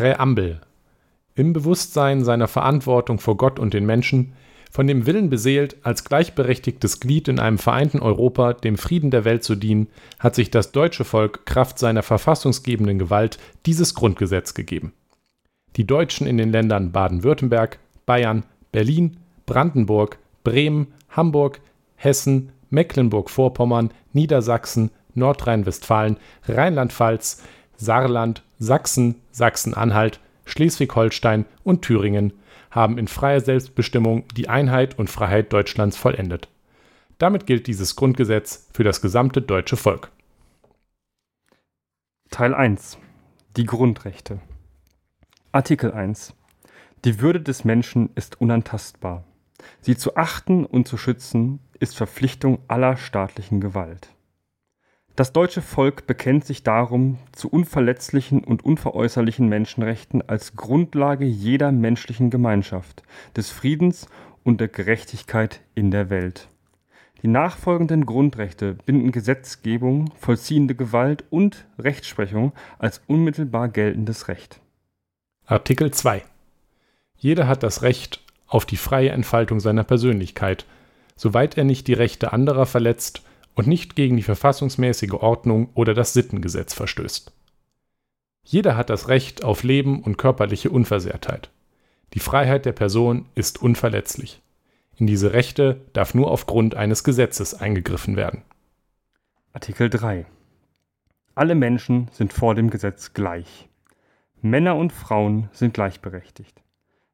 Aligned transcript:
Präambel. 0.00 0.62
Im 1.34 1.52
Bewusstsein 1.52 2.24
seiner 2.24 2.48
Verantwortung 2.48 3.18
vor 3.18 3.36
Gott 3.36 3.58
und 3.58 3.74
den 3.74 3.84
Menschen, 3.84 4.32
von 4.70 4.86
dem 4.86 5.04
Willen 5.04 5.28
beseelt, 5.28 5.76
als 5.82 6.04
gleichberechtigtes 6.04 7.00
Glied 7.00 7.28
in 7.28 7.38
einem 7.38 7.58
vereinten 7.58 8.00
Europa 8.00 8.54
dem 8.54 8.78
Frieden 8.78 9.10
der 9.10 9.26
Welt 9.26 9.44
zu 9.44 9.56
dienen, 9.56 9.88
hat 10.18 10.34
sich 10.34 10.50
das 10.50 10.72
deutsche 10.72 11.04
Volk 11.04 11.44
Kraft 11.44 11.78
seiner 11.78 12.02
verfassungsgebenden 12.02 12.98
Gewalt 12.98 13.38
dieses 13.66 13.94
Grundgesetz 13.94 14.54
gegeben. 14.54 14.94
Die 15.76 15.86
Deutschen 15.86 16.26
in 16.26 16.38
den 16.38 16.50
Ländern 16.50 16.92
Baden-Württemberg, 16.92 17.78
Bayern, 18.06 18.44
Berlin, 18.72 19.18
Brandenburg, 19.44 20.16
Bremen, 20.44 20.94
Hamburg, 21.10 21.60
Hessen, 21.96 22.52
Mecklenburg-Vorpommern, 22.70 23.90
Niedersachsen, 24.14 24.92
Nordrhein-Westfalen, 25.12 26.16
Rheinland-Pfalz, 26.48 27.42
Saarland, 27.80 28.42
Sachsen, 28.58 29.16
Sachsen-Anhalt, 29.32 30.20
Schleswig-Holstein 30.44 31.46
und 31.64 31.82
Thüringen 31.82 32.34
haben 32.70 32.98
in 32.98 33.08
freier 33.08 33.40
Selbstbestimmung 33.40 34.28
die 34.36 34.48
Einheit 34.48 34.98
und 34.98 35.08
Freiheit 35.08 35.52
Deutschlands 35.52 35.96
vollendet. 35.96 36.48
Damit 37.18 37.46
gilt 37.46 37.66
dieses 37.66 37.96
Grundgesetz 37.96 38.68
für 38.72 38.84
das 38.84 39.00
gesamte 39.00 39.40
deutsche 39.40 39.76
Volk. 39.76 40.12
Teil 42.30 42.54
1 42.54 42.98
Die 43.56 43.64
Grundrechte 43.64 44.40
Artikel 45.50 45.92
1 45.92 46.34
Die 47.04 47.20
Würde 47.20 47.40
des 47.40 47.64
Menschen 47.64 48.10
ist 48.14 48.40
unantastbar. 48.40 49.24
Sie 49.80 49.96
zu 49.96 50.16
achten 50.16 50.64
und 50.64 50.86
zu 50.86 50.96
schützen 50.96 51.60
ist 51.78 51.96
Verpflichtung 51.96 52.58
aller 52.68 52.96
staatlichen 52.96 53.60
Gewalt. 53.60 54.10
Das 55.20 55.34
deutsche 55.34 55.60
Volk 55.60 56.06
bekennt 56.06 56.46
sich 56.46 56.62
darum 56.62 57.18
zu 57.32 57.50
unverletzlichen 57.50 58.42
und 58.42 58.64
unveräußerlichen 58.64 59.50
Menschenrechten 59.50 60.26
als 60.26 60.56
Grundlage 60.56 61.26
jeder 61.26 61.72
menschlichen 61.72 62.30
Gemeinschaft, 62.30 63.02
des 63.36 63.50
Friedens 63.50 64.08
und 64.44 64.62
der 64.62 64.68
Gerechtigkeit 64.68 65.60
in 65.74 65.90
der 65.90 66.08
Welt. 66.08 66.48
Die 67.20 67.28
nachfolgenden 67.28 68.06
Grundrechte 68.06 68.78
binden 68.86 69.12
Gesetzgebung, 69.12 70.10
vollziehende 70.18 70.74
Gewalt 70.74 71.24
und 71.28 71.66
Rechtsprechung 71.78 72.52
als 72.78 73.02
unmittelbar 73.06 73.68
geltendes 73.68 74.26
Recht. 74.28 74.62
Artikel 75.44 75.90
2 75.90 76.22
Jeder 77.18 77.46
hat 77.46 77.62
das 77.62 77.82
Recht 77.82 78.24
auf 78.46 78.64
die 78.64 78.78
freie 78.78 79.10
Entfaltung 79.10 79.60
seiner 79.60 79.84
Persönlichkeit, 79.84 80.64
soweit 81.14 81.58
er 81.58 81.64
nicht 81.64 81.88
die 81.88 81.92
Rechte 81.92 82.32
anderer 82.32 82.64
verletzt 82.64 83.22
und 83.54 83.66
nicht 83.66 83.96
gegen 83.96 84.16
die 84.16 84.22
verfassungsmäßige 84.22 85.12
Ordnung 85.12 85.70
oder 85.74 85.94
das 85.94 86.12
Sittengesetz 86.12 86.74
verstößt. 86.74 87.32
Jeder 88.44 88.76
hat 88.76 88.90
das 88.90 89.08
Recht 89.08 89.44
auf 89.44 89.62
Leben 89.62 90.02
und 90.02 90.16
körperliche 90.16 90.70
Unversehrtheit. 90.70 91.50
Die 92.14 92.20
Freiheit 92.20 92.64
der 92.66 92.72
Person 92.72 93.26
ist 93.34 93.62
unverletzlich. 93.62 94.42
In 94.96 95.06
diese 95.06 95.32
Rechte 95.32 95.80
darf 95.92 96.14
nur 96.14 96.30
aufgrund 96.30 96.74
eines 96.74 97.04
Gesetzes 97.04 97.54
eingegriffen 97.54 98.16
werden. 98.16 98.42
Artikel 99.52 99.88
3 99.88 100.26
Alle 101.34 101.54
Menschen 101.54 102.08
sind 102.12 102.32
vor 102.32 102.54
dem 102.54 102.70
Gesetz 102.70 103.14
gleich. 103.14 103.68
Männer 104.42 104.76
und 104.76 104.92
Frauen 104.92 105.48
sind 105.52 105.74
gleichberechtigt. 105.74 106.60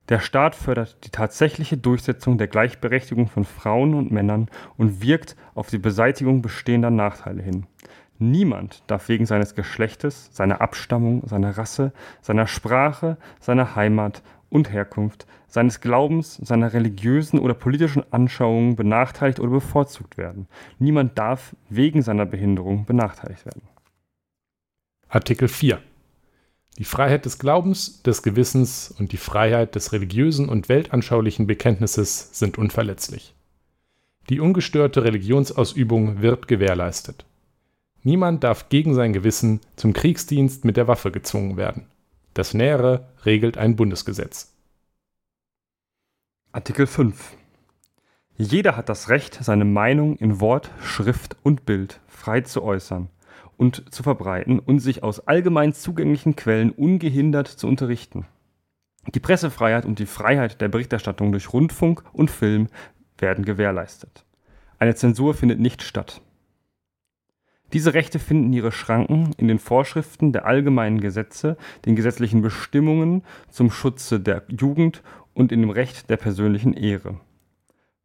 Der 0.09 0.21
Staat 0.21 0.55
fördert 0.55 1.05
die 1.05 1.11
tatsächliche 1.11 1.77
Durchsetzung 1.77 2.39
der 2.39 2.47
Gleichberechtigung 2.47 3.27
von 3.27 3.45
Frauen 3.45 3.95
und 3.95 4.12
Männern 4.12 4.49
und 4.77 5.03
wirkt 5.03 5.37
auf 5.55 5.69
die 5.69 5.79
Beseitigung 5.79 6.43
bestehender 6.43 6.91
Nachteile 6.91 7.43
hin. 7.43 7.67
Niemand 8.19 8.83
darf 8.87 9.09
wegen 9.09 9.27
seines 9.27 9.55
Geschlechtes, 9.55 10.31
seiner 10.33 10.61
Abstammung, 10.61 11.27
seiner 11.27 11.59
Rasse, 11.59 11.93
seiner 12.23 12.47
Sprache, 12.47 13.19
seiner 13.41 13.75
Heimat 13.75 14.23
und 14.49 14.73
Herkunft, 14.73 15.27
seines 15.49 15.81
Glaubens, 15.81 16.37
seiner 16.37 16.73
religiösen 16.73 17.41
oder 17.41 17.55
politischen 17.55 18.05
Anschauungen 18.12 18.77
benachteiligt 18.77 19.41
oder 19.41 19.51
bevorzugt 19.51 20.17
werden. 20.17 20.47
Niemand 20.78 21.19
darf 21.19 21.55
wegen 21.69 22.00
seiner 22.00 22.27
Behinderung 22.27 22.87
benachteiligt 22.87 23.44
werden. 23.44 23.62
Artikel 25.09 25.49
4 25.49 25.81
die 26.78 26.84
Freiheit 26.84 27.25
des 27.25 27.38
Glaubens, 27.38 28.03
des 28.03 28.22
Gewissens 28.22 28.94
und 28.98 29.12
die 29.12 29.16
Freiheit 29.16 29.75
des 29.75 29.92
religiösen 29.92 30.48
und 30.48 30.69
weltanschaulichen 30.69 31.47
Bekenntnisses 31.47 32.38
sind 32.38 32.59
unverletzlich. 32.59 33.34
Die 34.28 34.41
ungestörte 34.41 35.04
Religionsausübung 35.04 36.20
wird 36.20 36.48
gewährleistet. 36.48 37.25
Niemand 38.03 38.44
darf 38.44 38.69
gegen 38.69 38.94
sein 38.94 39.12
Gewissen 39.12 39.60
zum 39.76 39.92
Kriegsdienst 39.92 40.64
mit 40.64 40.76
der 40.76 40.87
Waffe 40.87 41.10
gezwungen 41.10 41.56
werden. 41.56 41.87
Das 42.34 42.53
Nähere 42.53 43.08
regelt 43.25 43.56
ein 43.56 43.76
Bundesgesetz. 43.76 44.53
Artikel 46.53 46.87
5 46.87 47.37
Jeder 48.37 48.76
hat 48.76 48.88
das 48.88 49.08
Recht, 49.08 49.38
seine 49.43 49.64
Meinung 49.64 50.16
in 50.16 50.41
Wort, 50.41 50.70
Schrift 50.82 51.37
und 51.43 51.64
Bild 51.64 52.00
frei 52.06 52.43
zu 52.43 52.62
äußern 52.62 53.08
und 53.56 53.93
zu 53.93 54.03
verbreiten 54.03 54.59
und 54.59 54.81
sich 54.81 55.03
aus 55.03 55.21
allgemein 55.27 55.72
zugänglichen 55.72 56.37
Quellen 56.37 56.71
ungehindert 56.71 57.49
zu 57.49 57.67
unterrichten. 57.67 58.27
Die 59.15 59.21
Pressefreiheit 59.21 59.87
und 59.87 59.99
die 59.99 60.06
Freiheit 60.06 60.61
der 60.61 60.69
Berichterstattung 60.69 61.31
durch 61.33 61.53
Rundfunk 61.53 62.03
und 62.12 62.31
Film 62.31 62.69
werden 63.19 63.44
gewährleistet. 63.44 64.25
Eine 64.78 64.94
Zensur 64.94 65.34
findet 65.34 65.61
nicht 65.61 65.83
statt. 65.83 66.21
Diese 67.72 67.94
Rechte 67.94 68.19
finden 68.19 68.53
ihre 68.53 68.72
Schranken 68.72 69.31
in 69.39 69.49
den 69.49 69.59
Vorschriften 69.59 70.33
der 70.33 70.47
allgemeinen 70.47 71.00
Gesetze, 71.00 71.56
den 71.84 71.97
gesetzlichen 71.97 72.43
Bestimmungen 72.43 73.23
zum 73.50 73.71
Schutze 73.71 74.21
der 74.21 74.43
Jugend 74.49 75.03
und 75.34 75.50
in 75.50 75.61
dem 75.61 75.71
Recht 75.71 76.09
der 76.09 76.17
persönlichen 76.17 76.75
Ehre. 76.75 77.21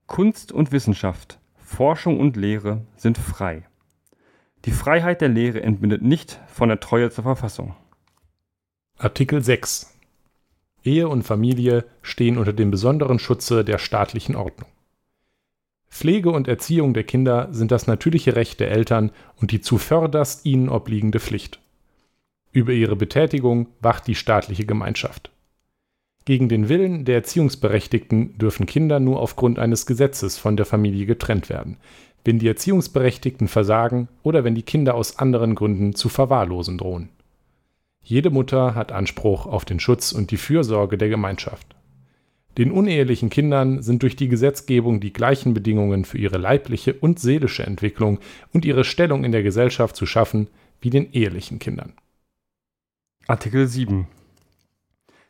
Kunst 0.07 0.51
und 0.51 0.71
Wissenschaft, 0.71 1.39
Forschung 1.55 2.19
und 2.19 2.35
Lehre 2.35 2.81
sind 2.95 3.17
frei. 3.17 3.63
Die 4.65 4.71
Freiheit 4.71 5.21
der 5.21 5.29
Lehre 5.29 5.63
entbindet 5.63 6.03
nicht 6.03 6.39
von 6.47 6.69
der 6.69 6.79
Treue 6.79 7.09
zur 7.09 7.23
Verfassung. 7.23 7.73
Artikel 8.99 9.43
6 9.43 9.91
Ehe 10.83 11.07
und 11.07 11.23
Familie 11.23 11.85
stehen 12.03 12.37
unter 12.37 12.53
dem 12.53 12.69
besonderen 12.69 13.17
Schutze 13.17 13.65
der 13.65 13.79
staatlichen 13.79 14.35
Ordnung. 14.35 14.69
Pflege 15.89 16.29
und 16.29 16.47
Erziehung 16.47 16.93
der 16.93 17.03
Kinder 17.03 17.49
sind 17.51 17.71
das 17.71 17.87
natürliche 17.87 18.35
Recht 18.35 18.59
der 18.59 18.71
Eltern 18.71 19.11
und 19.35 19.51
die 19.51 19.61
zuvörderst 19.61 20.45
ihnen 20.45 20.69
obliegende 20.69 21.19
Pflicht. 21.19 21.59
Über 22.51 22.71
ihre 22.71 22.95
Betätigung 22.95 23.67
wacht 23.79 24.05
die 24.05 24.15
staatliche 24.15 24.65
Gemeinschaft. 24.65 25.31
Gegen 26.23 26.49
den 26.49 26.69
Willen 26.69 27.03
der 27.03 27.15
Erziehungsberechtigten 27.15 28.37
dürfen 28.37 28.67
Kinder 28.67 28.99
nur 28.99 29.19
aufgrund 29.19 29.57
eines 29.57 29.87
Gesetzes 29.87 30.37
von 30.37 30.55
der 30.55 30.67
Familie 30.67 31.07
getrennt 31.07 31.49
werden, 31.49 31.77
wenn 32.23 32.39
die 32.39 32.47
Erziehungsberechtigten 32.47 33.47
versagen 33.47 34.07
oder 34.23 34.43
wenn 34.43 34.55
die 34.55 34.63
Kinder 34.63 34.95
aus 34.95 35.19
anderen 35.19 35.55
Gründen 35.55 35.95
zu 35.95 36.09
verwahrlosen 36.09 36.77
drohen. 36.77 37.09
Jede 38.03 38.29
Mutter 38.29 38.75
hat 38.75 38.91
Anspruch 38.91 39.45
auf 39.45 39.65
den 39.65 39.79
Schutz 39.79 40.11
und 40.11 40.31
die 40.31 40.37
Fürsorge 40.37 40.97
der 40.97 41.09
Gemeinschaft. 41.09 41.75
Den 42.57 42.71
unehelichen 42.71 43.29
Kindern 43.29 43.81
sind 43.81 44.03
durch 44.03 44.15
die 44.15 44.27
Gesetzgebung 44.27 44.99
die 44.99 45.13
gleichen 45.13 45.53
Bedingungen 45.53 46.03
für 46.03 46.17
ihre 46.17 46.37
leibliche 46.37 46.93
und 46.93 47.19
seelische 47.19 47.63
Entwicklung 47.63 48.19
und 48.51 48.65
ihre 48.65 48.83
Stellung 48.83 49.23
in 49.23 49.31
der 49.31 49.43
Gesellschaft 49.43 49.95
zu 49.95 50.05
schaffen 50.05 50.47
wie 50.81 50.89
den 50.89 51.13
ehelichen 51.13 51.59
Kindern. 51.59 51.93
Artikel 53.27 53.67
7 53.67 54.07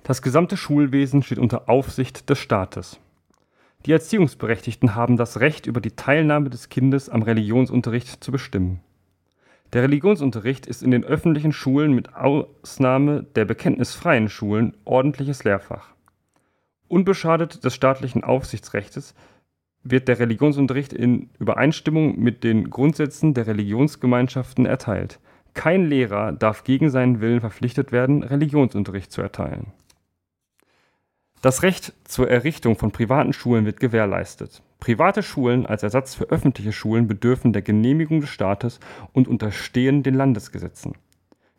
Das 0.03 0.21
gesamte 0.23 0.57
Schulwesen 0.57 1.21
steht 1.21 1.37
unter 1.37 1.69
Aufsicht 1.69 2.29
des 2.29 2.39
Staates. 2.39 2.99
Die 3.85 3.91
Erziehungsberechtigten 3.91 4.93
haben 4.95 5.17
das 5.17 5.39
Recht, 5.39 5.65
über 5.65 5.81
die 5.81 5.95
Teilnahme 5.95 6.49
des 6.49 6.69
Kindes 6.69 7.09
am 7.09 7.23
Religionsunterricht 7.23 8.23
zu 8.23 8.31
bestimmen. 8.31 8.79
Der 9.73 9.83
Religionsunterricht 9.83 10.67
ist 10.67 10.83
in 10.83 10.91
den 10.91 11.03
öffentlichen 11.03 11.51
Schulen 11.51 11.93
mit 11.93 12.13
Ausnahme 12.13 13.23
der 13.35 13.45
bekenntnisfreien 13.45 14.29
Schulen 14.29 14.75
ordentliches 14.85 15.43
Lehrfach. 15.43 15.93
Unbeschadet 16.89 17.63
des 17.63 17.73
staatlichen 17.73 18.23
Aufsichtsrechts 18.23 19.15
wird 19.83 20.07
der 20.07 20.19
Religionsunterricht 20.19 20.93
in 20.93 21.29
Übereinstimmung 21.39 22.19
mit 22.19 22.43
den 22.43 22.69
Grundsätzen 22.69 23.33
der 23.33 23.47
Religionsgemeinschaften 23.47 24.65
erteilt. 24.65 25.19
Kein 25.53 25.87
Lehrer 25.87 26.33
darf 26.33 26.63
gegen 26.63 26.89
seinen 26.89 27.19
Willen 27.19 27.39
verpflichtet 27.39 27.91
werden, 27.91 28.23
Religionsunterricht 28.23 29.11
zu 29.11 29.21
erteilen. 29.21 29.67
Das 31.41 31.63
Recht 31.63 31.93
zur 32.03 32.29
Errichtung 32.29 32.75
von 32.77 32.91
privaten 32.91 33.33
Schulen 33.33 33.65
wird 33.65 33.79
gewährleistet. 33.79 34.61
Private 34.79 35.23
Schulen 35.23 35.65
als 35.65 35.81
Ersatz 35.81 36.13
für 36.13 36.25
öffentliche 36.25 36.71
Schulen 36.71 37.07
bedürfen 37.07 37.51
der 37.51 37.63
Genehmigung 37.63 38.21
des 38.21 38.29
Staates 38.29 38.79
und 39.11 39.27
unterstehen 39.27 40.03
den 40.03 40.13
Landesgesetzen. 40.13 40.93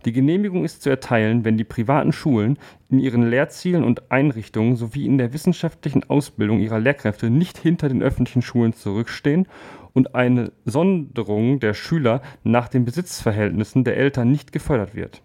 Die 0.05 0.12
Genehmigung 0.12 0.64
ist 0.64 0.82
zu 0.82 0.90
erteilen, 0.90 1.44
wenn 1.44 1.56
die 1.56 1.64
privaten 1.64 2.12
Schulen 2.12 2.58
in 2.90 3.00
ihren 3.00 3.29
Lehrzielen 3.29 3.82
und 3.82 4.12
Einrichtungen 4.12 4.76
sowie 4.76 5.05
in 5.05 5.19
der 5.19 5.32
wissenschaftlichen 5.32 6.08
Ausbildung 6.08 6.61
ihrer 6.61 6.78
Lehrkräfte 6.78 7.28
nicht 7.28 7.58
hinter 7.58 7.88
den 7.88 8.05
öffentlichen 8.05 8.43
Schulen 8.43 8.75
zurückstehen 8.75 9.49
und 9.94 10.14
eine 10.14 10.52
Sonderung 10.64 11.58
der 11.58 11.75
Schüler 11.75 12.23
nach 12.44 12.69
den 12.69 12.85
Besitzverhältnissen 12.85 13.82
der 13.82 13.96
Eltern 13.96 14.31
nicht 14.31 14.52
gefördert 14.52 14.94
wird. 14.94 15.23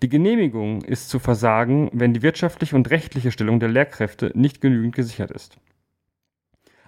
Die 0.00 0.08
Genehmigung 0.08 0.82
ist 0.82 1.08
zu 1.08 1.18
versagen, 1.18 1.90
wenn 1.92 2.14
die 2.14 2.22
wirtschaftliche 2.22 2.76
und 2.76 2.88
rechtliche 2.90 3.32
Stellung 3.32 3.58
der 3.58 3.68
Lehrkräfte 3.68 4.30
nicht 4.34 4.60
genügend 4.60 4.94
gesichert 4.94 5.32
ist. 5.32 5.58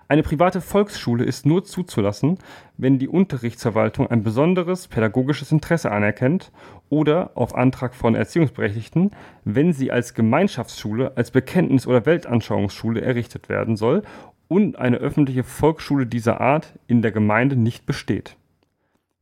Eine 0.07 0.23
private 0.23 0.61
Volksschule 0.61 1.25
ist 1.25 1.45
nur 1.45 1.65
zuzulassen, 1.65 2.39
wenn 2.77 2.99
die 2.99 3.09
Unterrichtsverwaltung 3.09 4.09
ein 4.09 4.23
besonderes 4.23 4.87
pädagogisches 4.87 5.51
Interesse 5.51 5.91
anerkennt 5.91 6.53
oder 6.89 7.33
auf 7.35 7.55
Antrag 7.55 7.95
von 7.97 8.15
Erziehungsberechtigten, 8.15 9.11
wenn 9.45 9.73
sie 9.73 9.91
als 9.91 10.15
Gemeinschaftsschule, 10.15 11.17
als 11.17 11.33
Bekenntnis- 11.33 11.89
oder 11.89 12.07
Weltanschauungsschule 12.07 13.01
errichtet 13.01 13.49
werden 13.49 13.77
soll 13.77 14.03
und 14.47 14.79
eine 14.79 14.99
öffentliche 14.99 15.45
Volksschule 15.45 16.07
dieser 16.07 16.41
Art 16.41 16.79
in 16.87 17.03
der 17.03 17.13
Gemeinde 17.13 17.57
nicht 17.57 17.87
besteht. 17.87 18.37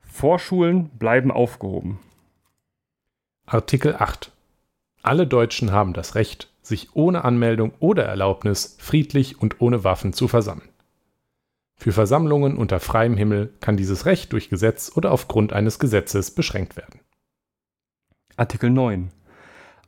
Vorschulen 0.01 0.91
bleiben 0.99 1.31
aufgehoben. 1.31 2.01
Artikel 3.51 3.97
8. 3.97 4.31
Alle 5.01 5.27
Deutschen 5.27 5.73
haben 5.73 5.95
das 5.95 6.15
Recht, 6.15 6.51
sich 6.61 6.95
ohne 6.95 7.25
Anmeldung 7.25 7.73
oder 7.79 8.05
Erlaubnis 8.05 8.77
friedlich 8.79 9.41
und 9.41 9.63
ohne 9.63 9.85
Waffen 9.85 10.13
zu 10.13 10.29
versammeln. 10.29 10.69
Für 11.75 11.93
Versammlungen 11.93 12.59
unter 12.59 12.79
freiem 12.79 13.17
Himmel 13.17 13.51
kann 13.61 13.79
dieses 13.79 14.05
Recht 14.05 14.35
durch 14.35 14.51
Gesetz 14.51 14.93
oder 14.95 15.13
aufgrund 15.13 15.55
eines 15.55 15.79
Gesetzes 15.79 16.31
beschränkt 16.31 16.77
werden. 16.77 17.01
Artikel 18.37 18.69
9. 18.69 19.13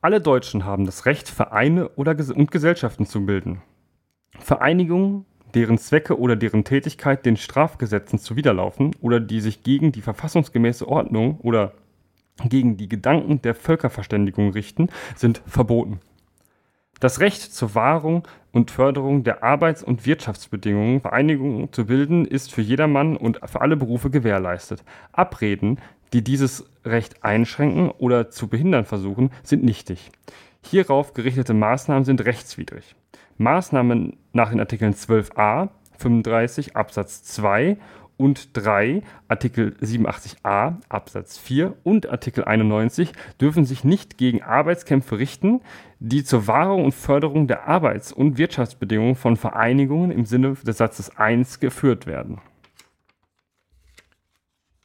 Alle 0.01 0.23
Deutschen 0.23 0.65
haben 0.65 0.87
das 0.87 1.05
Recht, 1.05 1.29
Vereine 1.29 1.91
oder 1.97 2.15
Ges 2.15 2.31
und 2.31 2.51
Gesellschaften 2.51 3.05
zu 3.05 3.27
bilden. 3.27 3.61
Vereinigungen, 4.39 5.27
deren 5.53 5.77
Zwecke 5.77 6.19
oder 6.19 6.35
deren 6.35 6.65
Tätigkeit 6.65 7.27
den 7.27 7.37
Strafgesetzen 7.37 8.19
zuwiderlaufen 8.19 8.97
oder 9.03 9.21
die 9.21 9.43
sich 9.43 9.63
gegen 9.65 9.93
die 9.93 10.01
verfassungsgemäße 10.01 10.89
Ordnung 10.89 11.39
oder 11.41 11.75
gegen 12.49 12.77
die 12.77 12.89
Gedanken 12.89 13.43
der 13.43 13.55
Völkerverständigung 13.55 14.51
richten, 14.51 14.89
sind 15.17 15.43
verboten. 15.47 16.01
Das 17.01 17.21
Recht 17.21 17.55
zur 17.55 17.75
Wahrung 17.75 18.29
und 18.53 18.71
Förderung 18.71 19.25
der 19.25 19.43
Arbeits- 19.43 19.83
und 19.83 20.05
Wirtschaftsbedingungen 20.05 21.01
Vereinigungen 21.01 21.73
zu 21.73 21.87
bilden, 21.87 22.27
ist 22.27 22.53
für 22.53 22.61
jedermann 22.61 23.17
und 23.17 23.41
für 23.47 23.63
alle 23.63 23.77
Berufe 23.77 24.11
gewährleistet. 24.11 24.85
Abreden, 25.13 25.79
die 26.13 26.23
dieses 26.23 26.67
Recht 26.85 27.25
einschränken 27.25 27.91
oder 27.91 28.31
zu 28.31 28.49
behindern 28.49 28.85
versuchen, 28.85 29.31
sind 29.43 29.65
nichtig. 29.65 30.11
Hierauf 30.63 31.15
gerichtete 31.15 31.55
Maßnahmen 31.55 32.05
sind 32.05 32.25
rechtswidrig. 32.25 32.97
Maßnahmen 33.39 34.19
nach 34.35 34.51
den 34.51 34.61
Artikeln 34.61 34.93
12a, 34.93 35.71
35 35.97 36.77
Absatz 36.77 37.23
2 37.25 37.79
und 38.21 38.51
3, 38.53 39.03
Artikel 39.29 39.75
87a 39.81 40.75
Absatz 40.91 41.39
4 41.39 41.75
und 41.85 42.11
Artikel 42.11 42.45
91 42.45 43.13
dürfen 43.41 43.65
sich 43.65 43.83
nicht 43.83 44.19
gegen 44.19 44.43
Arbeitskämpfe 44.43 45.19
richten, 45.19 45.63
die 46.01 46.23
zur 46.23 46.47
Wahrung 46.47 46.85
und 46.85 46.93
Förderung 46.93 47.49
der 47.49 47.67
Arbeits- 47.67 48.13
und 48.13 48.37
Wirtschaftsbedingungen 48.37 49.15
von 49.15 49.39
Vereinigungen 49.39 50.11
im 50.11 50.27
Sinne 50.27 50.53
des 50.53 50.77
Satzes 50.77 51.17
1 51.17 51.61
geführt 51.61 52.07
werden. 52.07 52.43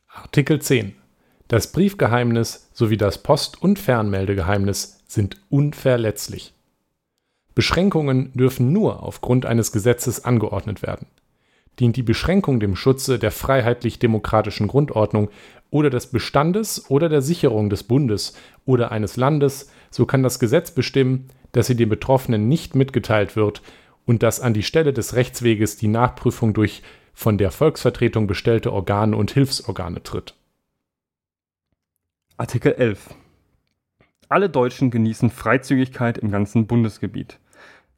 Artikel 0.08 0.62
10. 0.62 0.96
Das 1.50 1.74
Briefgeheimnis 1.74 2.70
sowie 2.72 2.96
das 2.96 3.22
Post- 3.22 3.62
und 3.62 3.80
Fernmeldegeheimnis 3.80 5.04
sind 5.08 5.42
unverletzlich. 5.50 6.54
Beschränkungen 7.54 8.32
dürfen 8.34 8.72
nur 8.72 9.04
aufgrund 9.04 9.46
eines 9.46 9.74
Gesetzes 9.74 10.24
angeordnet 10.24 10.82
werden 10.82 11.08
dient 11.80 11.96
die 11.98 12.04
Beschränkung 12.04 12.60
dem 12.60 12.76
Schutze 12.76 13.20
der 13.20 13.32
freiheitlich-demokratischen 13.32 14.68
Grundordnung 14.68 15.30
oder 15.70 15.90
des 15.90 16.08
Bestandes 16.08 16.90
oder 16.90 17.10
der 17.10 17.22
Sicherung 17.22 17.70
des 17.70 17.84
Bundes 17.84 18.38
oder 18.66 18.92
eines 18.92 19.18
Landes, 19.18 19.70
so 19.92 20.06
kann 20.06 20.24
das 20.24 20.40
Gesetz 20.40 20.72
bestimmen, 20.72 21.28
dass 21.52 21.68
sie 21.68 21.76
den 21.76 21.90
Betroffenen 21.90 22.48
nicht 22.48 22.76
mitgeteilt 22.76 23.36
wird 23.36 23.62
und 24.06 24.24
dass 24.24 24.40
an 24.40 24.54
die 24.54 24.64
Stelle 24.64 24.94
des 24.94 25.16
Rechtsweges 25.16 25.78
die 25.78 25.88
Nachprüfung 25.88 26.54
durch 26.54 26.82
von 27.14 27.38
der 27.38 27.52
Volksvertretung 27.52 28.28
bestellte 28.28 28.74
Organe 28.74 29.16
und 29.16 29.32
Hilfsorgane 29.32 30.04
tritt. 30.04 30.36
Artikel 32.38 32.74
11 32.74 33.16
Alle 34.28 34.50
Deutschen 34.50 34.92
genießen 34.92 35.30
Freizügigkeit 35.30 36.18
im 36.18 36.30
ganzen 36.30 36.68
Bundesgebiet. 36.68 37.40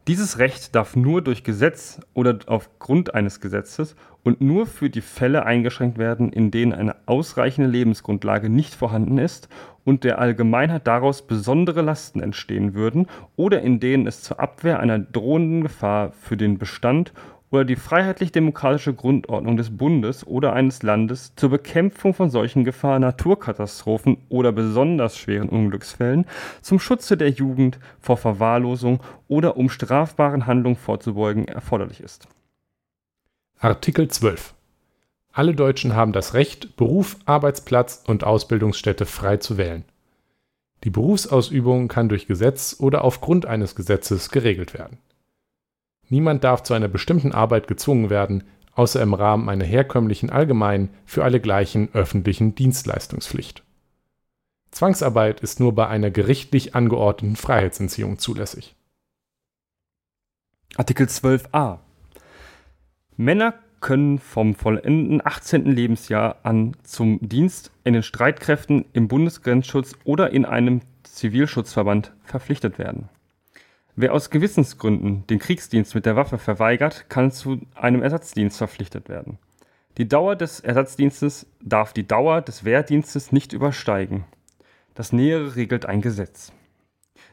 Dieses 0.07 0.39
Recht 0.39 0.73
darf 0.73 0.95
nur 0.95 1.21
durch 1.21 1.43
Gesetz 1.43 1.99
oder 2.13 2.39
aufgrund 2.45 3.13
eines 3.13 3.41
Gesetzes 3.41 3.97
und 4.23 4.39
nur 4.39 4.65
für 4.65 4.89
die 4.89 5.01
Fälle 5.01 5.45
eingeschränkt 5.45 5.97
werden, 5.97 6.31
in 6.31 6.49
denen 6.49 6.71
eine 6.71 6.95
ausreichende 7.07 7.69
Lebensgrundlage 7.69 8.49
nicht 8.49 8.73
vorhanden 8.73 9.17
ist 9.17 9.49
und 9.83 10.05
der 10.05 10.19
Allgemeinheit 10.19 10.87
daraus 10.87 11.27
besondere 11.27 11.81
Lasten 11.81 12.21
entstehen 12.21 12.73
würden 12.73 13.07
oder 13.35 13.61
in 13.61 13.81
denen 13.81 14.07
es 14.07 14.21
zur 14.21 14.39
Abwehr 14.39 14.79
einer 14.79 14.97
drohenden 14.97 15.61
Gefahr 15.61 16.13
für 16.13 16.37
den 16.37 16.57
Bestand 16.57 17.11
oder 17.49 17.63
die 17.63 17.75
freiheitlich-demokratische 17.75 18.93
Grundordnung 18.93 19.57
des 19.57 19.75
Bundes 19.75 20.27
oder 20.27 20.53
eines 20.53 20.83
Landes 20.83 21.33
zur 21.35 21.49
Bekämpfung 21.49 22.13
von 22.13 22.29
solchen 22.29 22.63
Gefahren, 22.63 23.01
Naturkatastrophen 23.01 24.17
oder 24.29 24.51
besonders 24.51 25.17
schweren 25.17 25.49
Unglücksfällen, 25.49 26.25
zum 26.61 26.79
Schutze 26.79 27.15
der 27.15 27.29
Jugend 27.29 27.79
vor 27.99 28.17
Verwahrlosung 28.17 28.99
oder 29.27 29.57
um 29.57 29.69
strafbaren 29.69 30.45
Handlungen 30.45 30.75
vorzubeugen 30.75 31.47
erforderlich 31.47 32.01
ist. 32.01 32.27
Artikel 33.59 34.07
12. 34.07 34.53
Alle 35.31 35.53
Deutschen 35.53 35.95
haben 35.95 36.13
das 36.13 36.33
Recht, 36.33 36.75
Beruf, 36.77 37.17
Arbeitsplatz 37.25 38.03
und 38.07 38.23
Ausbildungsstätte 38.23 39.05
frei 39.05 39.37
zu 39.37 39.57
wählen. 39.57 39.85
Die 40.83 40.89
Berufsausübung 40.89 41.87
kann 41.87 42.09
durch 42.09 42.27
Gesetz 42.27 42.75
oder 42.79 43.03
aufgrund 43.03 43.45
eines 43.45 43.75
Gesetzes 43.75 44.29
geregelt 44.29 44.73
werden. 44.73 44.97
Niemand 46.09 46.43
darf 46.43 46.63
zu 46.63 46.73
einer 46.73 46.87
bestimmten 46.87 47.31
Arbeit 47.31 47.67
gezwungen 47.67 48.09
werden, 48.09 48.43
außer 48.73 49.01
im 49.01 49.13
Rahmen 49.13 49.49
einer 49.49 49.65
herkömmlichen 49.65 50.29
allgemeinen, 50.29 50.89
für 51.05 51.23
alle 51.23 51.39
gleichen 51.39 51.89
öffentlichen 51.93 52.55
Dienstleistungspflicht. 52.55 53.63
Zwangsarbeit 54.71 55.39
ist 55.41 55.59
nur 55.59 55.73
bei 55.73 55.87
einer 55.87 56.11
gerichtlich 56.11 56.75
angeordneten 56.75 57.35
Freiheitsentziehung 57.35 58.19
zulässig. 58.19 58.75
Artikel 60.75 61.07
12a 61.07 61.79
Männer 63.15 63.55
können 63.79 64.19
vom 64.19 64.53
vollenden 64.53 65.25
18. 65.25 65.65
Lebensjahr 65.65 66.37
an 66.43 66.75
zum 66.83 67.19
Dienst 67.21 67.71
in 67.83 67.93
den 67.93 68.03
Streitkräften 68.03 68.85
im 68.93 69.07
Bundesgrenzschutz 69.07 69.95
oder 70.03 70.31
in 70.31 70.45
einem 70.45 70.81
Zivilschutzverband 71.03 72.13
verpflichtet 72.23 72.77
werden. 72.77 73.09
Wer 73.99 74.13
aus 74.13 74.29
Gewissensgründen 74.29 75.25
den 75.25 75.39
Kriegsdienst 75.39 75.95
mit 75.95 76.05
der 76.05 76.15
Waffe 76.15 76.37
verweigert, 76.37 77.09
kann 77.09 77.31
zu 77.31 77.61
einem 77.73 78.03
Ersatzdienst 78.03 78.55
verpflichtet 78.55 79.09
werden. 79.09 79.39
Die 79.97 80.07
Dauer 80.07 80.35
des 80.35 80.59
Ersatzdienstes 80.59 81.47
darf 81.63 81.93
die 81.93 82.07
Dauer 82.07 82.43
des 82.43 82.63
Wehrdienstes 82.63 83.31
nicht 83.31 83.53
übersteigen. 83.53 84.25
Das 84.93 85.13
Nähere 85.13 85.55
regelt 85.55 85.87
ein 85.87 86.01
Gesetz, 86.01 86.53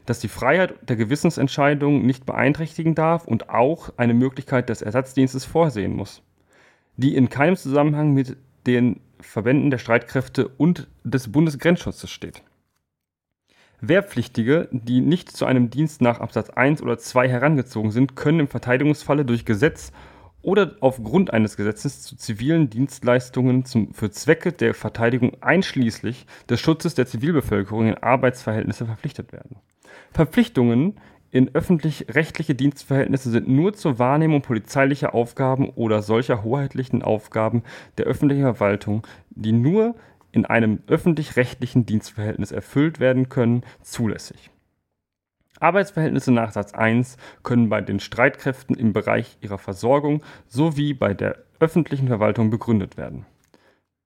das 0.06 0.20
die 0.20 0.28
Freiheit 0.28 0.76
der 0.88 0.96
Gewissensentscheidung 0.96 2.06
nicht 2.06 2.24
beeinträchtigen 2.24 2.94
darf 2.94 3.26
und 3.26 3.50
auch 3.50 3.92
eine 3.98 4.14
Möglichkeit 4.14 4.70
des 4.70 4.80
Ersatzdienstes 4.80 5.44
vorsehen 5.44 5.94
muss, 5.94 6.22
die 6.96 7.14
in 7.14 7.28
keinem 7.28 7.56
Zusammenhang 7.56 8.14
mit 8.14 8.38
den 8.66 9.00
Verbänden 9.20 9.70
der 9.70 9.76
Streitkräfte 9.76 10.48
und 10.48 10.88
des 11.04 11.30
Bundesgrenzschutzes 11.30 12.10
steht. 12.10 12.42
Wehrpflichtige, 13.88 14.68
die 14.72 15.00
nicht 15.00 15.36
zu 15.36 15.46
einem 15.46 15.70
Dienst 15.70 16.00
nach 16.00 16.20
Absatz 16.20 16.50
1 16.50 16.82
oder 16.82 16.98
2 16.98 17.28
herangezogen 17.28 17.90
sind, 17.90 18.16
können 18.16 18.40
im 18.40 18.48
Verteidigungsfalle 18.48 19.24
durch 19.24 19.44
Gesetz 19.44 19.92
oder 20.42 20.76
aufgrund 20.80 21.32
eines 21.32 21.56
Gesetzes 21.56 22.02
zu 22.02 22.16
zivilen 22.16 22.68
Dienstleistungen 22.68 23.64
zum, 23.64 23.94
für 23.94 24.10
Zwecke 24.10 24.52
der 24.52 24.74
Verteidigung 24.74 25.32
einschließlich 25.40 26.26
des 26.48 26.60
Schutzes 26.60 26.94
der 26.94 27.06
Zivilbevölkerung 27.06 27.88
in 27.88 27.94
Arbeitsverhältnisse 27.94 28.84
verpflichtet 28.84 29.32
werden. 29.32 29.56
Verpflichtungen 30.12 31.00
in 31.30 31.52
öffentlich-rechtliche 31.52 32.54
Dienstverhältnisse 32.54 33.30
sind 33.30 33.48
nur 33.48 33.72
zur 33.72 33.98
Wahrnehmung 33.98 34.42
polizeilicher 34.42 35.14
Aufgaben 35.14 35.70
oder 35.70 36.00
solcher 36.00 36.44
hoheitlichen 36.44 37.02
Aufgaben 37.02 37.64
der 37.98 38.06
öffentlichen 38.06 38.42
Verwaltung, 38.42 39.04
die 39.30 39.50
nur 39.50 39.96
in 40.34 40.44
einem 40.44 40.80
öffentlich-rechtlichen 40.86 41.86
Dienstverhältnis 41.86 42.52
erfüllt 42.52 43.00
werden 43.00 43.28
können, 43.28 43.62
zulässig. 43.82 44.50
Arbeitsverhältnisse 45.60 46.32
nach 46.32 46.52
Satz 46.52 46.74
1 46.74 47.16
können 47.42 47.68
bei 47.68 47.80
den 47.80 48.00
Streitkräften 48.00 48.76
im 48.76 48.92
Bereich 48.92 49.38
ihrer 49.40 49.58
Versorgung 49.58 50.22
sowie 50.48 50.92
bei 50.94 51.14
der 51.14 51.36
öffentlichen 51.60 52.08
Verwaltung 52.08 52.50
begründet 52.50 52.96
werden. 52.96 53.24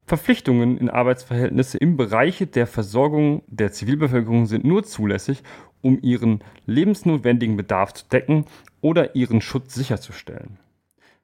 Verpflichtungen 0.05 0.79
in 0.79 0.89
Arbeitsverhältnisse 0.89 1.79
im 1.79 1.97
Bereich 1.97 2.47
der 2.55 2.67
Versorgung 2.67 3.43
der 3.47 3.73
Zivilbevölkerung 3.73 4.47
sind 4.47 4.65
nur 4.65 4.85
zulässig, 4.85 5.43
um 5.83 5.99
ihren 6.01 6.43
lebensnotwendigen 6.67 7.57
Bedarf 7.57 7.93
zu 7.95 8.07
decken 8.09 8.45
oder 8.81 9.15
ihren 9.15 9.41
Schutz 9.41 9.75
sicherzustellen. 9.75 10.59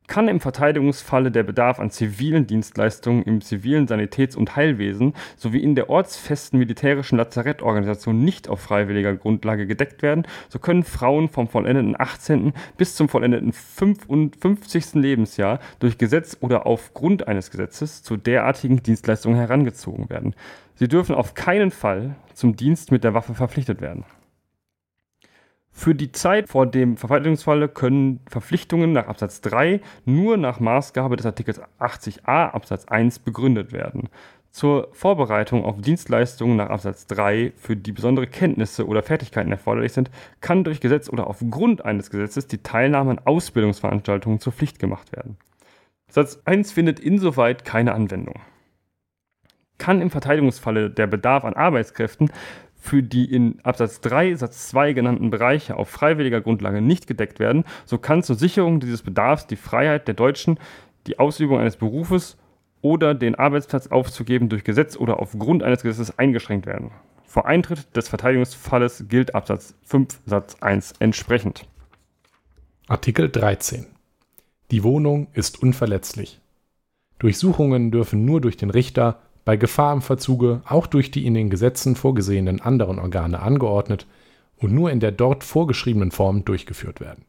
Kann 0.07 0.29
im 0.29 0.41
Verteidigungsfalle 0.41 1.31
der 1.31 1.43
Bedarf 1.43 1.81
an 1.81 1.91
zivilen 1.91 2.47
Dienstleistungen 2.47 3.23
im 3.23 3.41
zivilen 3.41 3.87
Sanitäts- 3.87 4.37
und 4.37 4.55
Heilwesen 4.55 5.15
sowie 5.37 5.63
in 5.63 5.75
der 5.75 5.89
ortsfesten 5.89 6.59
militärischen 6.59 7.17
Lazarettorganisation 7.17 8.23
nicht 8.23 8.49
auf 8.49 8.61
freiwilliger 8.61 9.15
Grundlage 9.15 9.67
gedeckt 9.67 10.03
werden, 10.03 10.27
so 10.49 10.59
können 10.59 10.83
Frauen 10.83 11.29
vom 11.29 11.49
vollendeten 11.49 11.99
18. 11.99 12.53
bis 12.77 12.97
zum 12.97 13.09
vollendeten 13.09 13.53
55. 13.53 14.95
Lebensjahr 14.95 15.59
durch 15.79 15.99
Gesetz 15.99 16.37
oder 16.41 16.67
aufgrund 16.67 17.27
eines 17.27 17.51
Gesetzes 17.51 18.03
zu 18.03 18.17
derartigen 18.17 18.83
Dienstleistungen 18.83 19.39
herangezogen 19.39 20.11
werden. 20.11 20.35
Sie 20.75 20.89
dürfen 20.89 21.15
auf 21.15 21.35
keinen 21.35 21.71
Fall 21.71 22.17
zum 22.35 22.57
Dienst 22.57 22.91
mit 22.91 23.05
der 23.05 23.15
Waffe 23.15 23.35
verpflichtet 23.35 23.81
werden. 23.81 24.05
Für 25.77 25.95
die 25.95 26.13
Zeit 26.13 26.49
vor 26.49 26.67
dem 26.67 26.97
Verwaltungsfalle 26.97 27.69
können 27.69 28.21
Verpflichtungen 28.29 28.93
nach 28.93 29.09
Absatz 29.09 29.41
3 29.41 29.81
nur 30.05 30.37
nach 30.37 30.61
Maßgabe 30.61 31.17
des 31.17 31.27
Artikels 31.27 31.61
80a 31.81 32.53
Absatz 32.53 32.85
1 32.87 33.19
begründet 33.19 33.73
werden. 33.73 34.09
Zur 34.51 34.89
Vorbereitung 34.93 35.65
auf 35.65 35.81
Dienstleistungen 35.81 36.57
nach 36.57 36.71
Absatz 36.71 37.09
3, 37.09 37.53
für 37.57 37.77
die 37.77 37.91
besondere 37.91 38.29
Kenntnisse 38.29 38.87
oder 38.87 39.03
Fertigkeiten 39.03 39.51
erforderlich 39.51 39.93
sind, 39.93 40.13
kann 40.41 40.63
durch 40.63 40.81
Gesetz 40.81 41.09
oder 41.11 41.27
aufgrund 41.27 41.85
eines 41.85 42.09
Gesetzes 42.09 42.47
die 42.47 42.63
Teilnahme 42.63 43.11
an 43.11 43.21
Ausbildungsveranstaltungen 43.25 44.39
zur 44.39 44.53
Pflicht 44.53 44.79
gemacht 44.79 45.11
werden. 45.11 45.37
Satz 46.09 46.41
1 46.45 46.71
findet 46.71 47.01
insoweit 47.01 47.65
keine 47.65 47.95
Anwendung. 47.95 48.41
Kann 49.79 50.01
im 50.01 50.11
Verteidigungsfalle 50.11 50.89
der 50.89 51.09
Bedarf 51.09 51.45
an 51.45 51.55
Arbeitskräften 51.55 52.31
für 52.85 53.03
die 53.03 53.25
in 53.25 53.61
Absatz 53.63 54.03
3 54.03 54.35
Satz 54.35 54.69
2 54.69 54.93
genannten 54.93 55.31
Bereiche 55.31 55.77
auf 55.77 55.89
freiwilliger 55.89 56.43
Grundlage 56.43 56.83
nicht 56.83 57.07
gedeckt 57.07 57.39
werden, 57.39 57.65
so 57.87 57.97
kann 57.97 58.23
zur 58.23 58.37
Sicherung 58.37 58.79
dieses 58.79 59.01
Bedarfs 59.01 59.47
die 59.47 59.57
Freiheit 59.57 60.07
der 60.07 60.15
Deutschen, 60.15 60.59
die 61.07 61.19
Ausübung 61.19 61.59
eines 61.59 61.77
Berufes 61.77 62.37
oder 62.83 63.15
den 63.15 63.37
Arbeitsplatz 63.37 63.87
aufzugeben 63.87 64.51
durch 64.51 64.65
Gesetz 64.65 64.99
oder 64.99 65.19
aufgrund 65.19 65.63
eines 65.63 65.83
Gesetzes 65.83 66.19
eingeschränkt 66.19 66.67
werden. 66.67 66.91
Vor 67.25 67.47
Eintritt 67.47 67.97
des 67.97 68.11
Verteidigungsfalles 68.11 69.07
gilt 69.09 69.35
Absatz 69.35 69.75
5 69.85 70.21
Satz 70.27 70.57
1 70.61 70.93
entsprechend. 70.99 71.67
Artikel 72.87 73.31
13. 73.31 73.87
Die 74.71 74.85
Wohnung 74.85 75.29
ist 75.33 75.63
unverletzlich. 75.63 76.39
Durchsuchungen 77.19 77.91
dürfen 77.91 78.27
nur 78.27 78.43
durch 78.43 78.59
den 78.59 78.69
Richter 78.69 79.23
bei 79.45 79.57
Gefahr 79.57 79.93
im 79.93 80.03
Verzuge 80.03 80.63
auch 80.67 80.87
durch 80.87 81.11
die 81.11 81.27
in 81.27 81.35
den 81.35 81.51
Gesetzen 81.51 81.97
vorgesehenen 81.97 82.61
anderen 82.61 82.99
Organe 82.99 83.41
angeordnet 83.41 84.07
und 84.57 84.73
nur 84.73 84.91
in 84.91 85.01
der 85.01 85.13
dort 85.13 85.45
vorgeschriebenen 85.45 86.11
Form 86.11 86.45
durchgeführt 86.45 87.01
werden. 87.01 87.25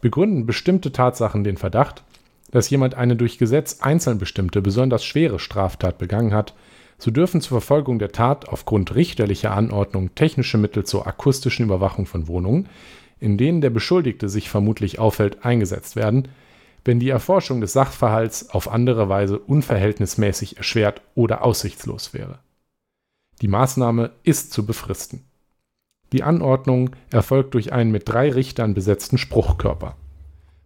Begründen 0.00 0.46
bestimmte 0.46 0.92
Tatsachen 0.92 1.44
den 1.44 1.58
Verdacht, 1.58 2.04
dass 2.50 2.70
jemand 2.70 2.94
eine 2.94 3.16
durch 3.16 3.38
Gesetz 3.38 3.80
einzeln 3.80 4.18
bestimmte 4.18 4.62
besonders 4.62 5.04
schwere 5.04 5.38
Straftat 5.38 5.98
begangen 5.98 6.32
hat, 6.32 6.54
so 6.98 7.10
dürfen 7.10 7.40
zur 7.40 7.60
Verfolgung 7.60 7.98
der 7.98 8.12
Tat 8.12 8.48
aufgrund 8.48 8.94
richterlicher 8.94 9.52
Anordnung 9.52 10.14
technische 10.14 10.58
Mittel 10.58 10.84
zur 10.84 11.06
akustischen 11.06 11.66
Überwachung 11.66 12.06
von 12.06 12.28
Wohnungen, 12.28 12.68
in 13.20 13.36
denen 13.36 13.60
der 13.60 13.70
Beschuldigte 13.70 14.28
sich 14.28 14.48
vermutlich 14.48 14.98
aufhält, 14.98 15.44
eingesetzt 15.44 15.96
werden, 15.96 16.28
wenn 16.84 17.00
die 17.00 17.10
Erforschung 17.10 17.60
des 17.60 17.72
Sachverhalts 17.72 18.50
auf 18.50 18.70
andere 18.70 19.08
Weise 19.08 19.38
unverhältnismäßig 19.38 20.56
erschwert 20.56 21.02
oder 21.14 21.44
aussichtslos 21.44 22.14
wäre. 22.14 22.38
Die 23.42 23.48
Maßnahme 23.48 24.10
ist 24.22 24.52
zu 24.52 24.66
befristen. 24.66 25.24
Die 26.12 26.22
Anordnung 26.22 26.90
erfolgt 27.10 27.54
durch 27.54 27.72
einen 27.72 27.90
mit 27.90 28.08
drei 28.08 28.30
Richtern 28.30 28.74
besetzten 28.74 29.18
Spruchkörper. 29.18 29.96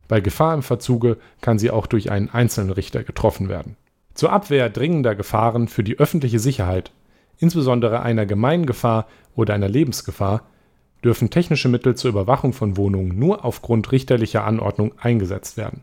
Bei 0.08 0.20
Gefahr 0.20 0.54
im 0.54 0.62
Verzuge 0.62 1.18
kann 1.40 1.58
sie 1.58 1.70
auch 1.70 1.86
durch 1.86 2.10
einen 2.10 2.30
einzelnen 2.30 2.70
Richter 2.70 3.04
getroffen 3.04 3.48
werden. 3.48 3.76
Zur 4.14 4.32
Abwehr 4.32 4.70
dringender 4.70 5.14
Gefahren 5.14 5.68
für 5.68 5.82
die 5.82 5.98
öffentliche 5.98 6.38
Sicherheit, 6.38 6.92
insbesondere 7.38 8.00
einer 8.00 8.26
Gemeingefahr 8.26 9.06
oder 9.34 9.54
einer 9.54 9.68
Lebensgefahr, 9.68 10.42
dürfen 11.02 11.30
technische 11.30 11.68
Mittel 11.68 11.94
zur 11.96 12.10
Überwachung 12.10 12.52
von 12.52 12.76
Wohnungen 12.76 13.18
nur 13.18 13.44
aufgrund 13.44 13.92
richterlicher 13.92 14.44
Anordnung 14.44 14.92
eingesetzt 14.98 15.56
werden. 15.56 15.82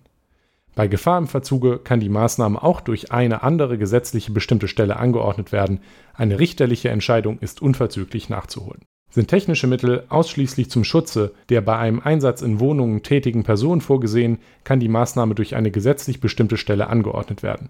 Bei 0.74 0.88
Gefahr 0.88 1.18
im 1.18 1.28
Verzuge 1.28 1.80
kann 1.80 2.00
die 2.00 2.10
Maßnahme 2.10 2.64
auch 2.64 2.80
durch 2.80 3.12
eine 3.12 3.44
andere 3.44 3.78
gesetzliche 3.78 4.32
bestimmte 4.32 4.68
Stelle 4.70 4.98
angeordnet 4.98 5.52
werden. 5.52 5.82
Eine 6.14 6.40
richterliche 6.40 6.90
Entscheidung 6.90 7.40
ist 7.40 7.62
unverzüglich 7.62 8.30
nachzuholen. 8.30 8.82
Sind 9.10 9.28
technische 9.28 9.68
Mittel 9.68 10.06
ausschließlich 10.08 10.70
zum 10.70 10.86
Schutze 10.86 11.34
der 11.50 11.60
bei 11.60 11.78
einem 11.78 12.00
Einsatz 12.00 12.42
in 12.42 12.62
Wohnungen 12.62 13.04
tätigen 13.04 13.44
Person 13.44 13.82
vorgesehen, 13.82 14.40
kann 14.64 14.80
die 14.80 14.88
Maßnahme 14.88 15.36
durch 15.36 15.56
eine 15.56 15.72
gesetzlich 15.72 16.22
bestimmte 16.22 16.56
Stelle 16.56 16.88
angeordnet 16.88 17.44
werden. 17.44 17.70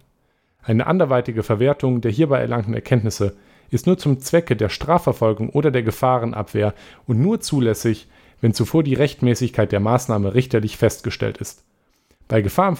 Eine 0.61 0.85
anderweitige 0.85 1.41
Verwertung 1.41 2.01
der 2.01 2.11
hierbei 2.11 2.39
erlangten 2.39 2.75
Erkenntnisse 2.75 3.35
ist 3.71 3.87
nur 3.87 3.97
zum 3.97 4.19
Zwecke 4.19 4.55
der 4.55 4.69
Strafverfolgung 4.69 5.49
oder 5.49 5.71
der 5.71 5.81
Gefahrenabwehr 5.81 6.75
und 7.07 7.19
nur 7.19 7.39
zulässig, 7.39 8.07
wenn 8.41 8.53
zuvor 8.53 8.83
die 8.83 8.93
Rechtmäßigkeit 8.93 9.71
der 9.71 9.79
Maßnahme 9.79 10.35
richterlich 10.35 10.77
festgestellt 10.77 11.37
ist. 11.37 11.63
Bei 12.31 12.41
Gefahr 12.41 12.77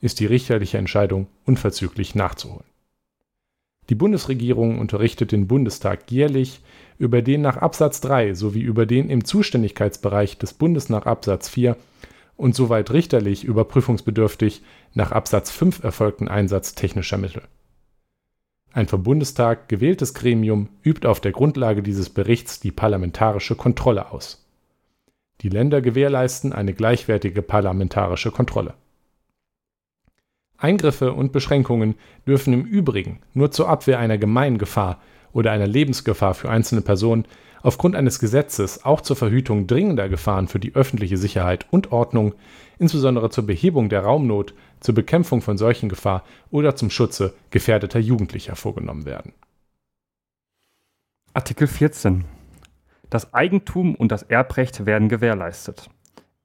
ist 0.00 0.18
die 0.18 0.24
richterliche 0.24 0.78
Entscheidung 0.78 1.26
unverzüglich 1.44 2.14
nachzuholen. 2.14 2.64
Die 3.90 3.94
Bundesregierung 3.94 4.78
unterrichtet 4.78 5.30
den 5.30 5.46
Bundestag 5.46 6.10
jährlich 6.10 6.62
über 6.96 7.20
den 7.20 7.42
nach 7.42 7.58
Absatz 7.58 8.00
3 8.00 8.32
sowie 8.32 8.62
über 8.62 8.86
den 8.86 9.10
im 9.10 9.26
Zuständigkeitsbereich 9.26 10.38
des 10.38 10.54
Bundes 10.54 10.88
nach 10.88 11.04
Absatz 11.04 11.50
4 11.50 11.76
und 12.38 12.54
soweit 12.54 12.90
richterlich 12.92 13.44
überprüfungsbedürftig 13.44 14.62
nach 14.94 15.12
Absatz 15.12 15.50
5 15.50 15.84
erfolgten 15.84 16.28
Einsatz 16.28 16.74
technischer 16.74 17.18
Mittel. 17.18 17.42
Ein 18.72 18.88
vom 18.88 19.02
Bundestag 19.02 19.68
gewähltes 19.68 20.14
Gremium 20.14 20.70
übt 20.82 21.06
auf 21.06 21.20
der 21.20 21.32
Grundlage 21.32 21.82
dieses 21.82 22.08
Berichts 22.08 22.58
die 22.58 22.72
parlamentarische 22.72 23.54
Kontrolle 23.54 24.12
aus 24.12 24.41
die 25.42 25.48
Länder 25.48 25.80
gewährleisten 25.80 26.52
eine 26.52 26.72
gleichwertige 26.72 27.42
parlamentarische 27.42 28.30
Kontrolle. 28.30 28.74
Eingriffe 30.56 31.12
und 31.12 31.32
Beschränkungen 31.32 31.96
dürfen 32.26 32.52
im 32.52 32.64
Übrigen 32.64 33.18
nur 33.34 33.50
zur 33.50 33.68
Abwehr 33.68 33.98
einer 33.98 34.18
Gemeingefahr 34.18 35.00
oder 35.32 35.50
einer 35.50 35.66
Lebensgefahr 35.66 36.34
für 36.34 36.48
einzelne 36.48 36.82
Personen 36.82 37.26
aufgrund 37.62 37.96
eines 37.96 38.18
Gesetzes 38.18 38.84
auch 38.84 39.00
zur 39.00 39.16
Verhütung 39.16 39.66
dringender 39.66 40.08
Gefahren 40.08 40.48
für 40.48 40.60
die 40.60 40.74
öffentliche 40.74 41.16
Sicherheit 41.16 41.66
und 41.70 41.90
Ordnung, 41.92 42.34
insbesondere 42.78 43.30
zur 43.30 43.46
Behebung 43.46 43.88
der 43.88 44.02
Raumnot, 44.02 44.54
zur 44.80 44.94
Bekämpfung 44.94 45.42
von 45.42 45.58
Seuchengefahr 45.58 46.24
oder 46.50 46.76
zum 46.76 46.90
Schutze 46.90 47.34
gefährdeter 47.50 47.98
Jugendlicher 47.98 48.56
vorgenommen 48.56 49.04
werden. 49.04 49.32
Artikel 51.34 51.66
14 51.66 52.24
das 53.12 53.34
Eigentum 53.34 53.94
und 53.94 54.10
das 54.10 54.22
Erbrecht 54.22 54.86
werden 54.86 55.10
gewährleistet. 55.10 55.90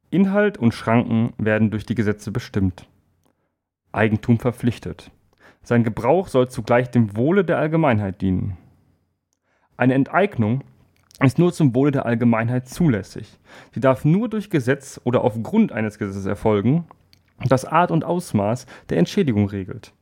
Inhalt 0.09 0.57
und 0.57 0.73
Schranken 0.73 1.31
werden 1.37 1.71
durch 1.71 1.85
die 1.85 1.95
Gesetze 1.95 2.29
bestimmt. 2.29 2.89
Eigentum 3.93 4.37
verpflichtet. 4.37 5.09
Sein 5.63 5.85
Gebrauch 5.85 6.27
soll 6.27 6.49
zugleich 6.49 6.91
dem 6.91 7.15
Wohle 7.15 7.45
der 7.45 7.57
Allgemeinheit 7.57 8.21
dienen. 8.21 8.57
Eine 9.77 9.93
Enteignung 9.93 10.61
ist 11.21 11.39
nur 11.39 11.53
zum 11.53 11.73
Wohle 11.73 11.91
der 11.91 12.05
Allgemeinheit 12.05 12.67
zulässig. 12.67 13.39
Sie 13.73 13.79
darf 13.79 14.03
nur 14.03 14.27
durch 14.27 14.49
Gesetz 14.49 14.99
oder 15.05 15.23
aufgrund 15.23 15.71
eines 15.71 15.97
Gesetzes 15.97 16.25
erfolgen, 16.25 16.85
das 17.47 17.63
Art 17.63 17.91
und 17.91 18.03
Ausmaß 18.03 18.65
der 18.89 18.97
Entschädigung 18.97 19.47
regelt. 19.47 19.93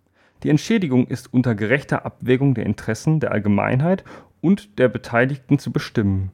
Die 0.41 0.50
Entschädigung 0.50 1.05
ist 1.05 1.31
unter 1.31 1.53
gerechter 1.53 2.07
Abwägung 2.07 2.55
der 2.55 2.65
Interessen 2.65 3.19
der 3.19 3.34
Allgemeinheit 3.34 4.03
und 4.41 4.79
der 4.79 4.88
Beteiligten 4.88 5.60
zu 5.60 5.72
bestimmen. 5.72 6.31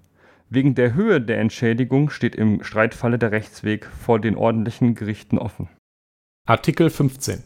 Wegen 0.53 0.75
der 0.75 0.93
Höhe 0.96 1.22
der 1.22 1.39
Entschädigung 1.39 2.10
steht 2.10 2.36
im 2.36 2.62
Streitfalle 2.62 3.17
der 3.17 3.31
Rechtsweg 3.31 3.86
vor 3.86 4.20
den 4.20 4.36
ordentlichen 4.36 4.96
Gerichten 4.96 5.38
offen. 5.38 5.70
Artikel 6.46 6.89
15 6.89 7.41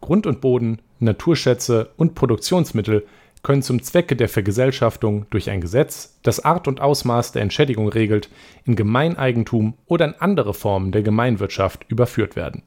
Grund 0.00 0.24
und 0.24 0.40
Boden, 0.40 0.80
Naturschätze 1.00 1.90
und 1.96 2.14
Produktionsmittel 2.14 3.04
können 3.42 3.62
zum 3.62 3.82
Zwecke 3.82 4.14
der 4.14 4.28
Vergesellschaftung 4.28 5.26
durch 5.30 5.50
ein 5.50 5.60
Gesetz, 5.60 6.20
das 6.22 6.44
Art 6.44 6.68
und 6.68 6.80
Ausmaß 6.80 7.32
der 7.32 7.42
Entschädigung 7.42 7.88
regelt, 7.88 8.30
in 8.64 8.76
Gemeineigentum 8.76 9.74
oder 9.86 10.04
in 10.04 10.14
andere 10.14 10.54
Formen 10.54 10.92
der 10.92 11.02
Gemeinwirtschaft 11.02 11.86
überführt 11.88 12.36
werden. 12.36 12.62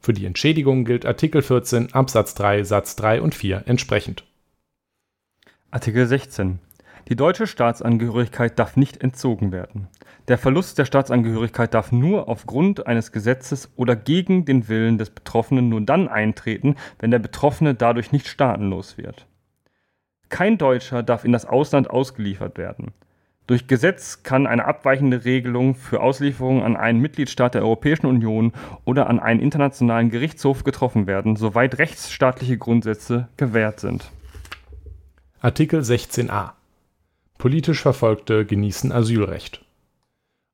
Für 0.00 0.12
die 0.12 0.26
Entschädigung 0.26 0.84
gilt 0.84 1.06
Artikel 1.06 1.40
14 1.40 1.94
Absatz 1.94 2.34
3 2.34 2.62
Satz 2.62 2.94
3 2.96 3.22
und 3.22 3.34
4 3.34 3.62
entsprechend. 3.64 4.24
Artikel 5.70 6.06
16 6.06 6.58
die 7.08 7.16
deutsche 7.16 7.46
Staatsangehörigkeit 7.46 8.58
darf 8.58 8.76
nicht 8.76 9.02
entzogen 9.02 9.50
werden. 9.50 9.88
Der 10.28 10.36
Verlust 10.36 10.76
der 10.78 10.84
Staatsangehörigkeit 10.84 11.72
darf 11.72 11.90
nur 11.90 12.28
aufgrund 12.28 12.86
eines 12.86 13.12
Gesetzes 13.12 13.70
oder 13.76 13.96
gegen 13.96 14.44
den 14.44 14.68
Willen 14.68 14.98
des 14.98 15.08
Betroffenen 15.08 15.70
nur 15.70 15.80
dann 15.80 16.08
eintreten, 16.08 16.76
wenn 16.98 17.10
der 17.10 17.18
Betroffene 17.18 17.74
dadurch 17.74 18.12
nicht 18.12 18.28
staatenlos 18.28 18.98
wird. 18.98 19.26
Kein 20.28 20.58
Deutscher 20.58 21.02
darf 21.02 21.24
in 21.24 21.32
das 21.32 21.46
Ausland 21.46 21.88
ausgeliefert 21.88 22.58
werden. 22.58 22.92
Durch 23.46 23.66
Gesetz 23.66 24.22
kann 24.22 24.46
eine 24.46 24.66
abweichende 24.66 25.24
Regelung 25.24 25.74
für 25.74 26.02
Auslieferung 26.02 26.62
an 26.62 26.76
einen 26.76 27.00
Mitgliedstaat 27.00 27.54
der 27.54 27.62
Europäischen 27.62 28.04
Union 28.04 28.52
oder 28.84 29.08
an 29.08 29.18
einen 29.18 29.40
internationalen 29.40 30.10
Gerichtshof 30.10 30.64
getroffen 30.64 31.06
werden, 31.06 31.36
soweit 31.36 31.78
rechtsstaatliche 31.78 32.58
Grundsätze 32.58 33.28
gewährt 33.38 33.80
sind. 33.80 34.10
Artikel 35.40 35.80
16a 35.80 36.57
Politisch 37.38 37.80
Verfolgte 37.80 38.44
genießen 38.44 38.90
Asylrecht. 38.90 39.64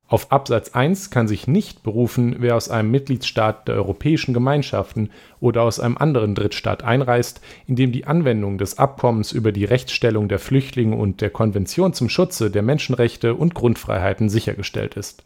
Auf 0.07 0.31
Absatz 0.31 0.75
1 0.75 1.09
kann 1.09 1.27
sich 1.27 1.47
nicht 1.47 1.83
berufen, 1.83 2.37
wer 2.41 2.57
aus 2.57 2.69
einem 2.69 2.91
Mitgliedsstaat 2.91 3.69
der 3.69 3.77
Europäischen 3.77 4.35
Gemeinschaften 4.35 5.09
oder 5.41 5.63
aus 5.63 5.81
einem 5.81 5.97
anderen 5.97 6.35
Drittstaat 6.35 6.85
einreist, 6.85 7.41
in 7.67 7.75
dem 7.77 7.91
die 7.91 8.07
Anwendung 8.07 8.59
des 8.59 8.77
Abkommens 8.77 9.33
über 9.33 9.51
die 9.51 9.65
Rechtsstellung 9.65 10.29
der 10.29 10.39
Flüchtlinge 10.39 10.95
und 10.95 11.23
der 11.23 11.31
Konvention 11.31 11.95
zum 11.95 12.11
Schutze 12.11 12.51
der 12.51 12.63
Menschenrechte 12.63 13.35
und 13.35 13.55
Grundfreiheiten 13.55 14.29
sichergestellt 14.29 14.95
ist. 14.95 15.25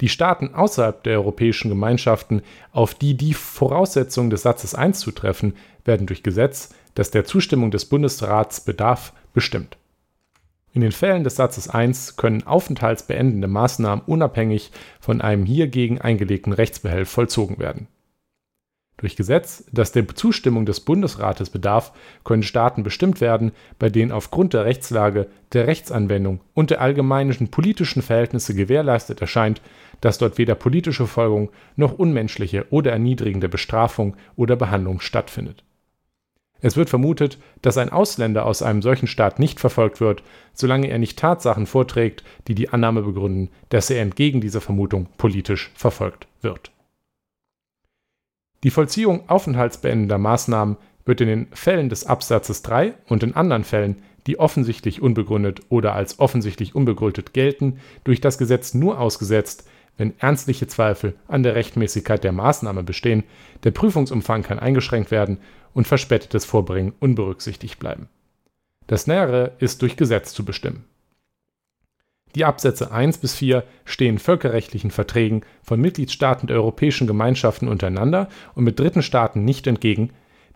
Die 0.00 0.08
Staaten 0.08 0.54
außerhalb 0.54 1.04
der 1.04 1.18
Europäischen 1.18 1.68
Gemeinschaften, 1.68 2.42
auf 2.72 2.94
die 2.94 3.16
die 3.16 3.34
Voraussetzungen 3.34 4.30
des 4.30 4.42
Satzes 4.42 4.74
1 4.74 4.98
zutreffen, 4.98 5.54
werden 5.84 6.08
durch 6.08 6.24
Gesetz, 6.24 6.74
das 6.96 7.12
der 7.12 7.24
Zustimmung 7.24 7.70
des 7.70 7.84
Bundesrats 7.84 8.60
bedarf, 8.60 9.12
bestimmt 9.32 9.76
in 10.72 10.80
den 10.82 10.92
Fällen 10.92 11.24
des 11.24 11.36
Satzes 11.36 11.68
1 11.68 12.16
können 12.16 12.46
aufenthaltsbeendende 12.46 13.48
Maßnahmen 13.48 14.04
unabhängig 14.06 14.70
von 15.00 15.20
einem 15.20 15.44
hiergegen 15.44 16.00
eingelegten 16.00 16.52
Rechtsbehelf 16.52 17.08
vollzogen 17.08 17.58
werden. 17.58 17.88
Durch 18.98 19.14
Gesetz, 19.14 19.64
das 19.72 19.92
der 19.92 20.08
Zustimmung 20.08 20.66
des 20.66 20.80
Bundesrates 20.80 21.50
bedarf, 21.50 21.92
können 22.24 22.42
Staaten 22.42 22.82
bestimmt 22.82 23.20
werden, 23.20 23.52
bei 23.78 23.90
denen 23.90 24.10
aufgrund 24.10 24.54
der 24.54 24.64
Rechtslage, 24.64 25.28
der 25.52 25.68
Rechtsanwendung 25.68 26.40
und 26.52 26.70
der 26.70 26.80
allgemeinen 26.80 27.48
politischen 27.48 28.02
Verhältnisse 28.02 28.54
gewährleistet 28.54 29.20
erscheint, 29.20 29.62
dass 30.00 30.18
dort 30.18 30.36
weder 30.36 30.56
politische 30.56 31.06
Folgung 31.06 31.50
noch 31.76 31.96
unmenschliche 31.96 32.66
oder 32.70 32.90
erniedrigende 32.90 33.48
Bestrafung 33.48 34.16
oder 34.34 34.56
Behandlung 34.56 35.00
stattfindet 35.00 35.62
es 36.60 36.76
wird 36.76 36.90
vermutet, 36.90 37.38
dass 37.62 37.78
ein 37.78 37.90
Ausländer 37.90 38.44
aus 38.44 38.62
einem 38.62 38.82
solchen 38.82 39.06
Staat 39.06 39.38
nicht 39.38 39.60
verfolgt 39.60 40.00
wird, 40.00 40.22
solange 40.54 40.88
er 40.88 40.98
nicht 40.98 41.18
Tatsachen 41.18 41.66
vorträgt, 41.66 42.24
die 42.48 42.54
die 42.54 42.70
Annahme 42.70 43.02
begründen, 43.02 43.50
dass 43.68 43.90
er 43.90 44.02
entgegen 44.02 44.40
dieser 44.40 44.60
Vermutung 44.60 45.06
politisch 45.18 45.70
verfolgt 45.74 46.26
wird. 46.42 46.72
Die 48.64 48.70
Vollziehung 48.70 49.28
aufenthaltsbeendender 49.28 50.18
Maßnahmen 50.18 50.76
wird 51.04 51.20
in 51.20 51.28
den 51.28 51.46
Fällen 51.52 51.88
des 51.88 52.06
Absatzes 52.06 52.62
3 52.62 52.94
und 53.06 53.22
in 53.22 53.36
anderen 53.36 53.64
Fällen, 53.64 54.02
die 54.26 54.38
offensichtlich 54.38 55.00
unbegründet 55.00 55.60
oder 55.68 55.94
als 55.94 56.18
offensichtlich 56.18 56.74
unbegründet 56.74 57.32
gelten, 57.32 57.78
durch 58.04 58.20
das 58.20 58.36
Gesetz 58.36 58.74
nur 58.74 58.98
ausgesetzt, 58.98 59.68
wenn 59.98 60.18
ernstliche 60.18 60.66
Zweifel 60.66 61.14
an 61.26 61.42
der 61.42 61.54
Rechtmäßigkeit 61.54 62.24
der 62.24 62.32
Maßnahme 62.32 62.82
bestehen, 62.82 63.24
der 63.64 63.72
Prüfungsumfang 63.72 64.42
kann 64.42 64.58
eingeschränkt 64.58 65.10
werden 65.10 65.38
und 65.74 65.86
verspätetes 65.86 66.46
Vorbringen 66.46 66.94
unberücksichtigt 66.98 67.78
bleiben. 67.78 68.08
Das 68.86 69.06
Nähere 69.06 69.52
ist 69.58 69.82
durch 69.82 69.96
Gesetz 69.96 70.32
zu 70.32 70.44
bestimmen. 70.44 70.84
Die 72.34 72.44
Absätze 72.44 72.92
1 72.92 73.18
bis 73.18 73.34
4 73.34 73.64
stehen 73.84 74.18
völkerrechtlichen 74.18 74.90
Verträgen 74.90 75.42
von 75.62 75.80
Mitgliedstaaten 75.80 76.46
der 76.46 76.56
Europäischen 76.56 77.06
Gemeinschaften 77.06 77.68
untereinander 77.68 78.28
und 78.54 78.64
mit 78.64 78.78
dritten 78.78 79.02
Staaten 79.02 79.44
nicht 79.44 79.66
entgegen, 79.66 80.10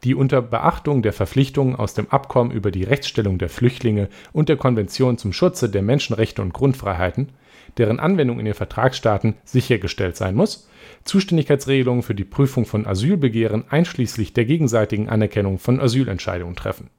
die 0.05 0.15
unter 0.15 0.43
Beachtung 0.43 1.03
der 1.03 1.13
Verpflichtungen 1.13 1.77
aus 1.77 1.95
dem 1.95 2.11
Abkommen 2.11 2.51
über 2.51 2.71
die 2.71 2.85
Rechtsstellung 2.85 3.39
der 3.39 3.49
Flüchtlinge 3.49 4.09
und 4.33 4.49
der 4.49 4.57
Konvention 4.57 5.17
zum 5.17 5.33
Schutze 5.33 5.69
der 5.69 5.83
Menschenrechte 5.83 6.43
und 6.43 6.53
Grundfreiheiten, 6.53 7.31
deren 7.79 8.01
Anwendung 8.01 8.39
in 8.39 8.45
den 8.45 8.55
Vertragsstaaten 8.55 9.35
sichergestellt 9.45 10.17
sein 10.17 10.35
muss, 10.35 10.69
Zuständigkeitsregelungen 11.05 12.03
für 12.03 12.15
die 12.15 12.25
Prüfung 12.25 12.67
von 12.67 12.87
Asylbegehren 12.87 13.65
einschließlich 13.69 14.33
der 14.33 14.45
gegenseitigen 14.45 15.09
Anerkennung 15.09 15.59
von 15.59 15.81
Asylentscheidungen 15.81 16.57
treffen. 16.57 16.91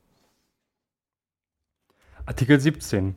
Artikel 2.25 2.59
17. 2.59 3.15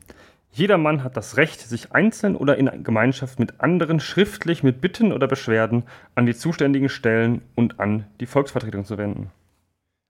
Jedermann 0.52 1.04
hat 1.04 1.16
das 1.16 1.36
Recht, 1.36 1.60
sich 1.60 1.92
einzeln 1.92 2.34
oder 2.34 2.56
in 2.56 2.82
Gemeinschaft 2.82 3.38
mit 3.38 3.60
anderen 3.60 4.00
schriftlich 4.00 4.62
mit 4.62 4.80
Bitten 4.80 5.12
oder 5.12 5.28
Beschwerden 5.28 5.84
an 6.14 6.24
die 6.24 6.34
zuständigen 6.34 6.88
Stellen 6.88 7.42
und 7.54 7.78
an 7.78 8.06
die 8.20 8.26
Volksvertretung 8.26 8.84
zu 8.84 8.96
wenden. 8.96 9.30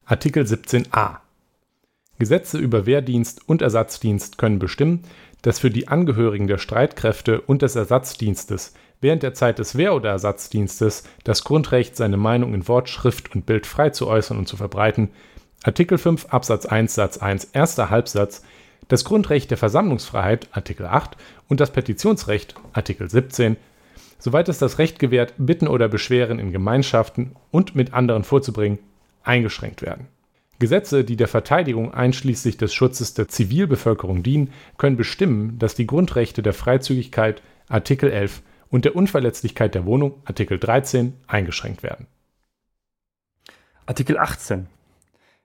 Artikel 0.05 0.45
17a. 0.45 1.19
Gesetze 2.19 2.59
über 2.59 2.87
Wehrdienst 2.87 3.47
und 3.49 3.61
Ersatzdienst 3.61 4.39
können 4.39 4.59
bestimmen, 4.59 5.03
dass 5.47 5.61
für 5.61 5.71
die 5.71 5.87
Angehörigen 5.87 6.49
der 6.49 6.59
Streitkräfte 6.59 7.41
und 7.41 7.63
des 7.63 7.77
Ersatzdienstes 7.77 8.75
während 9.01 9.23
der 9.23 9.33
Zeit 9.33 9.61
des 9.61 9.77
Wehr- 9.77 9.95
oder 9.95 10.11
Ersatzdienstes 10.11 11.05
das 11.23 11.45
Grundrecht, 11.45 11.95
seine 11.95 12.17
Meinung 12.17 12.53
in 12.53 12.67
Wort, 12.67 12.89
Schrift 12.89 13.33
und 13.33 13.47
Bild 13.47 13.65
frei 13.65 13.91
zu 13.91 14.09
äußern 14.09 14.39
und 14.39 14.49
zu 14.49 14.57
verbreiten, 14.57 15.11
Artikel 15.63 15.99
5 15.99 16.27
Absatz 16.31 16.67
1 16.67 16.97
Satz 16.97 17.19
1 17.19 17.45
erster 17.53 17.91
Halbsatz, 17.91 18.43
das 18.89 19.05
Grundrecht 19.05 19.53
der 19.53 19.57
Versammlungsfreiheit 19.57 20.49
Artikel 20.51 20.85
8 20.85 21.17
und 21.47 21.61
das 21.61 21.71
Petitionsrecht 21.71 22.57
Artikel 22.73 23.09
17, 23.09 23.57
soweit 24.19 24.49
es 24.49 24.59
das 24.59 24.81
Recht 24.81 24.99
gewährt, 24.99 25.35
Bitten 25.39 25.69
oder 25.69 25.87
Beschweren 25.87 26.41
in 26.41 26.51
Gemeinschaften 26.51 27.37
und 27.53 27.77
mit 27.77 27.95
anderen 27.95 28.25
vorzubringen, 28.25 28.81
eingeschränkt 29.23 29.83
werden. 29.83 30.09
Gesetze, 30.59 31.05
die 31.05 31.17
der 31.17 31.29
Verteidigung 31.29 31.93
einschließlich 31.93 32.57
des 32.57 32.73
Schutzes 32.73 33.15
der 33.15 33.29
Zivilbevölkerung 33.29 34.23
dienen, 34.23 34.53
können 34.79 34.97
bestimmen, 34.97 35.59
dass 35.59 35.75
die 35.75 35.87
Grundrechte 35.87 36.43
der 36.43 36.55
Freizügigkeit 36.55 37.43
Artikel 37.69 38.11
11 38.11 38.43
und 38.71 38.85
der 38.85 38.97
Unverletzlichkeit 38.97 39.75
der 39.75 39.85
Wohnung 39.85 40.15
Artikel 40.25 40.59
13 40.59 41.15
eingeschränkt 41.27 41.83
werden. 41.83 42.07
Artikel 43.87 44.19
18. 44.19 44.67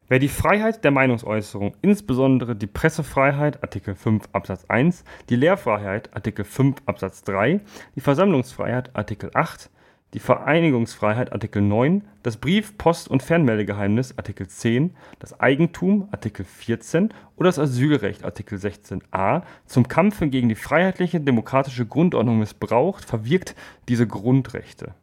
Wer 0.07 0.19
die 0.19 0.27
Freiheit 0.27 0.83
der 0.83 0.91
Meinungsäußerung, 0.91 1.75
insbesondere 1.81 2.55
die 2.55 2.67
Pressefreiheit 2.67 3.63
Artikel 3.63 3.95
5 3.95 4.29
Absatz 4.33 4.65
1, 4.67 5.05
die 5.29 5.37
Lehrfreiheit 5.37 6.13
Artikel 6.13 6.43
5 6.43 6.81
Absatz 6.85 7.23
3, 7.23 7.61
die 7.95 8.01
Versammlungsfreiheit 8.01 8.93
Artikel 8.93 9.31
8, 9.33 9.69
die 10.13 10.19
Vereinigungsfreiheit 10.19 11.31
Artikel 11.31 11.61
9, 11.61 12.03
das 12.23 12.37
Brief-, 12.37 12.77
Post- 12.77 13.07
und 13.07 13.23
Fernmeldegeheimnis 13.23 14.17
Artikel 14.17 14.47
10, 14.47 14.95
das 15.19 15.39
Eigentum 15.39 16.09
Artikel 16.11 16.45
14 16.45 17.13
oder 17.37 17.47
das 17.47 17.59
Asylrecht 17.59 18.25
Artikel 18.25 18.57
16a 18.57 19.43
zum 19.65 19.87
Kampfe 19.87 20.27
gegen 20.27 20.49
die 20.49 20.55
freiheitliche 20.55 21.21
demokratische 21.21 21.85
Grundordnung 21.85 22.39
missbraucht, 22.39 23.05
verwirkt 23.05 23.55
diese 23.87 24.07
Grundrechte. 24.07 24.93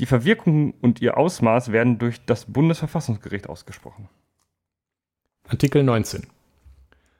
Die 0.00 0.06
Verwirkung 0.06 0.74
und 0.80 1.00
ihr 1.00 1.16
Ausmaß 1.16 1.72
werden 1.72 1.98
durch 1.98 2.24
das 2.24 2.46
Bundesverfassungsgericht 2.46 3.48
ausgesprochen. 3.48 4.08
Artikel 5.46 5.84
19 5.84 6.26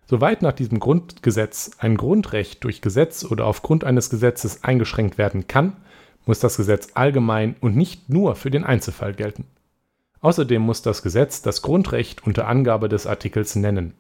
Soweit 0.07 0.43
nach 0.43 0.53
diesem 0.53 0.81
Grundgesetz 0.81 1.71
ein 1.79 1.97
Grundrecht 1.97 2.65
durch 2.65 2.81
Gesetz 2.81 3.25
oder 3.25 3.47
aufgrund 3.47 3.85
eines 3.85 4.11
Gesetzes 4.11 4.65
eingeschränkt 4.65 5.19
werden 5.19 5.47
kann, 5.47 5.77
muss 6.27 6.41
das 6.41 6.57
Gesetz 6.57 6.89
allgemein 6.95 7.57
und 7.61 7.77
nicht 7.77 8.09
nur 8.09 8.37
für 8.37 8.51
den 8.51 8.65
Einzelfall 8.65 9.15
gelten. 9.15 9.45
Außerdem 10.21 10.61
muss 10.61 10.83
das 10.83 11.03
Gesetz 11.03 11.43
das 11.43 11.63
Grundrecht 11.63 12.27
unter 12.27 12.47
Angabe 12.47 12.89
des 12.89 13.07
Artikels 13.07 13.57
nennen. 13.57 13.95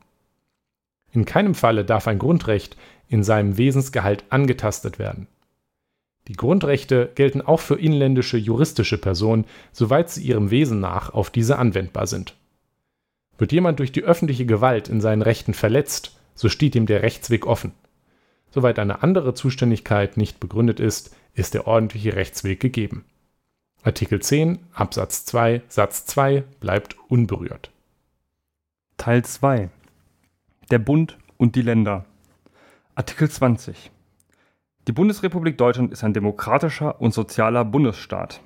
In 1.12 1.24
keinem 1.24 1.54
Falle 1.54 1.84
darf 1.84 2.06
ein 2.06 2.18
Grundrecht 2.18 2.76
in 3.08 3.24
seinem 3.24 3.56
Wesensgehalt 3.56 4.24
angetastet 4.30 4.98
werden. 4.98 5.26
Die 6.28 6.34
Grundrechte 6.34 7.10
gelten 7.14 7.40
auch 7.40 7.60
für 7.60 7.76
inländische 7.76 8.36
juristische 8.36 8.98
Personen, 8.98 9.46
soweit 9.72 10.10
sie 10.10 10.22
ihrem 10.22 10.50
Wesen 10.50 10.78
nach 10.78 11.12
auf 11.12 11.30
diese 11.30 11.58
anwendbar 11.58 12.06
sind. 12.06 12.36
Wird 13.38 13.52
jemand 13.52 13.78
durch 13.78 13.90
die 13.90 14.04
öffentliche 14.04 14.46
Gewalt 14.46 14.88
in 14.88 15.00
seinen 15.00 15.22
Rechten 15.22 15.54
verletzt, 15.54 16.20
so 16.34 16.48
steht 16.48 16.76
ihm 16.76 16.86
der 16.86 17.02
Rechtsweg 17.02 17.46
offen. 17.46 17.72
Soweit 18.50 18.78
eine 18.78 19.02
andere 19.02 19.34
Zuständigkeit 19.34 20.16
nicht 20.16 20.38
begründet 20.38 20.78
ist, 20.78 21.16
ist 21.34 21.54
der 21.54 21.66
ordentliche 21.66 22.16
Rechtsweg 22.16 22.60
gegeben. 22.60 23.04
Artikel 23.82 24.20
10 24.20 24.58
Absatz 24.72 25.24
2 25.24 25.62
Satz 25.68 26.04
2 26.06 26.42
bleibt 26.60 26.96
unberührt. 27.08 27.70
Teil 28.98 29.24
2 29.24 29.70
Der 30.70 30.78
Bund 30.78 31.16
und 31.38 31.56
die 31.56 31.62
Länder 31.62 32.04
Artikel 32.94 33.30
20 33.30 33.90
Die 34.86 34.92
Bundesrepublik 34.92 35.56
Deutschland 35.56 35.92
ist 35.92 36.04
ein 36.04 36.12
demokratischer 36.12 37.00
und 37.00 37.14
sozialer 37.14 37.64
Bundesstaat. 37.64 38.42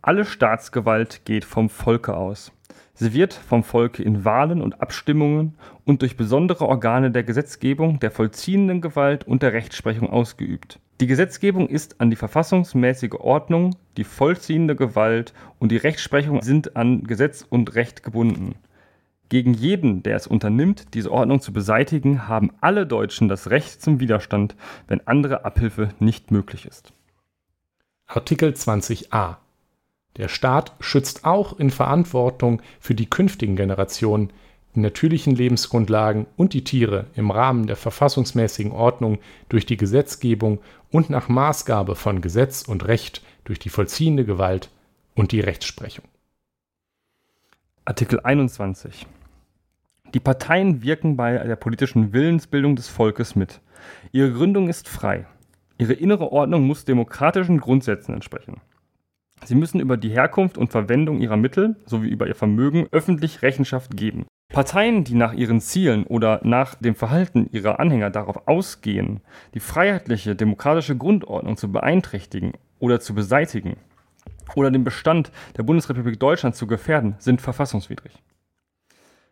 Alle 0.00 0.24
Staatsgewalt 0.24 1.26
geht 1.26 1.44
vom 1.44 1.68
Volke 1.68 2.16
aus. 2.16 2.52
Sie 2.94 3.12
wird 3.12 3.34
vom 3.34 3.62
Volke 3.62 4.02
in 4.02 4.24
Wahlen 4.24 4.62
und 4.62 4.80
Abstimmungen 4.80 5.58
und 5.84 6.00
durch 6.00 6.16
besondere 6.16 6.66
Organe 6.66 7.10
der 7.10 7.24
Gesetzgebung, 7.24 8.00
der 8.00 8.10
vollziehenden 8.10 8.80
Gewalt 8.80 9.26
und 9.26 9.42
der 9.42 9.52
Rechtsprechung 9.52 10.08
ausgeübt. 10.08 10.78
Die 11.00 11.06
Gesetzgebung 11.06 11.66
ist 11.70 11.98
an 11.98 12.10
die 12.10 12.16
verfassungsmäßige 12.16 13.14
Ordnung, 13.14 13.74
die 13.96 14.04
vollziehende 14.04 14.76
Gewalt 14.76 15.32
und 15.58 15.72
die 15.72 15.78
Rechtsprechung 15.78 16.42
sind 16.42 16.76
an 16.76 17.04
Gesetz 17.04 17.42
und 17.48 17.74
Recht 17.74 18.02
gebunden. 18.02 18.56
Gegen 19.30 19.54
jeden, 19.54 20.02
der 20.02 20.16
es 20.16 20.26
unternimmt, 20.26 20.92
diese 20.92 21.10
Ordnung 21.10 21.40
zu 21.40 21.54
beseitigen, 21.54 22.28
haben 22.28 22.50
alle 22.60 22.86
Deutschen 22.86 23.28
das 23.28 23.48
Recht 23.48 23.80
zum 23.80 23.98
Widerstand, 23.98 24.56
wenn 24.88 25.06
andere 25.06 25.46
Abhilfe 25.46 25.88
nicht 26.00 26.32
möglich 26.32 26.66
ist. 26.66 26.92
Artikel 28.06 28.50
20a. 28.50 29.36
Der 30.18 30.28
Staat 30.28 30.74
schützt 30.80 31.24
auch 31.24 31.58
in 31.58 31.70
Verantwortung 31.70 32.60
für 32.78 32.94
die 32.94 33.08
künftigen 33.08 33.56
Generationen 33.56 34.34
die 34.74 34.80
natürlichen 34.80 35.34
Lebensgrundlagen 35.34 36.26
und 36.36 36.52
die 36.54 36.64
Tiere 36.64 37.06
im 37.14 37.30
Rahmen 37.30 37.66
der 37.66 37.76
verfassungsmäßigen 37.76 38.72
Ordnung 38.72 39.18
durch 39.48 39.66
die 39.66 39.76
Gesetzgebung 39.76 40.60
und 40.90 41.10
nach 41.10 41.28
Maßgabe 41.28 41.96
von 41.96 42.20
Gesetz 42.20 42.62
und 42.62 42.86
Recht 42.86 43.22
durch 43.44 43.58
die 43.58 43.68
vollziehende 43.68 44.24
Gewalt 44.24 44.70
und 45.14 45.32
die 45.32 45.40
Rechtsprechung. 45.40 46.04
Artikel 47.84 48.20
21. 48.20 49.06
Die 50.14 50.20
Parteien 50.20 50.82
wirken 50.82 51.16
bei 51.16 51.38
der 51.38 51.56
politischen 51.56 52.12
Willensbildung 52.12 52.76
des 52.76 52.88
Volkes 52.88 53.36
mit. 53.36 53.60
Ihre 54.12 54.32
Gründung 54.32 54.68
ist 54.68 54.88
frei. 54.88 55.26
Ihre 55.78 55.94
innere 55.94 56.30
Ordnung 56.30 56.66
muss 56.66 56.84
demokratischen 56.84 57.58
Grundsätzen 57.58 58.14
entsprechen. 58.14 58.60
Sie 59.44 59.54
müssen 59.54 59.80
über 59.80 59.96
die 59.96 60.10
Herkunft 60.10 60.58
und 60.58 60.70
Verwendung 60.70 61.20
ihrer 61.20 61.36
Mittel 61.36 61.76
sowie 61.86 62.08
über 62.08 62.26
ihr 62.26 62.34
Vermögen 62.34 62.86
öffentlich 62.92 63.42
Rechenschaft 63.42 63.96
geben. 63.96 64.26
Parteien, 64.50 65.04
die 65.04 65.14
nach 65.14 65.32
ihren 65.32 65.60
Zielen 65.60 66.04
oder 66.04 66.40
nach 66.42 66.74
dem 66.74 66.96
Verhalten 66.96 67.48
ihrer 67.52 67.78
Anhänger 67.78 68.10
darauf 68.10 68.48
ausgehen, 68.48 69.20
die 69.54 69.60
freiheitliche 69.60 70.34
demokratische 70.34 70.96
Grundordnung 70.96 71.56
zu 71.56 71.70
beeinträchtigen 71.70 72.54
oder 72.80 72.98
zu 72.98 73.14
beseitigen 73.14 73.76
oder 74.56 74.72
den 74.72 74.82
Bestand 74.82 75.30
der 75.56 75.62
Bundesrepublik 75.62 76.18
Deutschland 76.18 76.56
zu 76.56 76.66
gefährden, 76.66 77.14
sind 77.20 77.40
verfassungswidrig. 77.40 78.12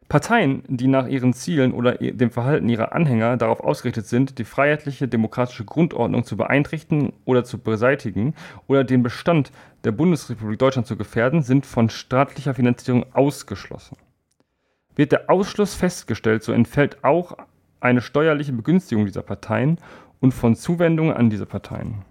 Parteien, 0.08 0.62
die 0.68 0.86
nach 0.86 1.08
ihren 1.08 1.32
Zielen 1.32 1.72
oder 1.72 1.96
dem 1.96 2.30
Verhalten 2.30 2.68
ihrer 2.68 2.92
Anhänger 2.92 3.36
darauf 3.36 3.58
ausgerichtet 3.60 4.06
sind, 4.06 4.38
die 4.38 4.44
freiheitliche 4.44 5.08
demokratische 5.08 5.64
Grundordnung 5.64 6.22
zu 6.22 6.36
beeinträchtigen 6.36 7.12
oder 7.24 7.42
zu 7.42 7.58
beseitigen 7.58 8.34
oder 8.68 8.84
den 8.84 9.02
Bestand 9.02 9.50
der 9.82 9.90
Bundesrepublik 9.90 10.60
Deutschland 10.60 10.86
zu 10.86 10.96
gefährden, 10.96 11.42
sind 11.42 11.66
von 11.66 11.90
staatlicher 11.90 12.54
Finanzierung 12.54 13.04
ausgeschlossen. 13.12 13.96
Wird 14.98 15.12
der 15.12 15.30
Ausschluss 15.30 15.76
festgestellt, 15.76 16.42
so 16.42 16.50
entfällt 16.50 17.04
auch 17.04 17.38
eine 17.78 18.00
steuerliche 18.00 18.52
Begünstigung 18.52 19.06
dieser 19.06 19.22
Parteien 19.22 19.78
und 20.18 20.34
von 20.34 20.56
Zuwendungen 20.56 21.14
an 21.14 21.30
diese 21.30 21.46
Parteien. 21.46 22.04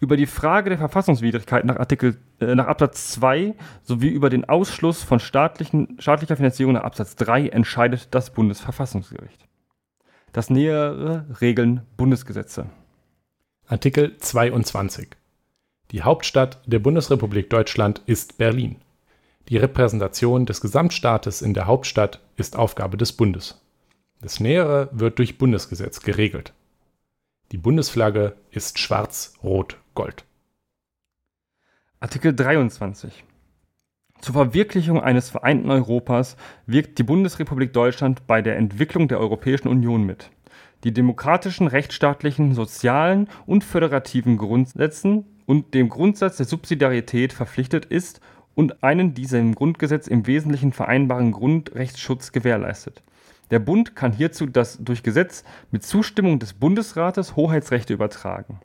Über 0.00 0.16
die 0.16 0.24
Frage 0.24 0.70
der 0.70 0.78
Verfassungswidrigkeit 0.78 1.66
nach, 1.66 1.76
Artikel, 1.76 2.16
äh, 2.40 2.54
nach 2.54 2.68
Absatz 2.68 3.10
2 3.12 3.54
sowie 3.82 4.08
über 4.08 4.30
den 4.30 4.48
Ausschluss 4.48 5.02
von 5.02 5.20
staatlicher 5.20 6.36
Finanzierung 6.36 6.72
nach 6.72 6.84
Absatz 6.84 7.16
3 7.16 7.48
entscheidet 7.48 8.14
das 8.14 8.32
Bundesverfassungsgericht. 8.32 9.46
Das 10.32 10.48
Nähere 10.48 11.26
regeln 11.42 11.82
Bundesgesetze. 11.98 12.70
Artikel 13.66 14.16
22. 14.16 15.10
Die 15.90 16.02
Hauptstadt 16.02 16.62
der 16.64 16.78
Bundesrepublik 16.78 17.50
Deutschland 17.50 18.00
ist 18.06 18.38
Berlin. 18.38 18.76
Die 19.48 19.58
Repräsentation 19.58 20.44
des 20.44 20.60
Gesamtstaates 20.60 21.40
in 21.40 21.54
der 21.54 21.66
Hauptstadt 21.66 22.20
ist 22.36 22.56
Aufgabe 22.56 22.96
des 22.96 23.12
Bundes. 23.12 23.60
Das 24.20 24.40
Nähere 24.40 24.88
wird 24.90 25.20
durch 25.20 25.38
Bundesgesetz 25.38 26.00
geregelt. 26.00 26.52
Die 27.52 27.58
Bundesflagge 27.58 28.34
ist 28.50 28.80
schwarz-rot-gold. 28.80 30.24
Artikel 32.00 32.34
23. 32.34 33.22
Zur 34.20 34.34
Verwirklichung 34.34 35.00
eines 35.00 35.30
vereinten 35.30 35.70
Europas 35.70 36.36
wirkt 36.66 36.98
die 36.98 37.04
Bundesrepublik 37.04 37.72
Deutschland 37.72 38.26
bei 38.26 38.42
der 38.42 38.56
Entwicklung 38.56 39.06
der 39.06 39.20
Europäischen 39.20 39.68
Union 39.68 40.02
mit, 40.02 40.30
die 40.82 40.92
demokratischen, 40.92 41.68
rechtsstaatlichen, 41.68 42.52
sozialen 42.52 43.28
und 43.46 43.62
föderativen 43.62 44.38
Grundsätzen 44.38 45.24
und 45.46 45.74
dem 45.74 45.88
Grundsatz 45.88 46.38
der 46.38 46.46
Subsidiarität 46.46 47.32
verpflichtet 47.32 47.84
ist 47.84 48.20
und 48.56 48.82
einen 48.82 49.14
dieser 49.14 49.38
im 49.38 49.54
Grundgesetz 49.54 50.08
im 50.08 50.26
Wesentlichen 50.26 50.72
vereinbaren 50.72 51.30
Grundrechtsschutz 51.30 52.32
gewährleistet. 52.32 53.04
Der 53.52 53.60
Bund 53.60 53.94
kann 53.94 54.12
hierzu 54.12 54.46
das 54.46 54.78
durch 54.82 55.04
Gesetz 55.04 55.44
mit 55.70 55.84
Zustimmung 55.84 56.40
des 56.40 56.54
Bundesrates 56.54 57.36
Hoheitsrechte 57.36 57.92
übertragen. 57.92 58.58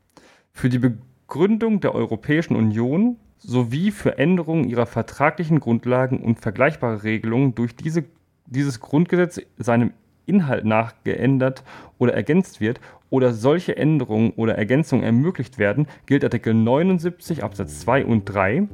Für 0.53 0.69
die 0.69 0.79
Begründung 0.79 1.81
der 1.81 1.93
Europäischen 1.93 2.55
Union 2.55 3.17
sowie 3.37 3.91
für 3.91 4.17
Änderungen 4.17 4.63
ihrer 4.63 4.85
vertraglichen 4.85 5.59
Grundlagen 5.59 6.19
und 6.21 6.39
vergleichbare 6.39 7.03
Regelungen 7.03 7.53
durch 7.53 7.75
diese, 7.75 8.05
dieses 8.45 8.79
Grundgesetz 8.79 9.41
seinem 9.57 9.91
Inhalt 10.25 10.63
nach 10.63 10.93
geändert 11.03 11.63
oder 11.97 12.13
ergänzt 12.13 12.61
wird 12.61 12.79
oder 13.09 13.33
solche 13.33 13.75
Änderungen 13.75 14.31
oder 14.31 14.55
Ergänzungen 14.55 15.03
ermöglicht 15.03 15.57
werden, 15.57 15.87
gilt 16.05 16.23
Artikel 16.23 16.53
79 16.53 17.43
Absatz 17.43 17.81
2 17.81 18.05
und 18.05 18.25
3 18.25 18.67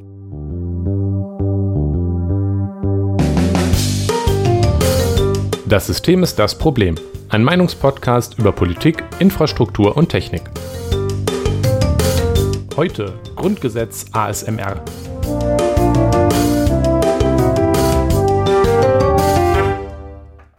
Das 5.70 5.86
System 5.86 6.24
ist 6.24 6.40
das 6.40 6.58
Problem. 6.58 6.96
Ein 7.28 7.44
Meinungspodcast 7.44 8.40
über 8.40 8.54
Politik, 8.54 9.04
Infrastruktur 9.20 9.98
und 9.98 10.08
Technik. 10.08 10.44
Heute 12.78 13.20
Grundgesetz 13.36 14.06
ASMR. 14.14 14.82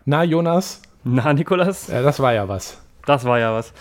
Na, 0.05 0.25
Jonas? 0.25 0.83
Na, 1.05 1.33
Nikolas? 1.33 1.89
Ja, 1.89 2.03
das 2.03 2.21
war 2.21 2.35
ja 2.35 2.47
was. 2.47 2.77
Das 3.07 3.25
war 3.25 3.39
ja 3.39 3.55
was. 3.55 3.73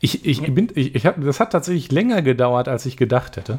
Ich, 0.00 0.24
ich 0.24 0.40
bin, 0.54 0.72
ich, 0.74 0.94
ich 0.94 1.04
hab, 1.04 1.22
das 1.22 1.40
hat 1.40 1.52
tatsächlich 1.52 1.92
länger 1.92 2.22
gedauert, 2.22 2.68
als 2.68 2.86
ich 2.86 2.96
gedacht 2.96 3.36
hätte. 3.36 3.58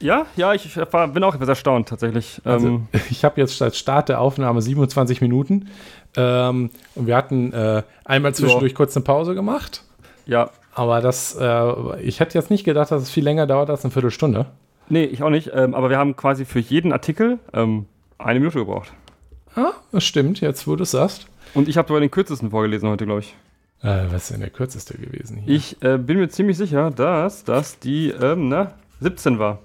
Ja, 0.00 0.26
ja, 0.36 0.54
ich 0.54 0.76
war, 0.92 1.08
bin 1.08 1.24
auch 1.24 1.34
etwas 1.34 1.48
erstaunt 1.48 1.88
tatsächlich. 1.88 2.40
Also, 2.44 2.68
ähm, 2.68 2.88
ich 3.10 3.24
habe 3.24 3.40
jetzt 3.40 3.60
als 3.62 3.78
Start 3.78 4.08
der 4.08 4.20
Aufnahme 4.20 4.62
27 4.62 5.20
Minuten 5.20 5.68
ähm, 6.16 6.70
und 6.94 7.06
wir 7.06 7.16
hatten 7.16 7.52
äh, 7.52 7.82
einmal 8.04 8.34
zwischendurch 8.34 8.72
so. 8.72 8.76
kurz 8.76 8.96
eine 8.96 9.04
Pause 9.04 9.34
gemacht. 9.34 9.82
Ja. 10.26 10.50
Aber 10.74 11.00
das, 11.00 11.36
äh, 11.40 12.00
ich 12.02 12.20
hätte 12.20 12.38
jetzt 12.38 12.50
nicht 12.50 12.64
gedacht, 12.64 12.90
dass 12.92 13.02
es 13.02 13.10
viel 13.10 13.24
länger 13.24 13.46
dauert 13.46 13.70
als 13.70 13.84
eine 13.84 13.90
Viertelstunde. 13.90 14.46
Nee, 14.88 15.04
ich 15.04 15.22
auch 15.22 15.30
nicht. 15.30 15.50
Ähm, 15.52 15.74
aber 15.74 15.90
wir 15.90 15.98
haben 15.98 16.16
quasi 16.16 16.44
für 16.44 16.60
jeden 16.60 16.92
Artikel 16.92 17.38
ähm, 17.52 17.86
eine 18.18 18.38
Minute 18.38 18.60
gebraucht. 18.60 18.92
Ah, 19.54 19.72
das 19.90 20.04
stimmt, 20.04 20.40
jetzt 20.40 20.68
wo 20.68 20.76
du 20.76 20.84
es 20.84 20.92
sagst. 20.92 21.26
Und 21.54 21.68
ich 21.68 21.76
habe 21.76 21.88
sogar 21.88 22.00
den 22.00 22.10
kürzesten 22.10 22.50
vorgelesen 22.50 22.88
heute, 22.88 23.06
glaube 23.06 23.20
ich. 23.20 23.34
Äh, 23.82 24.04
was 24.10 24.24
ist 24.24 24.32
denn 24.32 24.40
der 24.40 24.50
kürzeste 24.50 24.96
gewesen 24.96 25.38
hier? 25.38 25.54
Ich 25.54 25.82
äh, 25.82 25.98
bin 25.98 26.18
mir 26.18 26.28
ziemlich 26.28 26.56
sicher, 26.56 26.90
dass 26.90 27.44
das 27.44 27.78
die 27.78 28.10
ähm, 28.10 28.48
na, 28.48 28.74
17 29.00 29.38
war. 29.38 29.58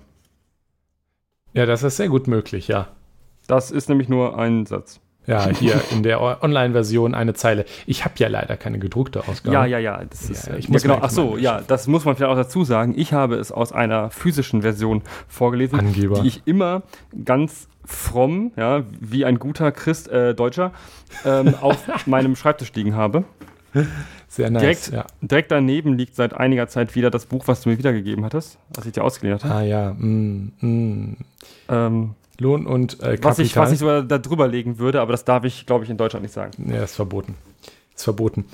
Ja, 1.54 1.66
das 1.66 1.84
ist 1.84 1.98
sehr 1.98 2.10
gut 2.10 2.28
möglich, 2.28 2.68
ja. 2.68 2.88
Das 3.48 3.72
ist 3.72 3.90
nämlich 3.90 4.10
nur 4.10 4.38
ein 4.38 4.66
Satz. 4.66 5.00
Ja, 5.26 5.48
hier 5.48 5.80
in 5.92 6.04
der 6.04 6.22
Online-Version 6.22 7.16
eine 7.16 7.34
Zeile. 7.34 7.64
Ich 7.86 8.04
habe 8.04 8.16
ja 8.18 8.28
leider 8.28 8.58
keine 8.58 8.78
gedruckte 8.78 9.26
Ausgabe. 9.28 9.54
Ja, 9.54 9.66
ja, 9.66 9.80
ja. 9.80 10.04
Das 10.04 10.30
ist, 10.30 10.48
ja, 10.48 10.56
ich 10.56 10.68
muss 10.68 10.84
ja, 10.84 10.96
genau. 10.96 11.06
Ach 11.06 11.10
so, 11.10 11.38
ja, 11.38 11.62
das 11.62 11.88
muss 11.88 12.04
man 12.04 12.16
vielleicht 12.16 12.32
auch 12.32 12.36
dazu 12.36 12.66
sagen. 12.66 12.94
Ich 12.98 13.14
habe 13.14 13.36
es 13.36 13.52
aus 13.52 13.72
einer 13.72 14.10
physischen 14.10 14.64
Version 14.64 15.02
vorgelesen, 15.30 15.80
Angeber. 15.80 16.22
die 16.22 16.28
ich 16.28 16.42
immer 16.46 16.84
ganz 17.24 17.70
fromm, 17.86 18.52
ja, 18.58 18.84
wie 19.00 19.24
ein 19.24 19.40
guter 19.40 19.72
Christ, 19.72 20.10
äh, 20.10 20.36
Deutscher, 20.36 20.74
ähm, 21.26 21.56
auf 21.62 21.78
meinem 22.06 22.36
Schreibtisch 22.36 22.74
liegen 22.74 22.96
habe. 22.96 23.24
Sehr 24.34 24.50
nice. 24.50 24.62
Direkt, 24.62 24.92
ja. 24.92 25.06
direkt 25.22 25.52
daneben 25.52 25.96
liegt 25.96 26.16
seit 26.16 26.34
einiger 26.34 26.68
Zeit 26.68 26.96
wieder 26.96 27.12
das 27.12 27.28
Buch, 27.28 27.44
was 27.46 27.62
du 27.62 27.70
mir 27.70 27.78
wiedergegeben 27.78 28.26
hattest, 28.26 28.58
was 28.74 28.88
ich 28.88 28.94
dir 28.94 29.04
ausgeliehen 29.04 29.36
hatte. 29.36 29.54
Ah 29.54 29.62
ja. 29.62 29.94
Mm, 29.94 30.54
mm. 30.60 31.18
Ähm, 31.70 32.16
Lohn 32.40 32.66
und 32.66 32.96
äh, 32.96 32.98
Kapital. 32.98 33.30
Was 33.30 33.38
ich, 33.38 33.56
was 33.56 33.72
ich 33.72 33.78
sogar 33.78 34.02
da 34.02 34.18
drüber 34.18 34.48
legen 34.48 34.80
würde, 34.80 35.02
aber 35.02 35.12
das 35.12 35.24
darf 35.24 35.44
ich, 35.44 35.68
glaube 35.68 35.84
ich, 35.84 35.92
in 35.92 35.98
Deutschland 35.98 36.24
nicht 36.24 36.34
sagen. 36.34 36.52
Ja, 36.68 36.82
ist 36.82 36.96
verboten. 36.96 37.36
Ist 37.96 38.06
verboten. 38.06 38.46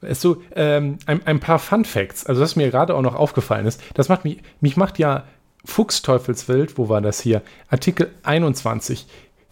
Weißt 0.00 0.24
du, 0.24 0.40
ähm, 0.56 0.96
ein, 1.04 1.26
ein, 1.26 1.40
paar 1.40 1.58
Fun 1.58 1.84
Facts, 1.84 2.24
also 2.24 2.40
was 2.40 2.56
mir 2.56 2.70
gerade 2.70 2.94
auch 2.94 3.02
noch 3.02 3.14
aufgefallen 3.14 3.66
ist, 3.66 3.82
das 3.92 4.08
macht 4.08 4.24
mich, 4.24 4.38
mich 4.62 4.78
macht 4.78 4.98
ja 4.98 5.24
Fuchsteufelswild, 5.66 6.78
wo 6.78 6.88
war 6.88 7.02
das 7.02 7.20
hier? 7.20 7.42
Artikel 7.68 8.08
21. 8.22 9.06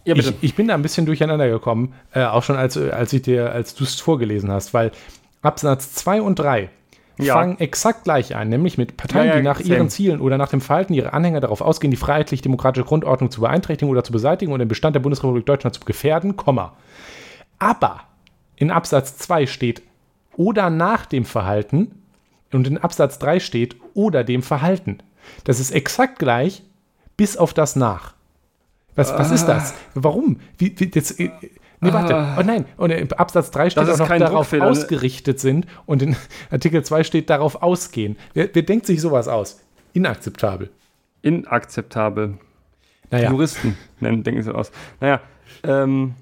Ja, 0.05 0.15
ich, 0.15 0.33
ich, 0.41 0.55
bin 0.55 0.69
da 0.69 0.73
ein 0.73 0.81
bisschen 0.81 1.05
durcheinander 1.05 1.49
gekommen, 1.49 1.93
äh, 2.13 2.23
auch 2.23 2.41
schon 2.41 2.55
als, 2.55 2.77
als 2.77 3.11
ich 3.13 3.23
dir, 3.23 3.51
als 3.51 3.75
du 3.75 3.83
es 3.83 3.99
vorgelesen 3.99 4.49
hast, 4.49 4.73
weil 4.73 4.91
Absatz 5.41 5.93
2 5.93 6.21
und 6.21 6.39
3 6.39 6.69
ja. 7.19 7.33
fangen 7.33 7.59
exakt 7.59 8.03
gleich 8.03 8.35
an, 8.35 8.49
nämlich 8.49 8.77
mit 8.77 8.97
Parteien, 8.97 9.27
ja, 9.27 9.33
ja, 9.33 9.39
die 9.39 9.43
nach 9.43 9.59
same. 9.59 9.75
ihren 9.75 9.89
Zielen 9.89 10.21
oder 10.21 10.37
nach 10.37 10.49
dem 10.49 10.61
Verhalten 10.61 10.93
ihrer 10.93 11.13
Anhänger 11.13 11.39
darauf 11.39 11.61
ausgehen, 11.61 11.91
die 11.91 11.97
freiheitlich-demokratische 11.97 12.85
Grundordnung 12.85 13.31
zu 13.31 13.41
beeinträchtigen 13.41 13.91
oder 13.91 14.03
zu 14.03 14.11
beseitigen 14.11 14.51
und 14.51 14.59
den 14.59 14.67
Bestand 14.67 14.95
der 14.95 15.01
Bundesrepublik 15.01 15.45
Deutschland 15.45 15.75
zu 15.75 15.81
gefährden, 15.81 16.35
Komma. 16.35 16.73
Aber 17.59 18.01
in 18.55 18.71
Absatz 18.71 19.17
2 19.17 19.47
steht 19.47 19.81
oder 20.35 20.69
nach 20.69 21.05
dem 21.05 21.25
Verhalten 21.25 22.03
und 22.51 22.67
in 22.67 22.77
Absatz 22.77 23.19
3 23.19 23.39
steht 23.39 23.75
oder 23.93 24.23
dem 24.23 24.43
Verhalten. 24.43 24.99
Das 25.43 25.59
ist 25.59 25.71
exakt 25.71 26.19
gleich, 26.19 26.63
bis 27.17 27.35
auf 27.35 27.53
das 27.53 27.75
nach. 27.75 28.13
Was, 28.95 29.13
was 29.13 29.31
ist 29.31 29.45
das? 29.45 29.75
Warum? 29.93 30.39
Wie, 30.57 30.73
wie, 30.79 30.89
jetzt, 30.93 31.19
äh, 31.19 31.29
nee, 31.79 31.93
warte. 31.93 32.15
Ah. 32.15 32.37
Oh 32.39 32.43
nein. 32.43 32.65
Und 32.77 32.91
im 32.91 33.11
Absatz 33.13 33.51
3 33.51 33.69
steht 33.69 33.89
auch 33.89 33.97
noch 33.97 34.07
darauf 34.07 34.49
Druckfehler, 34.49 34.65
ne? 34.65 34.71
ausgerichtet 34.71 35.39
sind 35.39 35.67
und 35.85 36.01
in 36.01 36.15
Artikel 36.49 36.83
2 36.83 37.03
steht 37.03 37.29
darauf 37.29 37.61
ausgehen. 37.61 38.17
Wer, 38.33 38.49
wer 38.53 38.63
denkt 38.63 38.85
sich 38.85 39.01
sowas 39.01 39.27
aus? 39.27 39.61
Inakzeptabel. 39.93 40.69
Inakzeptabel. 41.21 42.37
Naja, 43.11 43.31
Juristen 43.31 43.77
nennen, 43.99 44.23
denken 44.23 44.41
sie 44.41 44.53
aus. 44.53 44.71
Naja, 44.99 45.21
ähm, 45.63 46.15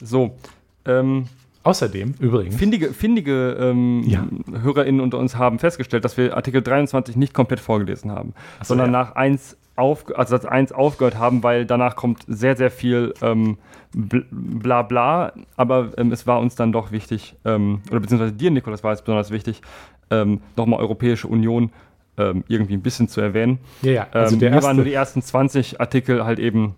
so. 0.00 0.36
Ähm, 0.84 1.26
außerdem 1.64 2.14
übrigens. 2.20 2.56
findige 2.56 2.92
findige 2.92 3.56
ähm, 3.60 4.02
Ja. 4.06 4.26
HörerInnen 4.62 5.00
unter 5.00 5.18
uns 5.18 5.36
haben 5.36 5.58
festgestellt, 5.58 6.04
dass 6.04 6.16
wir 6.16 6.36
Artikel 6.36 6.62
23 6.62 7.16
nicht 7.16 7.34
komplett 7.34 7.60
vorgelesen 7.60 8.10
haben, 8.12 8.34
so, 8.60 8.68
sondern 8.68 8.92
ja. 8.92 9.04
nach 9.04 9.16
1 9.16 9.56
auf, 9.78 10.04
also 10.16 10.36
Satz 10.36 10.44
1 10.44 10.72
aufgehört 10.72 11.16
haben, 11.18 11.42
weil 11.42 11.64
danach 11.66 11.96
kommt 11.96 12.24
sehr, 12.26 12.56
sehr 12.56 12.70
viel 12.70 13.14
ähm, 13.22 13.58
bl- 13.94 14.24
bla 14.30 14.82
bla, 14.82 15.32
aber 15.56 15.90
ähm, 15.96 16.12
es 16.12 16.26
war 16.26 16.40
uns 16.40 16.54
dann 16.56 16.72
doch 16.72 16.90
wichtig, 16.92 17.36
ähm, 17.44 17.80
oder 17.90 18.00
beziehungsweise 18.00 18.32
dir, 18.32 18.50
Nikolas, 18.50 18.82
war 18.84 18.92
es 18.92 19.02
besonders 19.02 19.30
wichtig, 19.30 19.62
ähm, 20.10 20.40
nochmal 20.56 20.80
Europäische 20.80 21.28
Union 21.28 21.70
ähm, 22.16 22.42
irgendwie 22.48 22.74
ein 22.74 22.82
bisschen 22.82 23.08
zu 23.08 23.20
erwähnen. 23.20 23.58
Ja, 23.82 23.92
ja. 23.92 24.06
Also 24.10 24.34
ähm, 24.34 24.40
mir 24.40 24.50
waren 24.62 24.76
nur 24.76 24.84
erste, 24.84 24.84
die 24.84 24.92
ersten 24.92 25.22
20 25.22 25.80
Artikel 25.80 26.24
halt 26.24 26.38
eben 26.38 26.74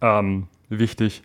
ähm, 0.00 0.48
wichtig. 0.68 1.22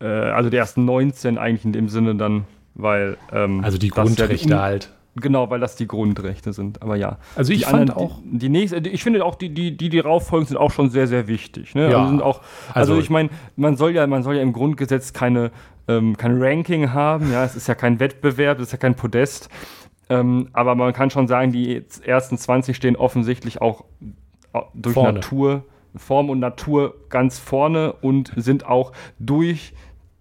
Äh, 0.00 0.06
also 0.06 0.50
die 0.50 0.56
ersten 0.56 0.84
19 0.84 1.38
eigentlich 1.38 1.64
in 1.64 1.72
dem 1.72 1.88
Sinne 1.88 2.14
dann, 2.14 2.44
weil. 2.74 3.16
Also 3.30 3.78
die 3.78 3.88
das 3.88 3.96
ja 3.96 4.02
Grundrechte 4.04 4.54
Un- 4.54 4.60
halt. 4.60 4.90
Genau, 5.16 5.50
weil 5.50 5.58
das 5.60 5.74
die 5.76 5.88
Grundrechte 5.88 6.52
sind. 6.52 6.82
Aber 6.82 6.94
ja. 6.96 7.18
Also 7.34 7.52
ich 7.52 7.60
die 7.60 7.64
fand 7.64 7.90
anderen, 7.90 7.98
auch- 8.10 8.20
Die, 8.24 8.38
die 8.38 8.48
nächste, 8.48 8.76
ich 8.78 9.02
finde 9.02 9.24
auch, 9.24 9.34
die, 9.34 9.48
die, 9.48 9.76
die, 9.76 9.88
die 9.88 9.98
rauffolgen, 9.98 10.46
sind 10.46 10.56
auch 10.56 10.70
schon 10.70 10.88
sehr, 10.90 11.06
sehr 11.08 11.26
wichtig. 11.26 11.74
Ne? 11.74 11.90
Ja. 11.90 12.04
Also, 12.06 12.24
auch, 12.24 12.40
also, 12.72 12.92
Also- 12.92 12.98
ich 12.98 13.10
meine, 13.10 13.30
man 13.56 13.76
soll 13.76 13.90
ja, 13.92 14.06
man 14.06 14.22
soll 14.22 14.36
ja 14.36 14.42
im 14.42 14.52
Grundgesetz 14.52 15.12
keine, 15.12 15.50
ähm, 15.88 16.16
kein 16.16 16.40
Ranking 16.40 16.92
haben, 16.92 17.32
ja, 17.32 17.44
es 17.44 17.56
ist 17.56 17.66
ja 17.66 17.74
kein 17.74 17.98
Wettbewerb, 17.98 18.58
es 18.60 18.66
ist 18.68 18.72
ja 18.72 18.78
kein 18.78 18.94
Podest. 18.94 19.48
Ähm, 20.08 20.48
aber 20.52 20.74
man 20.74 20.92
kann 20.92 21.10
schon 21.10 21.26
sagen, 21.28 21.52
die 21.52 21.84
ersten 22.04 22.36
20 22.38 22.76
stehen 22.76 22.96
offensichtlich 22.96 23.60
auch 23.60 23.84
äh, 24.54 24.60
durch 24.74 24.94
Vorne. 24.94 25.14
Natur, 25.14 25.64
Form 25.96 26.30
und 26.30 26.38
Natur 26.38 26.94
ganz 27.08 27.38
vorne 27.38 27.92
und 27.94 28.32
sind 28.36 28.64
auch 28.66 28.92
durch 29.18 29.72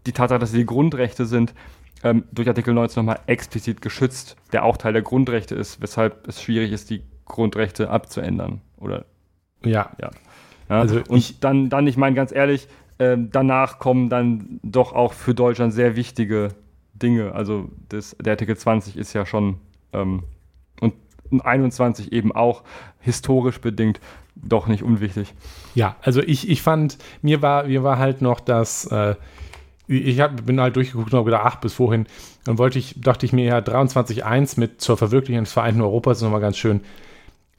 die 0.07 0.11
Tatsache, 0.13 0.39
dass 0.39 0.51
sie 0.51 0.59
die 0.59 0.65
Grundrechte 0.65 1.25
sind, 1.25 1.53
ähm, 2.03 2.23
durch 2.31 2.47
Artikel 2.47 2.73
19 2.73 3.01
nochmal 3.03 3.19
explizit 3.27 3.81
geschützt, 3.81 4.35
der 4.51 4.63
auch 4.63 4.77
Teil 4.77 4.93
der 4.93 5.01
Grundrechte 5.01 5.55
ist, 5.55 5.81
weshalb 5.81 6.27
es 6.27 6.41
schwierig 6.41 6.71
ist, 6.71 6.89
die 6.89 7.03
Grundrechte 7.25 7.89
abzuändern. 7.89 8.61
Oder 8.77 9.05
Ja. 9.63 9.91
ja. 9.99 10.09
ja. 10.69 10.79
Also 10.79 11.01
und 11.09 11.17
ich- 11.17 11.39
dann, 11.39 11.69
dann, 11.69 11.85
ich 11.87 11.97
meine 11.97 12.15
ganz 12.15 12.31
ehrlich, 12.31 12.67
ähm, 12.99 13.29
danach 13.31 13.79
kommen 13.79 14.09
dann 14.09 14.59
doch 14.63 14.93
auch 14.93 15.13
für 15.13 15.33
Deutschland 15.33 15.73
sehr 15.73 15.95
wichtige 15.95 16.49
Dinge. 16.93 17.33
Also 17.33 17.69
das, 17.89 18.15
der 18.21 18.33
Artikel 18.33 18.57
20 18.57 18.97
ist 18.97 19.13
ja 19.13 19.25
schon 19.25 19.57
ähm, 19.93 20.23
und 20.81 20.93
21 21.45 22.11
eben 22.11 22.31
auch 22.33 22.63
historisch 22.99 23.61
bedingt 23.61 23.99
doch 24.35 24.67
nicht 24.67 24.83
unwichtig. 24.83 25.33
Ja, 25.75 25.95
also 26.01 26.21
ich, 26.21 26.49
ich 26.49 26.61
fand, 26.61 26.97
mir 27.21 27.41
war, 27.41 27.65
mir 27.65 27.83
war 27.83 27.97
halt 27.99 28.21
noch 28.21 28.39
das, 28.39 28.85
äh, 28.85 29.15
ich 29.89 30.19
hab, 30.19 30.45
bin 30.45 30.61
halt 30.61 30.75
durchgeguckt 30.75 31.11
und 31.11 31.17
habe 31.17 31.25
gedacht, 31.31 31.43
ach, 31.45 31.55
bis 31.57 31.73
vorhin, 31.73 32.05
dann 32.45 32.57
wollte 32.57 32.77
ich, 32.79 32.95
dachte 33.01 33.25
ich 33.25 33.33
mir 33.33 33.45
ja 33.45 33.57
23.1 33.59 34.59
mit 34.59 34.79
zur 34.81 34.97
Verwirklichung 34.97 35.43
des 35.43 35.53
Vereinten 35.53 35.81
Europas 35.81 36.17
ist 36.17 36.23
nochmal 36.23 36.41
ganz 36.41 36.57
schön. 36.57 36.81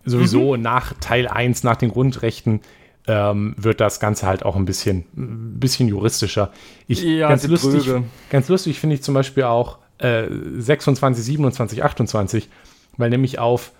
Sowieso 0.04 0.56
Mhm. 0.56 0.62
nach 0.62 0.94
Teil 1.00 1.28
1, 1.28 1.62
nach 1.64 1.76
den 1.76 1.90
Grundrechten, 1.90 2.60
ähm, 3.06 3.54
wird 3.58 3.80
das 3.80 3.98
Ganze 4.00 4.26
halt 4.26 4.44
auch 4.44 4.56
ein 4.56 4.64
bisschen, 4.64 5.04
ein 5.16 5.58
bisschen 5.58 5.88
juristischer. 5.88 6.52
Ich, 6.86 7.02
Ja, 7.02 7.28
ganz, 7.28 7.46
lustig, 7.46 7.90
ganz 8.30 8.48
lustig 8.48 8.78
finde 8.78 8.94
ich 8.94 9.02
zum 9.02 9.14
Beispiel 9.14 9.42
auch 9.44 9.78
äh, 9.98 10.24
26, 10.30 11.24
27, 11.24 11.82
28, 11.82 12.48
weil 12.96 13.10
nämlich 13.10 13.38
auf 13.38 13.72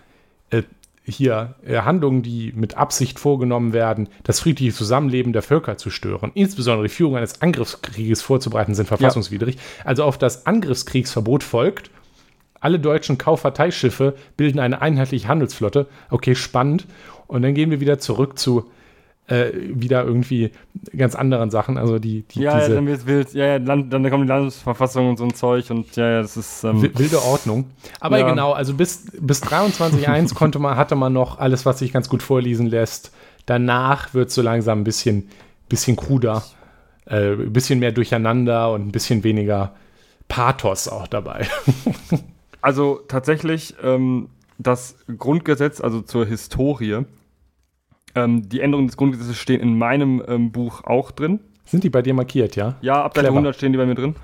äh, 0.50 0.62
hier 1.10 1.56
äh, 1.64 1.78
Handlungen, 1.78 2.22
die 2.22 2.52
mit 2.54 2.76
Absicht 2.76 3.18
vorgenommen 3.18 3.72
werden, 3.72 4.08
das 4.22 4.40
friedliche 4.40 4.72
Zusammenleben 4.72 5.32
der 5.32 5.42
Völker 5.42 5.76
zu 5.76 5.90
stören, 5.90 6.30
insbesondere 6.34 6.88
die 6.88 6.94
Führung 6.94 7.16
eines 7.16 7.42
Angriffskrieges 7.42 8.22
vorzubereiten, 8.22 8.74
sind 8.74 8.86
verfassungswidrig. 8.86 9.58
Also 9.84 10.04
auf 10.04 10.18
das 10.18 10.46
Angriffskriegsverbot 10.46 11.42
folgt, 11.42 11.90
alle 12.60 12.78
deutschen 12.78 13.18
Kaufverteischiffe 13.18 14.14
bilden 14.36 14.58
eine 14.58 14.82
einheitliche 14.82 15.28
Handelsflotte. 15.28 15.86
Okay, 16.10 16.34
spannend. 16.34 16.86
Und 17.26 17.42
dann 17.42 17.54
gehen 17.54 17.70
wir 17.70 17.80
wieder 17.80 17.98
zurück 17.98 18.38
zu 18.38 18.70
äh, 19.30 19.52
wieder 19.54 20.04
irgendwie 20.04 20.50
ganz 20.96 21.14
anderen 21.14 21.50
Sachen. 21.50 21.78
Also 21.78 21.98
die, 21.98 22.22
die 22.22 22.40
Ja, 22.42 22.52
ja, 22.52 22.58
diese 22.60 22.74
dann 22.74 22.86
wird's 22.86 23.06
wild. 23.06 23.32
Ja, 23.32 23.46
ja, 23.46 23.56
Land, 23.56 23.92
dann 23.92 24.08
kommt 24.10 24.24
die 24.24 24.28
Landesverfassung 24.28 25.08
und 25.08 25.16
so 25.16 25.24
ein 25.24 25.32
Zeug 25.34 25.70
und 25.70 25.96
ja, 25.96 26.10
ja, 26.10 26.22
das 26.22 26.36
ist. 26.36 26.64
Ähm, 26.64 26.82
wi- 26.82 26.90
wilde 26.96 27.22
Ordnung. 27.22 27.70
Aber 28.00 28.18
Ja. 28.18 28.28
genau, 28.28 28.52
also 28.52 28.74
bis, 28.74 29.06
bis 29.18 29.42
23.1 29.42 30.34
konnte 30.34 30.58
man, 30.58 30.76
hatte 30.76 30.96
man 30.96 31.12
noch 31.12 31.38
alles, 31.38 31.64
was 31.64 31.78
sich 31.78 31.92
ganz 31.92 32.08
gut 32.08 32.22
vorlesen 32.22 32.66
lässt. 32.66 33.12
Danach 33.46 34.12
wird 34.14 34.28
es 34.28 34.34
so 34.34 34.42
langsam 34.42 34.80
ein 34.80 34.84
bisschen, 34.84 35.28
bisschen 35.68 35.96
kruder, 35.96 36.42
äh, 37.06 37.32
ein 37.32 37.52
bisschen 37.52 37.78
mehr 37.78 37.92
durcheinander 37.92 38.72
und 38.72 38.86
ein 38.88 38.92
bisschen 38.92 39.24
weniger 39.24 39.72
Pathos 40.28 40.88
auch 40.88 41.06
dabei. 41.08 41.46
Also 42.62 43.00
tatsächlich 43.08 43.74
ähm, 43.82 44.28
das 44.58 44.94
Grundgesetz, 45.16 45.80
also 45.80 46.02
zur 46.02 46.26
Historie, 46.26 47.04
ähm, 48.14 48.48
die 48.48 48.60
Änderungen 48.60 48.88
des 48.88 48.96
Grundgesetzes 48.96 49.36
stehen 49.38 49.60
in 49.60 49.78
meinem 49.78 50.22
ähm, 50.26 50.52
Buch 50.52 50.84
auch 50.84 51.10
drin. 51.10 51.40
Sind 51.64 51.84
die 51.84 51.90
bei 51.90 52.02
dir 52.02 52.14
markiert, 52.14 52.56
ja? 52.56 52.76
Ja, 52.80 53.02
ab 53.04 53.12
Seite 53.14 53.26
Clever. 53.26 53.36
100 53.38 53.54
stehen 53.56 53.72
die 53.72 53.78
bei 53.78 53.86
mir 53.86 53.94
drin. 53.94 54.16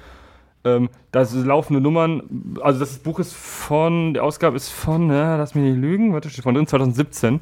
Ähm, 0.65 0.89
das 1.13 1.31
sind 1.31 1.47
laufende 1.47 1.81
Nummern. 1.81 2.57
Also 2.61 2.81
das 2.81 2.99
Buch 2.99 3.19
ist 3.21 3.35
von, 3.35 4.15
die 4.15 4.21
Ausgabe 4.21 4.57
ist 4.57 4.71
von, 4.71 5.11
ja, 5.11 5.37
lass 5.37 5.55
mich 5.55 5.63
nicht 5.65 5.79
lügen, 5.81 6.13
warte, 6.13 6.29
steht 6.29 6.43
von 6.43 6.55
drin, 6.55 6.67
2017. 6.67 7.41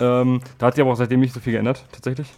Ähm, 0.00 0.40
da 0.58 0.66
hat 0.66 0.74
sich 0.74 0.82
aber 0.82 0.90
auch 0.92 0.96
seitdem 0.96 1.20
nicht 1.20 1.34
so 1.34 1.38
viel 1.40 1.52
geändert, 1.52 1.84
tatsächlich. 1.92 2.28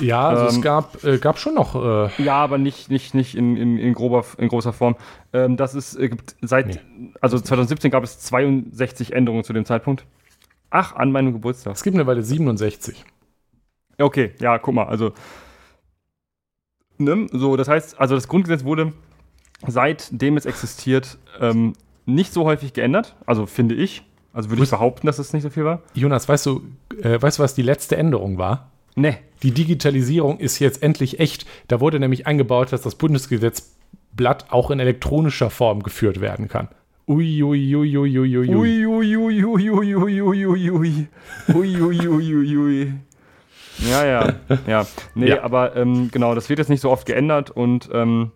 Ja, 0.00 0.28
also 0.30 0.46
es 0.46 0.54
Ähm, 0.56 0.62
gab, 0.62 1.04
äh, 1.04 1.18
gab 1.18 1.38
schon 1.38 1.54
noch. 1.54 1.74
Äh, 1.74 2.22
Ja, 2.22 2.36
aber 2.36 2.56
nicht, 2.56 2.88
nicht, 2.90 3.14
nicht 3.14 3.34
in, 3.34 3.58
in, 3.58 3.76
in, 3.76 3.92
grober, 3.92 4.24
in 4.38 4.48
großer 4.48 4.72
Form. 4.72 4.96
Ähm, 5.34 5.58
das 5.58 5.74
ist, 5.74 5.96
äh, 5.96 6.08
gibt 6.08 6.34
seit, 6.40 6.68
Nee. 6.68 6.78
also 7.20 7.38
2017 7.38 7.90
gab 7.90 8.02
es 8.02 8.18
62 8.20 9.12
Änderungen 9.12 9.44
zu 9.44 9.52
dem 9.52 9.66
Zeitpunkt. 9.66 10.06
Ach, 10.72 10.96
an 10.96 11.12
meinem 11.12 11.32
Geburtstag. 11.34 11.74
es 11.74 11.82
gibt 11.82 11.94
eine 11.94 12.06
Weile 12.06 12.22
67. 12.22 13.04
Okay, 13.98 14.32
ja, 14.40 14.58
guck 14.58 14.74
mal, 14.74 14.86
also. 14.86 15.12
Ne, 16.96 17.26
so, 17.30 17.56
das 17.56 17.68
heißt, 17.68 18.00
also 18.00 18.14
das 18.14 18.26
Grundgesetz 18.26 18.64
wurde 18.64 18.92
seitdem 19.66 20.36
es 20.36 20.46
existiert 20.46 21.18
ähm, 21.40 21.74
nicht 22.06 22.32
so 22.32 22.44
häufig 22.44 22.72
geändert, 22.72 23.16
also 23.26 23.46
finde 23.46 23.74
ich. 23.74 24.02
Also 24.32 24.48
würde 24.48 24.62
ich 24.62 24.70
behaupten, 24.70 25.06
dass 25.06 25.18
es 25.18 25.34
nicht 25.34 25.42
so 25.42 25.50
viel 25.50 25.64
war. 25.64 25.82
Jonas, 25.92 26.26
weißt 26.26 26.46
du, 26.46 26.62
äh, 27.02 27.20
weißt 27.20 27.38
du, 27.38 27.42
was 27.42 27.54
die 27.54 27.62
letzte 27.62 27.96
Änderung 27.96 28.38
war? 28.38 28.70
Ne. 28.94 29.18
Die 29.42 29.50
Digitalisierung 29.50 30.38
ist 30.38 30.58
jetzt 30.58 30.82
endlich 30.82 31.20
echt. 31.20 31.46
Da 31.68 31.80
wurde 31.80 32.00
nämlich 32.00 32.26
eingebaut, 32.26 32.72
dass 32.72 32.80
das 32.80 32.94
Bundesgesetzblatt 32.94 34.50
auch 34.50 34.70
in 34.70 34.80
elektronischer 34.80 35.50
Form 35.50 35.82
geführt 35.82 36.22
werden 36.22 36.48
kann. 36.48 36.68
Ui, 37.12 37.42
ui, 37.42 37.74
ui, 37.74 37.96
ui, 37.96 38.18
ui, 38.18 38.38
ui, 38.38 38.38
ui. 38.38 38.54
Ui, 38.54 38.86
ui, 38.86 39.16
ui, 39.16 39.44
ui, 39.44 39.70
ui, 39.70 39.94
ui, 39.94 40.22
ui, 40.22 40.46
ui, 40.46 40.70
ui. 40.70 41.08
Ui, 41.54 41.80
ui, 41.80 42.08
ui, 42.08 42.34
ui, 42.34 42.56
ui. 42.56 42.92
Ja, 43.90 44.04
ja, 44.04 44.34
ja. 44.66 44.86
Nee, 45.14 45.28
Ja. 45.28 45.42
aber 45.42 45.76
ähm, 45.76 46.08
genau, 46.10 46.34
das 46.34 46.48
wird 46.48 46.58
jetzt 46.58 46.68
nicht 46.68 46.80
so 46.80 46.90
oft 46.90 47.04
geändert 47.06 47.50
und 47.50 47.90
ähm, 47.92 48.30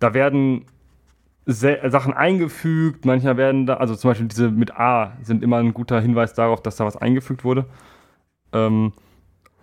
da 0.00 0.14
werden 0.14 0.64
Sachen 1.46 2.12
eingefügt, 2.12 3.04
manchmal 3.04 3.36
werden 3.36 3.66
da, 3.66 3.74
also 3.74 3.94
zum 3.94 4.10
Beispiel 4.10 4.28
diese 4.28 4.50
mit 4.50 4.76
A 4.76 5.16
sind 5.22 5.42
immer 5.42 5.58
ein 5.58 5.74
guter 5.74 6.00
Hinweis 6.00 6.34
darauf, 6.34 6.62
dass 6.62 6.76
da 6.76 6.84
was 6.84 6.96
eingefügt 6.96 7.44
wurde. 7.44 7.66
Ähm, 8.52 8.92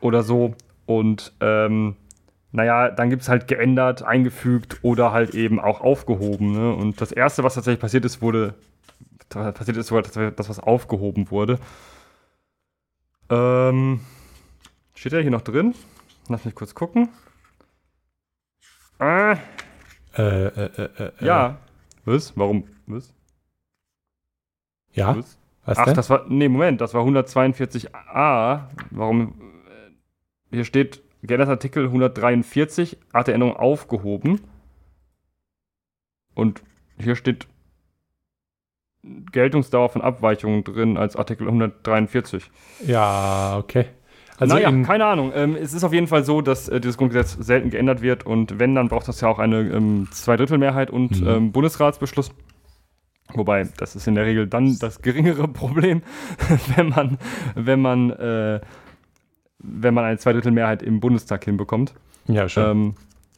oder 0.02 0.24
so. 0.24 0.54
Und 0.86 1.34
ähm, 1.42 1.96
naja, 2.52 2.90
dann 2.90 3.10
gibt 3.10 3.22
es 3.24 3.30
halt 3.30 3.48
geändert, 3.48 4.04
eingefügt 4.04 4.80
oder 4.84 5.12
halt 5.12 5.36
eben 5.36 5.60
auch 5.60 5.82
aufgehoben. 5.82 6.54
Ne? 6.54 6.74
Und 6.74 7.02
das 7.02 7.12
erste, 7.12 7.44
was 7.44 7.56
tatsächlich 7.56 7.82
passiert 7.82 8.06
ist, 8.06 8.22
wurde 8.22 8.56
passiert 9.30 9.76
ist 9.76 9.88
sogar 9.88 10.04
das, 10.04 10.48
was 10.50 10.60
aufgehoben 10.60 11.30
wurde. 11.32 11.60
Ähm, 13.30 14.00
steht 14.96 15.12
er 15.14 15.22
hier 15.22 15.32
noch 15.32 15.42
drin? 15.42 15.76
Lass 16.30 16.46
mich 16.46 16.56
kurz 16.56 16.74
gucken. 16.74 17.10
Ah, 19.00 19.38
Äh, 20.18 20.46
äh, 20.48 20.66
äh, 20.78 21.04
äh, 21.20 21.26
ja. 21.26 21.58
Was? 22.06 22.38
Warum? 22.38 22.64
Was? 22.88 23.14
Ja, 24.94 25.18
Was? 25.18 25.38
was 25.66 25.78
Ach, 25.78 25.86
denn? 25.86 25.94
das 25.96 26.10
war. 26.10 26.26
Nee, 26.30 26.48
Moment, 26.48 26.80
das 26.82 26.94
war 26.94 27.04
142a. 27.04 28.70
Warum? 28.92 29.42
äh, 29.70 30.56
Hier 30.56 30.66
steht 30.66 31.04
geänderter 31.24 31.54
Artikel 31.54 31.86
143, 31.86 32.98
Art 33.12 33.28
der 33.28 33.36
Änderung 33.36 33.56
aufgehoben. 33.56 34.42
Und 36.34 36.62
hier 37.00 37.16
steht 37.16 37.48
Geltungsdauer 39.32 39.90
von 39.90 40.02
Abweichungen 40.02 40.64
drin 40.64 40.98
als 40.98 41.16
Artikel 41.16 41.48
143. 41.48 42.50
Ja, 42.86 43.58
okay. 43.58 43.86
Also 44.40 44.54
naja, 44.54 44.72
keine 44.84 45.06
Ahnung. 45.06 45.32
Ähm, 45.34 45.56
es 45.56 45.74
ist 45.74 45.84
auf 45.84 45.94
jeden 45.94 46.08
Fall 46.08 46.24
so, 46.24 46.42
dass 46.42 46.70
äh, 46.70 46.80
dieses 46.80 46.98
Grundgesetz 46.98 47.34
selten 47.40 47.72
geändert 47.72 48.02
wird 48.02 48.26
und 48.26 48.60
wenn, 48.60 48.76
dann 48.76 48.88
braucht 48.88 49.08
das 49.08 49.22
ja 49.22 49.28
auch 49.28 49.40
eine 49.40 49.62
ähm, 49.62 50.08
Zweidrittelmehrheit 50.12 50.92
und 50.92 51.22
mhm. 51.22 51.28
ähm, 51.28 51.52
Bundesratsbeschluss. 51.52 52.32
Wobei, 53.34 53.68
das 53.78 53.96
ist 53.96 54.08
in 54.08 54.16
der 54.16 54.26
Regel 54.26 54.48
dann 54.48 54.78
das 54.80 55.02
geringere 55.02 55.48
Problem, 55.48 56.04
wenn 56.76 56.90
man, 56.90 57.18
wenn 57.56 57.82
man, 57.82 58.12
äh, 58.12 58.62
wenn 59.68 59.94
man 59.94 60.06
eine 60.06 60.18
Zweidrittelmehrheit 60.18 60.82
im 60.82 61.00
Bundestag 61.00 61.46
hinbekommt. 61.46 61.94
Ja, 62.28 62.48
schon. 62.50 62.64
Ähm, 62.64 62.96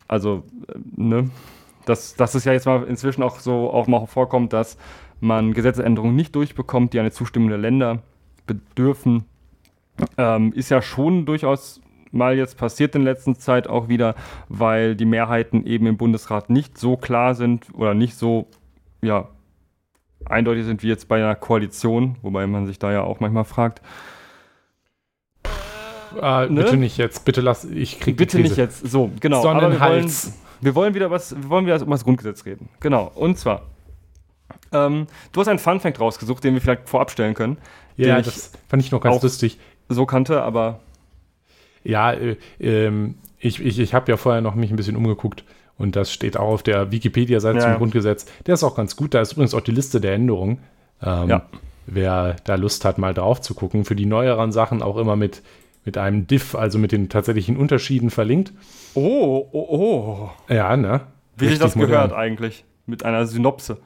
also, 0.07 0.43
äh, 0.67 0.77
ne? 0.95 1.29
Dass, 1.85 2.15
dass 2.15 2.35
es 2.35 2.45
ja 2.45 2.53
jetzt 2.53 2.65
mal 2.65 2.83
inzwischen 2.83 3.23
auch 3.23 3.39
so 3.39 3.71
auch 3.71 3.87
mal 3.87 4.05
vorkommt, 4.05 4.53
dass 4.53 4.77
man 5.19 5.53
Gesetzesänderungen 5.53 6.15
nicht 6.15 6.35
durchbekommt, 6.35 6.93
die 6.93 6.99
eine 6.99 7.11
Zustimmung 7.11 7.49
der 7.49 7.57
Länder 7.57 8.03
bedürfen, 8.45 9.25
ähm, 10.17 10.53
ist 10.53 10.69
ja 10.69 10.81
schon 10.81 11.25
durchaus 11.25 11.81
mal 12.11 12.35
jetzt 12.35 12.57
passiert 12.57 12.95
in 12.95 13.03
letzter 13.03 13.35
Zeit 13.35 13.67
auch 13.67 13.87
wieder, 13.87 14.15
weil 14.49 14.95
die 14.95 15.05
Mehrheiten 15.05 15.65
eben 15.65 15.85
im 15.85 15.97
Bundesrat 15.97 16.49
nicht 16.49 16.77
so 16.77 16.97
klar 16.97 17.35
sind 17.35 17.67
oder 17.73 17.93
nicht 17.93 18.15
so 18.15 18.47
ja, 19.01 19.29
eindeutig 20.25 20.65
sind 20.65 20.83
wie 20.83 20.87
jetzt 20.87 21.07
bei 21.07 21.17
einer 21.17 21.35
Koalition, 21.35 22.17
wobei 22.21 22.47
man 22.47 22.65
sich 22.65 22.79
da 22.79 22.91
ja 22.91 23.03
auch 23.03 23.19
manchmal 23.19 23.45
fragt. 23.45 23.81
Äh, 26.21 26.47
ne? 26.47 26.63
Bitte 26.63 26.77
nicht 26.77 26.97
jetzt, 26.97 27.25
bitte 27.25 27.41
lass, 27.41 27.65
ich 27.65 27.99
krieg 27.99 28.17
Bitte 28.17 28.39
nicht 28.39 28.57
jetzt, 28.57 28.89
so, 28.89 29.11
genau. 29.19 29.41
Sonnenhals. 29.41 29.79
Aber 29.81 29.81
wir 29.81 29.95
wollen, 29.95 30.13
wir 30.61 30.75
wollen 30.75 30.93
wieder 30.93 31.11
was, 31.11 31.35
wir 31.35 31.49
wollen 31.49 31.65
wieder 31.65 31.81
um 31.81 31.89
das 31.89 32.03
Grundgesetz 32.03 32.45
reden. 32.45 32.69
Genau, 32.79 33.11
und 33.15 33.37
zwar, 33.37 33.63
ähm, 34.71 35.07
du 35.31 35.41
hast 35.41 35.47
einen 35.47 35.59
Funfact 35.59 35.99
rausgesucht, 35.99 36.43
den 36.43 36.53
wir 36.53 36.61
vielleicht 36.61 36.87
vorab 36.89 37.11
stellen 37.11 37.33
können. 37.33 37.57
Ja, 37.97 38.21
das 38.21 38.51
fand 38.67 38.81
ich 38.83 38.91
noch 38.91 39.01
ganz 39.01 39.21
lustig. 39.21 39.59
So 39.89 40.05
kannte, 40.05 40.41
aber. 40.41 40.79
Ja, 41.83 42.11
äh, 42.13 42.37
äh, 42.59 43.13
ich, 43.39 43.63
ich, 43.63 43.79
ich 43.79 43.93
habe 43.93 44.11
ja 44.11 44.17
vorher 44.17 44.41
noch 44.41 44.55
mich 44.55 44.69
ein 44.69 44.75
bisschen 44.75 44.95
umgeguckt 44.95 45.43
und 45.77 45.95
das 45.95 46.11
steht 46.11 46.37
auch 46.37 46.49
auf 46.49 46.63
der 46.63 46.91
Wikipedia-Seite 46.91 47.59
ja. 47.59 47.63
zum 47.63 47.77
Grundgesetz. 47.77 48.25
Der 48.45 48.53
ist 48.53 48.63
auch 48.63 48.75
ganz 48.75 48.95
gut. 48.95 49.13
Da 49.13 49.21
ist 49.21 49.33
übrigens 49.33 49.53
auch 49.53 49.61
die 49.61 49.71
Liste 49.71 50.01
der 50.01 50.13
Änderungen. 50.13 50.59
Ähm, 51.01 51.29
ja. 51.29 51.41
Wer 51.87 52.35
da 52.43 52.55
Lust 52.55 52.85
hat, 52.85 52.97
mal 52.97 53.13
drauf 53.13 53.41
zu 53.41 53.55
gucken. 53.55 53.85
Für 53.85 53.95
die 53.95 54.05
neueren 54.05 54.51
Sachen 54.51 54.83
auch 54.83 54.97
immer 54.97 55.15
mit, 55.15 55.41
mit 55.85 55.97
einem 55.97 56.27
Diff, 56.27 56.55
also 56.55 56.77
mit 56.77 56.91
den 56.91 57.09
tatsächlichen 57.09 57.57
Unterschieden 57.57 58.09
verlinkt. 58.09 58.53
Oh, 58.93 59.47
oh, 59.51 60.29
oh. 60.49 60.53
Ja, 60.53 60.75
ne? 60.77 61.01
Wie 61.37 61.47
sich 61.47 61.59
das 61.59 61.75
modern. 61.75 61.91
gehört 61.91 62.13
eigentlich. 62.13 62.65
Mit 62.85 63.05
einer 63.05 63.25
Synopse. 63.25 63.77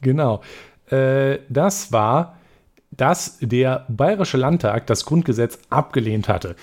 Genau. 0.00 0.42
Äh, 0.90 1.38
das 1.48 1.92
war, 1.92 2.36
dass 2.90 3.38
der 3.40 3.86
Bayerische 3.88 4.36
Landtag 4.36 4.86
das 4.86 5.04
Grundgesetz 5.04 5.58
abgelehnt 5.70 6.28
hatte. 6.28 6.56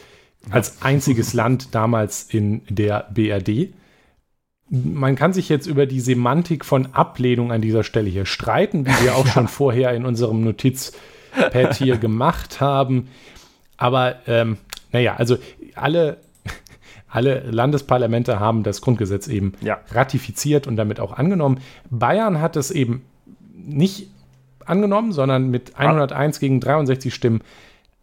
Als 0.49 0.81
einziges 0.81 1.33
Land 1.35 1.75
damals 1.75 2.23
in 2.23 2.61
der 2.69 3.07
BRD 3.13 3.73
man 4.71 5.15
kann 5.15 5.33
sich 5.33 5.49
jetzt 5.49 5.67
über 5.67 5.85
die 5.85 5.99
Semantik 5.99 6.63
von 6.63 6.93
Ablehnung 6.93 7.51
an 7.51 7.61
dieser 7.61 7.83
Stelle 7.83 8.09
hier 8.09 8.25
streiten, 8.25 8.85
wie 8.85 9.03
wir 9.03 9.15
auch 9.15 9.25
ja. 9.25 9.31
schon 9.33 9.47
vorher 9.49 9.93
in 9.93 10.05
unserem 10.05 10.43
Notizpad 10.43 11.75
hier 11.75 11.97
gemacht 11.97 12.61
haben. 12.61 13.09
Aber 13.81 14.17
ähm, 14.27 14.57
naja, 14.91 15.15
also 15.15 15.37
alle, 15.73 16.17
alle 17.09 17.39
Landesparlamente 17.49 18.39
haben 18.39 18.61
das 18.61 18.81
Grundgesetz 18.81 19.27
eben 19.27 19.53
ja. 19.59 19.79
ratifiziert 19.89 20.67
und 20.67 20.75
damit 20.75 20.99
auch 20.99 21.13
angenommen. 21.13 21.59
Bayern 21.89 22.39
hat 22.41 22.55
es 22.57 22.69
eben 22.69 23.03
nicht 23.55 24.11
angenommen, 24.65 25.13
sondern 25.13 25.49
mit 25.49 25.79
101 25.79 26.39
gegen 26.39 26.59
63 26.59 27.11
Stimmen 27.11 27.41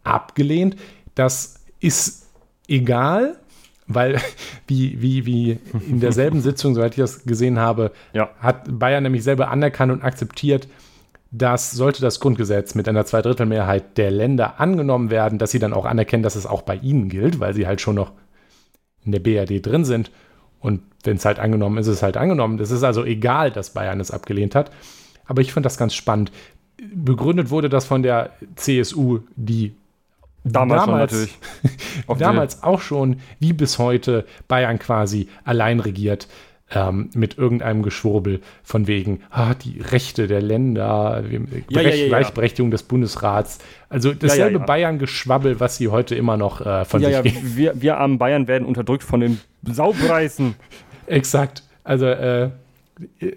abgelehnt. 0.03 0.75
Das 1.15 1.61
ist 1.79 2.27
egal, 2.67 3.37
weil 3.87 4.19
wie, 4.67 5.01
wie, 5.01 5.25
wie 5.25 5.59
in 5.87 6.01
derselben 6.01 6.41
Sitzung, 6.41 6.75
soweit 6.75 6.91
ich 6.91 6.97
das 6.97 7.23
gesehen 7.23 7.57
habe, 7.57 7.93
ja. 8.11 8.31
hat 8.41 8.65
Bayern 8.67 9.03
nämlich 9.03 9.23
selber 9.23 9.49
anerkannt 9.49 9.93
und 9.93 10.03
akzeptiert, 10.03 10.67
dass 11.31 11.71
sollte 11.71 12.01
das 12.01 12.19
Grundgesetz 12.19 12.73
mit 12.75 12.87
einer 12.89 13.05
Zweidrittelmehrheit 13.05 13.97
der 13.97 14.09
Länder 14.09 14.59
angenommen 14.59 15.11
werden, 15.11 15.37
dass 15.37 15.51
sie 15.51 15.59
dann 15.59 15.73
auch 15.73 15.85
anerkennen, 15.85 16.23
dass 16.23 16.35
es 16.35 16.45
auch 16.45 16.63
bei 16.63 16.75
ihnen 16.75 17.09
gilt, 17.09 17.39
weil 17.39 17.53
sie 17.53 17.67
halt 17.67 17.81
schon 17.81 17.95
noch 17.95 18.11
in 19.05 19.11
der 19.11 19.19
BRD 19.19 19.65
drin 19.65 19.85
sind. 19.85 20.11
Und 20.59 20.81
wenn 21.03 21.17
es 21.17 21.25
halt 21.25 21.39
angenommen 21.39 21.77
ist, 21.77 21.87
ist 21.87 21.97
es 21.97 22.03
halt 22.03 22.17
angenommen. 22.17 22.59
Es 22.59 22.71
ist 22.71 22.83
also 22.83 23.05
egal, 23.05 23.51
dass 23.51 23.71
Bayern 23.71 23.99
es 23.99 24.11
abgelehnt 24.11 24.55
hat. 24.55 24.71
Aber 25.25 25.41
ich 25.41 25.53
finde 25.53 25.67
das 25.67 25.77
ganz 25.77 25.93
spannend. 25.93 26.31
Begründet 26.93 27.51
wurde 27.51 27.69
das 27.69 27.85
von 27.85 28.03
der 28.03 28.31
CSU, 28.55 29.19
die 29.35 29.75
Damals, 30.45 30.85
damals, 30.85 31.29
damals 32.17 32.63
auch 32.63 32.79
schon, 32.79 33.17
wie 33.39 33.51
bis 33.51 33.77
heute, 33.77 34.25
Bayern 34.47 34.79
quasi 34.79 35.27
allein 35.43 35.81
regiert. 35.81 36.27
Ähm, 36.71 37.09
mit 37.15 37.37
irgendeinem 37.37 37.81
Geschwurbel 37.81 38.41
von 38.63 38.85
wegen, 38.85 39.21
ah, 39.31 39.55
die 39.55 39.81
Rechte 39.81 40.27
der 40.27 40.41
Länder, 40.41 41.23
ja, 41.67 41.81
ja, 41.81 41.89
ja, 41.89 42.07
Gleichberechtigung 42.07 42.69
des 42.69 42.83
Bundesrats. 42.83 43.57
Also 43.89 44.13
dasselbe 44.13 44.59
Bayern-Geschwabbel, 44.59 45.59
was 45.59 45.77
sie 45.77 45.87
heute 45.87 46.13
immer 46.13 46.37
noch 46.37 46.63
äh, 46.63 46.85
von 46.85 47.01
sich 47.01 47.23
geben. 47.23 47.55
Wir, 47.55 47.81
wir 47.81 47.97
armen 47.97 48.19
Bayern 48.19 48.47
werden 48.47 48.67
unterdrückt 48.67 49.03
von 49.03 49.19
den 49.19 49.39
Saupreisen. 49.63 50.55
Exakt. 51.07 51.63
Also 51.83 52.05
äh, 52.05 52.51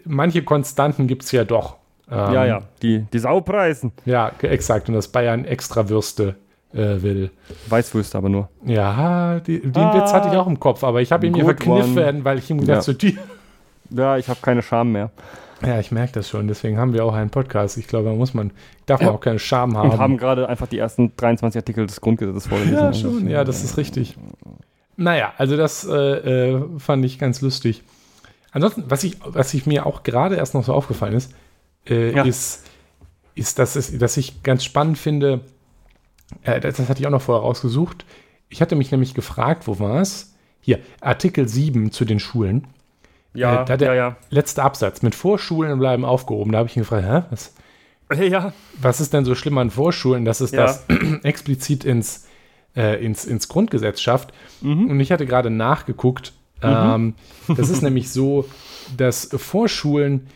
manche 0.05 0.43
Konstanten 0.43 1.07
gibt 1.07 1.23
es 1.23 1.33
ja 1.33 1.45
doch. 1.45 1.77
Ähm, 2.11 2.35
ja, 2.35 2.45
ja, 2.45 2.63
die, 2.83 3.07
die 3.13 3.19
Saupreisen. 3.19 3.93
Ja, 4.05 4.33
exakt. 4.43 4.89
Und 4.89 4.95
das 4.95 5.09
Bayern 5.09 5.47
extra 5.47 5.89
Würste 5.89 6.37
äh, 6.73 7.03
will. 7.03 7.31
Weißwürste 7.69 8.19
aber 8.19 8.29
nur. 8.29 8.49
Ja, 8.65 9.41
die, 9.41 9.61
den 9.61 9.77
ah, 9.77 9.95
Witz 9.95 10.13
hatte 10.13 10.29
ich 10.29 10.35
auch 10.35 10.47
im 10.47 10.61
Kopf, 10.61 10.85
aber 10.85 11.01
ich 11.01 11.13
habe 11.13 11.27
ihn 11.27 11.33
mir 11.33 11.45
verkniffen, 11.45 12.25
weil 12.25 12.39
ich 12.39 12.51
ihm 12.51 12.61
gedacht 12.61 12.77
ja. 12.77 12.83
so, 12.83 12.93
die 12.93 13.19
Ja, 13.95 14.17
ich 14.17 14.29
habe 14.29 14.41
keine 14.41 14.63
Scham 14.63 14.93
mehr. 14.93 15.11
Ja, 15.65 15.79
ich 15.79 15.93
merke 15.93 16.13
das 16.13 16.29
schon. 16.29 16.49
Deswegen 16.49 16.79
haben 16.79 16.93
wir 16.93 17.05
auch 17.05 17.15
einen 17.15 17.31
Podcast. 17.31 17.77
Ich 17.77 17.87
glaube, 17.87 18.09
da 18.09 18.15
muss 18.15 18.35
man, 18.35 18.51
darf 18.87 19.01
man 19.01 19.11
ja. 19.11 19.15
auch 19.15 19.21
keine 19.21 19.39
Scham 19.39 19.77
haben. 19.77 19.91
Und 19.91 19.99
haben 19.99 20.17
gerade 20.17 20.49
einfach 20.49 20.67
die 20.67 20.79
ersten 20.79 21.13
23 21.17 21.61
Artikel 21.61 21.87
des 21.87 22.01
Grundgesetzes 22.01 22.49
vorgelesen. 22.49 22.79
Ja, 22.79 22.93
schon. 22.93 23.29
Ja, 23.29 23.45
das 23.45 23.63
ist 23.63 23.77
richtig. 23.77 24.17
Naja, 24.97 25.33
also 25.39 25.57
das 25.57 25.87
äh, 25.87 25.93
äh, 25.93 26.63
fand 26.79 27.05
ich 27.05 27.19
ganz 27.19 27.41
lustig. 27.41 27.83
Ansonsten, 28.51 28.85
was 28.89 29.05
ich, 29.05 29.19
was 29.25 29.55
ich 29.55 29.67
mir 29.67 29.87
auch 29.87 30.03
gerade 30.03 30.37
erst 30.37 30.55
noch 30.55 30.65
so 30.65 30.75
aufgefallen 30.75 31.15
ist, 31.15 31.33
äh, 31.89 32.15
ja. 32.15 32.25
ist, 32.25 32.67
ist, 33.35 33.59
dass, 33.59 33.77
es, 33.77 33.97
dass 33.97 34.17
ich 34.17 34.43
ganz 34.43 34.65
spannend 34.65 34.99
finde, 34.99 35.41
äh, 36.43 36.61
das, 36.61 36.77
das, 36.77 36.89
hatte 36.89 37.01
ich 37.01 37.07
auch 37.07 37.13
noch 37.13 37.23
vorher 37.23 37.43
rausgesucht. 37.43 38.05
Ich 38.49 38.61
hatte 38.61 38.77
mich 38.77 38.91
nämlich 38.91 39.15
gefragt, 39.15 39.67
wo 39.67 39.79
war 39.79 40.01
es? 40.01 40.35
Hier, 40.61 40.79
Artikel 41.01 41.49
7 41.49 41.91
zu 41.91 42.05
den 42.05 42.21
Schulen. 42.21 42.67
Ja, 43.35 43.63
äh, 43.63 43.65
da 43.65 43.77
der 43.77 43.95
ja, 43.95 44.09
ja. 44.09 44.17
letzte 44.31 44.63
Absatz. 44.63 45.03
Mit 45.03 45.15
Vorschulen 45.15 45.79
bleiben 45.79 46.05
aufgehoben. 46.05 46.53
Da 46.53 46.59
habe 46.59 46.69
ich 46.69 46.77
ihn 46.77 46.83
gefragt, 46.83 47.07
hä? 47.07 47.23
Was, 47.31 47.55
ja. 48.19 48.53
was 48.81 49.01
ist 49.01 49.13
denn 49.13 49.25
so 49.25 49.35
schlimm 49.35 49.59
an 49.59 49.71
Vorschulen, 49.71 50.25
dass 50.25 50.41
es 50.41 50.51
ja. 50.53 50.63
das 50.63 50.85
explizit 51.23 51.85
ins, 51.85 52.27
äh, 52.77 53.03
ins, 53.05 53.25
ins 53.25 53.49
Grundgesetz 53.49 54.01
schafft? 54.01 54.33
Mhm. 54.61 54.91
Und 54.91 55.01
ich 55.01 55.11
hatte 55.13 55.27
gerade 55.27 55.51
nachgeguckt. 55.51 56.33
Mhm. 56.63 56.69
Ähm, 56.69 57.15
das 57.57 57.71
ist 57.71 57.83
nämlich 57.83 58.11
so, 58.11 58.45
dass 58.97 59.29
Vorschulen 59.35 60.29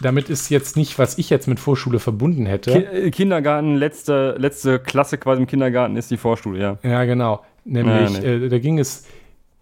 damit 0.00 0.28
ist 0.28 0.48
jetzt 0.48 0.76
nicht, 0.76 0.98
was 0.98 1.18
ich 1.18 1.30
jetzt 1.30 1.48
mit 1.48 1.60
Vorschule 1.60 1.98
verbunden 1.98 2.46
hätte. 2.46 2.72
Ki 2.72 2.78
äh, 2.78 3.10
Kindergarten, 3.10 3.76
letzte, 3.76 4.36
letzte 4.38 4.78
Klasse 4.78 5.18
quasi 5.18 5.42
im 5.42 5.46
Kindergarten 5.46 5.96
ist 5.96 6.10
die 6.10 6.16
Vorschule, 6.16 6.60
ja. 6.60 6.78
Ja, 6.82 7.04
genau. 7.04 7.44
Nämlich, 7.64 8.14
ja, 8.14 8.20
nee. 8.20 8.46
äh, 8.46 8.48
da 8.48 8.58
ging 8.58 8.78
es, 8.78 9.06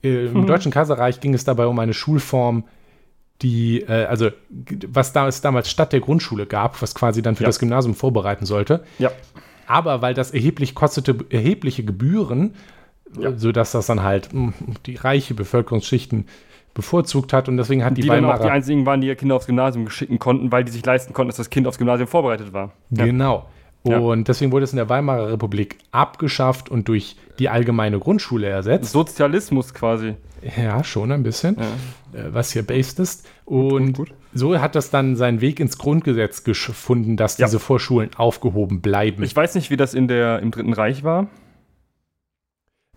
äh, 0.03 0.27
im 0.27 0.42
mhm. 0.42 0.46
Deutschen 0.46 0.72
Kaiserreich 0.72 1.20
ging 1.20 1.35
es 1.35 1.44
dabei 1.44 1.66
um 1.66 1.79
eine 1.79 1.94
Schulform, 1.94 2.64
die, 3.42 3.83
äh, 3.83 4.05
also 4.05 4.31
was 4.88 5.12
da, 5.12 5.29
es 5.29 5.40
damals 5.40 5.70
statt 5.70 5.92
der 5.92 6.01
Grundschule 6.01 6.46
gab, 6.46 6.81
was 6.83 6.94
quasi 6.94 7.22
dann 7.22 7.37
für 7.37 7.42
ja. 7.42 7.49
das 7.49 7.59
Gymnasium 7.59 7.94
vorbereiten 7.94 8.46
sollte. 8.46 8.85
Ja. 8.99 9.11
Aber 9.66 10.01
weil 10.01 10.14
das 10.14 10.31
erheblich 10.31 10.75
kostete, 10.75 11.16
erhebliche 11.31 11.85
Gebühren, 11.85 12.55
ja. 13.18 13.37
sodass 13.37 13.72
das 13.72 13.87
dann 13.87 14.03
halt 14.03 14.33
mh, 14.33 14.53
hm, 14.59 14.75
die 14.87 14.94
reiche 14.94 15.35
Bevölkerungsschichten 15.35 16.27
bevorzugt 16.77 17.33
hat 17.33 17.49
und 17.49 17.57
deswegen 17.57 17.85
hat 17.85 17.97
die, 17.97 18.03
die 18.03 18.09
Weimarer... 18.09 18.35
Die 18.35 18.39
dann 18.39 18.41
auch 18.41 18.45
die 18.45 18.53
einzigen 18.53 18.87
waren, 18.87 19.01
die 19.01 19.09
ihr 19.09 19.17
Kind 19.17 19.33
aufs 19.33 19.47
Gymnasium 19.47 19.89
schicken 19.89 20.19
konnten, 20.19 20.53
weil 20.53 20.62
die 20.62 20.71
sich 20.71 20.85
leisten 20.85 21.15
konnten, 21.15 21.31
dass 21.31 21.39
das 21.39 21.51
Kind 21.51 21.67
aufs 21.67 21.79
Gymnasium 21.79 22.07
vorbereitet 22.07 22.53
war. 22.53 22.73
Genau. 22.91 23.47
Ja. 23.85 23.99
Und 23.99 24.29
deswegen 24.29 24.53
wurde 24.53 24.65
es 24.65 24.73
in 24.73 24.77
der 24.77 24.89
Weimarer 24.89 25.33
Republik 25.33 25.79
abgeschafft 25.91 26.69
und 26.69 26.89
durch 26.89 27.17
die 27.39 27.49
allgemeine 27.49 27.99
Grundschule 27.99 28.47
ersetzt. 28.49 28.93
Sozialismus 28.93 29.73
quasi. 29.75 30.15
Ja, 30.57 30.85
schon 30.85 31.12
ein 31.12 31.22
bisschen, 31.22 31.57
ja. 31.57 32.20
Äh, 32.20 32.35
was 32.35 32.53
hier 32.53 32.62
based 32.62 33.01
ist. 33.01 33.27
Und 33.45 33.95
gut, 33.95 34.09
gut. 34.11 34.16
so 34.35 34.59
hat 34.61 34.74
das 34.74 34.91
dann 34.91 35.16
seinen 35.16 35.41
Weg 35.41 35.61
ins 35.61 35.79
Grundgesetz 35.79 36.45
gefunden, 36.45 37.16
dass 37.16 37.39
ja. 37.39 37.47
diese 37.47 37.59
Vorschulen 37.59 38.11
aufgehoben 38.16 38.81
bleiben. 38.81 39.22
Ich 39.22 39.35
weiß 39.35 39.55
nicht, 39.55 39.70
wie 39.70 39.77
das 39.77 39.95
in 39.95 40.09
der, 40.09 40.41
im 40.41 40.51
Dritten 40.51 40.72
Reich 40.72 41.05
war. 41.05 41.29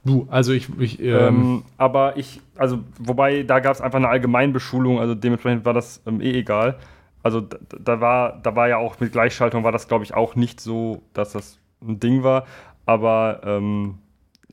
Du, 0.05 0.27
also 0.29 0.53
ich. 0.53 0.69
ich 0.79 0.99
ähm, 1.01 1.15
ähm, 1.15 1.63
aber 1.77 2.17
ich, 2.17 2.41
also, 2.55 2.79
wobei, 2.99 3.43
da 3.43 3.59
gab 3.59 3.73
es 3.73 3.81
einfach 3.81 3.97
eine 3.97 4.09
Allgemeinbeschulung, 4.09 4.99
also 4.99 5.15
dementsprechend 5.15 5.65
war 5.65 5.73
das 5.73 6.01
ähm, 6.05 6.21
eh 6.21 6.31
egal. 6.39 6.77
Also 7.21 7.41
da, 7.41 7.57
da, 7.77 8.01
war, 8.01 8.39
da 8.41 8.55
war 8.55 8.69
ja 8.69 8.77
auch 8.77 8.99
mit 8.99 9.11
Gleichschaltung 9.11 9.63
war 9.63 9.73
das, 9.73 9.87
glaube 9.87 10.05
ich, 10.05 10.13
auch 10.13 10.35
nicht 10.35 10.61
so, 10.61 11.01
dass 11.13 11.33
das 11.33 11.59
ein 11.81 11.99
Ding 11.99 12.23
war. 12.23 12.45
Aber 12.85 13.41
ähm, 13.43 13.99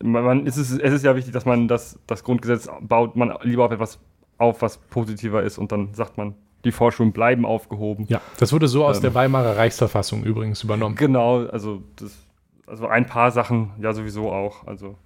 man, 0.02 0.24
man, 0.24 0.46
es, 0.46 0.56
ist, 0.56 0.72
es 0.72 0.92
ist 0.92 1.04
ja 1.04 1.14
wichtig, 1.14 1.32
dass 1.32 1.44
man 1.44 1.68
das, 1.68 1.98
das 2.06 2.24
Grundgesetz 2.24 2.68
baut, 2.80 3.16
man 3.16 3.34
lieber 3.42 3.64
auf 3.64 3.72
etwas 3.72 4.00
auf, 4.38 4.62
was 4.62 4.76
positiver 4.78 5.42
ist 5.42 5.58
und 5.58 5.72
dann 5.72 5.94
sagt 5.94 6.18
man, 6.18 6.34
die 6.64 6.72
Vorschulen 6.72 7.12
bleiben 7.12 7.46
aufgehoben. 7.46 8.06
Ja, 8.08 8.20
das 8.38 8.52
wurde 8.52 8.68
so 8.68 8.84
aus 8.84 8.96
ähm, 8.96 9.02
der 9.02 9.14
Weimarer 9.14 9.56
Reichsverfassung 9.56 10.24
übrigens 10.24 10.62
übernommen. 10.62 10.96
Genau, 10.96 11.46
also, 11.46 11.82
das, 11.96 12.12
also 12.66 12.88
ein 12.88 13.06
paar 13.06 13.30
Sachen 13.30 13.70
ja 13.80 13.92
sowieso 13.92 14.30
auch. 14.32 14.66
Also. 14.66 14.96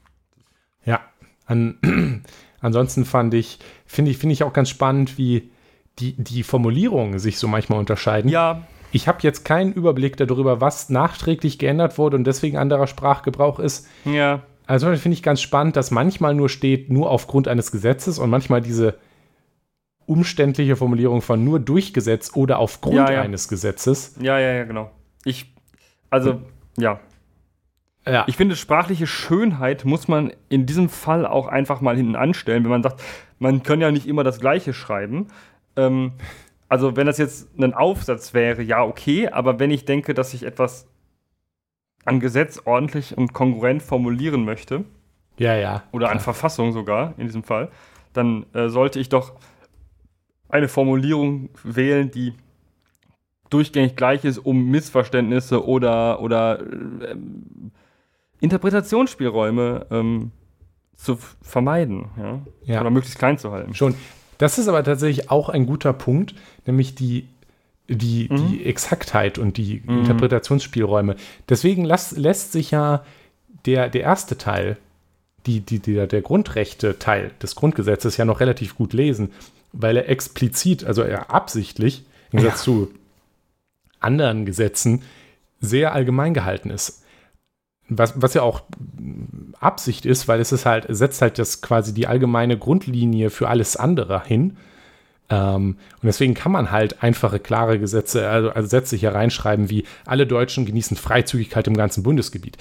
Ja, 0.85 1.01
an, 1.47 1.79
ansonsten 2.61 3.05
fand 3.05 3.35
ich, 3.35 3.59
finde 3.87 4.11
ich, 4.11 4.19
finde 4.19 4.33
ich 4.33 4.43
auch 4.43 4.53
ganz 4.53 4.69
spannend, 4.69 5.19
wie 5.19 5.51
die, 5.99 6.15
die 6.17 6.43
Formulierungen 6.43 7.19
sich 7.19 7.39
so 7.39 7.49
manchmal 7.49 7.79
unterscheiden. 7.79 8.31
Ja. 8.31 8.63
Ich 8.93 9.07
habe 9.07 9.19
jetzt 9.23 9.45
keinen 9.45 9.73
Überblick 9.73 10.17
darüber, 10.17 10.61
was 10.61 10.89
nachträglich 10.89 11.59
geändert 11.59 11.97
wurde 11.99 12.17
und 12.17 12.25
deswegen 12.25 12.57
anderer 12.57 12.87
Sprachgebrauch 12.87 13.61
ist. 13.61 13.87
Ja. 14.05 14.43
Also 14.67 14.87
finde 14.97 15.15
ich 15.15 15.23
ganz 15.23 15.41
spannend, 15.41 15.77
dass 15.77 15.91
manchmal 15.91 16.35
nur 16.35 16.49
steht, 16.49 16.91
nur 16.91 17.11
aufgrund 17.11 17.49
eines 17.49 17.73
Gesetzes 17.73 18.19
und 18.19 18.31
manchmal 18.31 18.61
diese 18.61 18.99
umständliche 20.07 20.75
Formulierung 20.77 21.23
von 21.23 21.45
nur 21.45 21.61
durch 21.61 21.93
Gesetz 21.93 22.33
oder 22.35 22.59
aufgrund 22.59 22.97
ja, 22.97 23.13
ja. 23.13 23.23
eines 23.23 23.47
Gesetzes. 23.47 24.17
Ja, 24.21 24.39
ja, 24.39 24.55
ja, 24.55 24.65
genau. 24.65 24.91
Ich, 25.25 25.55
also, 26.09 26.41
ja. 26.77 26.99
Ja. 28.07 28.25
Ich 28.27 28.37
finde, 28.37 28.57
sprachliche 28.57 29.07
Schönheit 29.07 29.85
muss 29.85 30.09
man 30.09 30.33
in 30.49 30.67
diesem 30.67 30.89
Fall 30.89 31.27
auch 31.27 31.47
einfach 31.47 31.81
mal 31.81 31.97
hinten 31.97 32.17
anstellen, 32.17 32.65
wenn 32.65 32.71
man 32.71 32.83
sagt, 32.83 33.03
man 33.39 33.63
kann 33.63 33.81
ja 33.81 33.91
nicht 33.91 34.07
immer 34.07 34.25
das 34.25 34.41
Gleiche 34.41 34.73
schreiben. 34.73 35.29
Ähm, 35.77 36.13
also, 36.69 36.97
wenn 36.97 37.07
das 37.07 37.19
jetzt 37.19 37.49
ein 37.59 37.75
Aufsatz 37.75 38.33
wäre, 38.33 38.63
ja, 38.63 38.83
okay, 38.83 39.29
aber 39.29 39.59
wenn 39.59 39.71
ich 39.71 39.85
denke, 39.85 40.15
dass 40.15 40.35
ich 40.35 40.45
etwas 40.45 40.87
an 42.05 42.21
Gesetz 42.21 42.63
ordentlich 42.65 43.17
und 43.17 43.33
kongruent 43.35 43.83
formulieren 43.83 44.45
möchte, 44.45 44.85
ja, 45.41 45.57
ja. 45.57 45.83
Oder 45.93 46.11
an 46.11 46.21
Verfassung 46.21 46.73
sogar, 46.73 47.15
in 47.17 47.27
diesem 47.27 47.45
Fall, 47.45 47.71
dann 48.13 48.45
äh, 48.53 48.69
sollte 48.69 49.01
ich 49.01 49.09
doch 49.09 49.33
eine 50.51 50.69
Formulierung 50.69 51.49
wählen, 51.65 52.11
die 52.11 52.35
durchgängig 53.49 53.97
gleich 53.97 54.25
ist, 54.25 54.37
um 54.37 54.71
Missverständnisse 54.71 55.67
oder, 55.67 56.21
oder 56.21 56.61
ähm, 56.61 57.73
Interpretationsspielräume 58.41 59.87
ähm, 59.91 60.33
zu 60.97 61.19
vermeiden 61.43 62.09
ja? 62.17 62.41
ja? 62.65 62.81
oder 62.81 62.91
möglichst 62.91 63.19
klein 63.19 63.39
zu 63.39 63.53
halten. 63.53 63.75
Schon. 63.75 63.95
Das 64.39 64.59
ist 64.59 64.69
aber 64.69 64.83
tatsächlich 64.83 65.31
auch 65.31 65.49
ein 65.49 65.67
guter 65.67 65.93
Punkt, 65.93 66.35
nämlich 66.67 66.95
die, 66.95 67.29
die, 67.89 68.29
mhm. 68.31 68.49
die 68.49 68.65
Exaktheit 68.65 69.39
und 69.39 69.57
die 69.57 69.83
mhm. 69.85 70.01
Interpretationsspielräume. 70.01 71.17
Deswegen 71.49 71.85
las, 71.85 72.13
lässt 72.13 72.53
sich 72.53 72.71
ja 72.71 73.05
der, 73.67 73.89
der 73.89 74.03
erste 74.03 74.39
Teil, 74.39 74.79
die, 75.47 75.61
die, 75.61 75.79
der, 75.79 76.07
der 76.07 76.23
Grundrechte-Teil 76.23 77.33
des 77.43 77.55
Grundgesetzes 77.55 78.17
ja 78.17 78.25
noch 78.25 78.41
relativ 78.41 78.77
gut 78.77 78.93
lesen 78.93 79.31
weil 79.73 79.97
er 79.97 80.09
explizit, 80.09 80.85
also 80.85 81.03
er 81.03 81.31
absichtlich, 81.31 82.05
im 82.33 82.39
Gegensatz 82.39 82.61
ja. 82.61 82.65
zu 82.65 82.91
anderen 84.01 84.47
Gesetzen, 84.47 85.03
sehr 85.61 85.93
allgemein 85.93 86.35
gehalten 86.35 86.71
ist. 86.71 87.00
Was, 87.91 88.15
was 88.17 88.35
ja 88.35 88.43
auch 88.43 88.63
Absicht 89.59 90.07
ist, 90.07 90.29
weil 90.29 90.41
es 90.41 90.53
ist 90.53 90.65
halt, 90.65 90.87
setzt 90.89 91.21
halt 91.21 91.39
das 91.39 91.61
quasi 91.61 91.93
die 91.93 92.07
allgemeine 92.07 92.57
Grundlinie 92.57 93.31
für 93.31 93.49
alles 93.49 93.77
andere 93.77 94.25
hin. 94.25 94.57
Ähm, 95.29 95.77
und 96.01 96.07
deswegen 96.07 96.35
kann 96.35 96.53
man 96.53 96.71
halt 96.71 97.03
einfache, 97.03 97.39
klare 97.39 97.79
Gesetze, 97.79 98.29
also, 98.29 98.51
also 98.51 98.69
Sätze 98.69 98.97
hier 98.97 99.15
reinschreiben 99.15 99.71
wie 99.71 99.85
alle 100.07 100.27
Deutschen 100.27 100.67
genießen 100.67 100.97
Freizügigkeit 100.97 101.67
im 101.67 101.77
ganzen 101.77 102.03
Bundesgebiet 102.03 102.57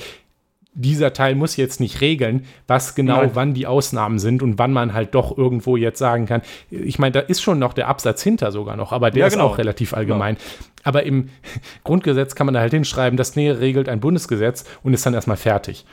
dieser 0.74 1.14
Teil 1.14 1.36
muss 1.36 1.58
jetzt 1.58 1.80
nicht 1.80 2.00
regeln, 2.00 2.46
was 2.68 2.96
genau 2.96 3.18
Nein. 3.18 3.32
wann 3.34 3.54
die 3.54 3.68
Ausnahmen 3.68 4.20
sind 4.20 4.44
und 4.44 4.60
wann 4.60 4.72
man 4.72 4.94
halt 4.94 5.16
doch 5.16 5.38
irgendwo 5.38 5.78
jetzt 5.78 6.00
sagen 6.00 6.26
kann. 6.26 6.42
Ich 6.70 7.00
meine, 7.00 7.12
da 7.12 7.20
ist 7.20 7.42
schon 7.42 7.60
noch 7.60 7.74
der 7.74 7.88
Absatz 7.88 8.22
hinter 8.22 8.52
sogar 8.52 8.76
noch, 8.76 8.92
aber 8.92 9.12
der 9.12 9.22
ja, 9.22 9.30
genau. 9.30 9.48
ist 9.48 9.54
auch 9.54 9.58
relativ 9.58 9.94
allgemein. 9.94 10.36
Ja. 10.36 10.42
Aber 10.84 11.04
im 11.04 11.30
Grundgesetz 11.84 12.36
kann 12.36 12.46
man 12.46 12.54
da 12.54 12.60
halt 12.60 12.72
hinschreiben, 12.72 13.18
das 13.18 13.36
Nähe 13.36 13.60
regelt 13.60 13.90
ein 13.90 14.00
Bundesgesetz 14.00 14.64
und 14.84 14.94
ist 14.94 15.06
dann 15.06 15.14
erstmal 15.14 15.38
fertig. 15.38 15.86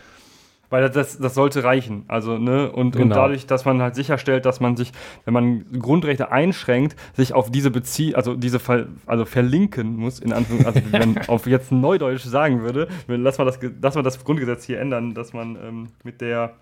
Weil 0.69 0.89
das, 0.91 1.19
das 1.19 1.35
sollte 1.35 1.63
reichen. 1.65 2.05
Also, 2.09 2.39
ne, 2.39 2.71
und, 2.71 2.93
genau. 2.93 3.05
und 3.05 3.11
dadurch, 3.11 3.47
dass 3.47 3.65
man 3.65 3.81
halt 3.81 3.95
sicherstellt, 3.95 4.45
dass 4.45 4.61
man 4.61 4.77
sich, 4.77 4.93
wenn 5.25 5.35
man 5.35 5.81
Grundrechte 5.81 6.33
einschränkt, 6.33 6.97
sich 7.15 7.35
auf 7.35 7.51
diese 7.51 7.71
bezieht, 7.71 8.17
also 8.17 8.35
diese 8.35 8.59
Ver, 8.59 8.87
also 9.07 9.25
verlinken 9.25 9.97
muss, 9.97 10.19
in 10.19 10.33
Anführungszeichen, 10.33 10.83
also 10.85 10.93
wenn 11.05 11.15
man 11.15 11.29
auf 11.29 11.47
jetzt 11.47 11.73
Neudeutsch 11.73 12.25
sagen 12.25 12.63
würde, 12.63 12.89
lass 13.07 13.39
mal 13.39 13.45
das, 13.45 13.59
lass 13.81 13.95
mal 13.95 14.03
das 14.03 14.23
Grundgesetz 14.23 14.65
hier 14.65 14.81
ändern, 14.81 15.15
dass 15.15 15.33
man 15.33 15.57
ähm, 15.57 15.89
mit 16.03 16.21
der, 16.21 16.55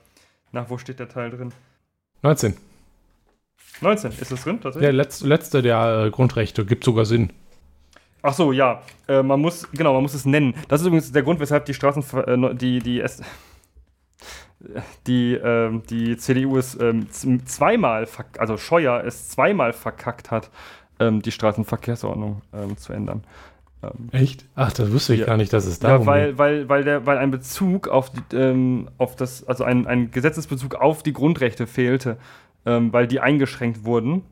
nach 0.53 0.69
wo 0.69 0.79
steht 0.79 0.99
der 0.99 1.09
Teil 1.09 1.31
drin? 1.31 1.53
19. 2.23 2.55
19, 3.81 4.13
ist 4.13 4.31
das 4.31 4.43
drin 4.43 4.61
tatsächlich? 4.61 4.87
Der 4.87 4.93
letzte, 4.93 5.27
letzte 5.27 5.63
der 5.63 6.07
äh, 6.07 6.11
Grundrechte, 6.11 6.65
gibt 6.65 6.85
sogar 6.85 7.05
Sinn. 7.05 7.31
Ach 8.23 8.33
so, 8.33 8.53
ja. 8.53 8.81
Äh, 9.07 9.23
man 9.23 9.41
muss, 9.41 9.69
genau, 9.73 9.93
man 9.93 10.03
muss 10.03 10.15
es 10.15 10.25
nennen. 10.25 10.55
Das 10.69 10.81
ist 10.81 10.87
übrigens 10.87 11.13
der 11.13 11.23
Grund, 11.23 11.41
weshalb 11.41 11.67
die 11.67 11.75
Straßen, 11.75 12.03
äh, 12.27 12.55
die, 12.55 12.79
die, 12.79 13.05
die, 15.07 15.35
ähm, 15.35 15.83
die 15.89 16.17
CDU 16.17 16.57
es 16.57 16.79
ähm, 16.81 17.09
zweimal, 17.11 18.09
also 18.39 18.57
Scheuer 18.57 19.03
es 19.05 19.29
zweimal 19.29 19.73
verkackt 19.73 20.31
hat, 20.31 20.51
ähm, 20.99 21.23
die 21.23 21.33
Straßenverkehrsordnung 21.33 22.43
ähm, 22.53 22.77
zu 22.77 22.93
ändern. 22.93 23.25
Ähm, 23.83 24.09
Echt? 24.13 24.47
Ach, 24.55 24.73
das 24.73 24.93
wusste 24.93 25.15
ich 25.15 25.21
ja. 25.21 25.27
gar 25.27 25.37
nicht, 25.37 25.53
dass 25.53 25.67
es 25.67 25.79
darum 25.79 26.07
Ja, 26.07 26.13
weil, 26.13 26.39
weil, 26.39 26.69
weil, 26.69 26.85
der, 26.85 27.07
weil 27.07 27.19
ein 27.19 27.31
Bezug 27.31 27.89
auf, 27.89 28.11
die, 28.11 28.37
ähm, 28.37 28.89
auf 28.99 29.17
das, 29.17 29.47
also 29.47 29.65
ein, 29.65 29.87
ein 29.87 30.11
Gesetzesbezug 30.11 30.75
auf 30.77 31.03
die 31.03 31.13
Grundrechte 31.13 31.67
fehlte, 31.67 32.19
weil 32.67 33.07
die 33.07 33.21
eingeschränkt 33.21 33.85
wurden. 33.85 34.23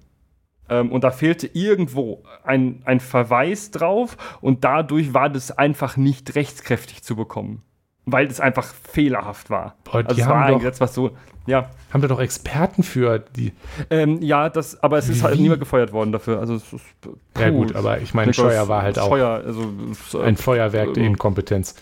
und 0.66 1.04
da 1.04 1.10
fehlte 1.10 1.50
irgendwo 1.52 2.22
ein, 2.44 2.80
ein 2.86 2.98
Verweis 2.98 3.70
drauf 3.72 4.16
und 4.40 4.64
dadurch 4.64 5.12
war 5.12 5.28
das 5.28 5.50
einfach 5.50 5.98
nicht 5.98 6.34
rechtskräftig 6.34 7.02
zu 7.02 7.14
bekommen 7.14 7.62
weil 8.04 8.26
es 8.26 8.40
einfach 8.40 8.64
fehlerhaft 8.64 9.50
war. 9.50 9.76
Boah, 9.84 10.04
also 10.06 10.20
es 10.20 10.28
war 10.28 10.44
ein 10.46 10.58
Gesetz, 10.58 10.80
was 10.80 10.94
so, 10.94 11.10
ja. 11.46 11.70
Haben 11.92 12.02
wir 12.02 12.08
doch 12.08 12.20
Experten 12.20 12.82
für 12.82 13.18
die. 13.18 13.52
Ähm, 13.90 14.22
ja, 14.22 14.48
das, 14.48 14.82
aber 14.82 14.98
es 14.98 15.08
ist 15.08 15.22
halt 15.22 15.38
niemand 15.38 15.60
gefeuert 15.60 15.92
worden 15.92 16.12
dafür. 16.12 16.38
Also 16.38 16.54
es 16.54 16.72
ist, 16.72 16.84
puh, 17.00 17.16
ja 17.38 17.50
gut, 17.50 17.74
aber 17.74 18.00
ich 18.00 18.14
meine, 18.14 18.32
Scheuer 18.32 18.68
war 18.68 18.82
halt 18.82 18.98
auch 18.98 19.08
Scheuer, 19.08 19.42
also, 19.44 19.72
ein 20.22 20.36
Feuerwerk 20.36 20.94
der 20.94 21.04
Inkompetenz. 21.04 21.74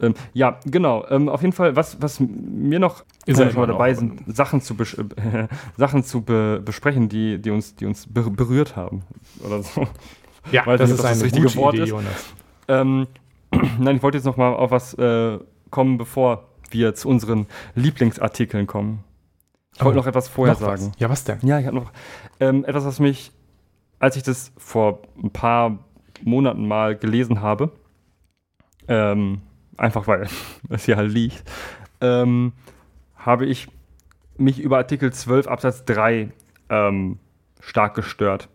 Ähm, 0.00 0.14
ja, 0.32 0.58
genau. 0.64 1.06
Ähm, 1.10 1.28
auf 1.28 1.42
jeden 1.42 1.52
Fall, 1.52 1.76
was, 1.76 2.00
was 2.00 2.18
mir 2.20 2.78
noch 2.78 3.04
ist 3.26 3.38
schon 3.38 3.54
mal 3.54 3.66
dabei 3.66 3.94
sind, 3.94 4.22
Sachen 4.34 4.60
zu, 4.60 4.74
äh, 4.74 5.46
Sachen 5.76 6.02
zu 6.02 6.22
be 6.22 6.60
besprechen, 6.64 7.08
die, 7.08 7.38
die 7.38 7.50
uns, 7.50 7.76
die 7.76 7.86
uns 7.86 8.08
berührt 8.08 8.74
haben. 8.74 9.02
Oder 9.44 9.62
so. 9.62 9.86
Ja, 10.50 10.66
Weil 10.66 10.78
das 10.78 10.90
nicht, 10.90 10.98
ist 10.98 11.04
ein 11.04 11.20
richtige 11.20 11.54
Wort 11.54 11.74
Idee, 11.74 11.84
ist. 11.84 11.90
Jonas. 11.90 12.34
Ähm, 12.68 13.06
Nein, 13.78 13.96
ich 13.96 14.02
wollte 14.02 14.18
jetzt 14.18 14.24
noch 14.24 14.36
mal 14.36 14.54
auf 14.54 14.70
was 14.70 14.94
äh, 14.94 15.38
kommen, 15.72 15.98
bevor 15.98 16.48
wir 16.70 16.94
zu 16.94 17.08
unseren 17.08 17.46
Lieblingsartikeln 17.74 18.68
kommen. 18.68 19.02
Ich 19.74 19.84
wollte 19.84 19.98
oh, 19.98 20.02
noch 20.02 20.06
etwas 20.06 20.28
vorher 20.28 20.54
noch 20.54 20.60
sagen. 20.60 20.92
Was? 20.92 21.00
Ja, 21.00 21.10
was 21.10 21.24
denn? 21.24 21.38
Ja, 21.42 21.58
ich 21.58 21.66
habe 21.66 21.76
noch 21.76 21.92
ähm, 22.38 22.64
etwas, 22.64 22.84
was 22.84 23.00
mich, 23.00 23.32
als 23.98 24.16
ich 24.16 24.22
das 24.22 24.52
vor 24.56 25.02
ein 25.20 25.30
paar 25.30 25.78
Monaten 26.22 26.68
mal 26.68 26.96
gelesen 26.96 27.40
habe, 27.40 27.72
ähm, 28.86 29.42
einfach 29.76 30.06
weil 30.06 30.28
es 30.68 30.84
hier 30.84 30.96
halt 30.96 31.10
liegt, 31.10 31.42
ähm, 32.00 32.52
habe 33.16 33.46
ich 33.46 33.68
mich 34.36 34.60
über 34.60 34.76
Artikel 34.78 35.12
12 35.12 35.46
Absatz 35.46 35.84
3 35.84 36.30
ähm, 36.68 37.18
stark 37.60 37.94
gestört. 37.94 38.48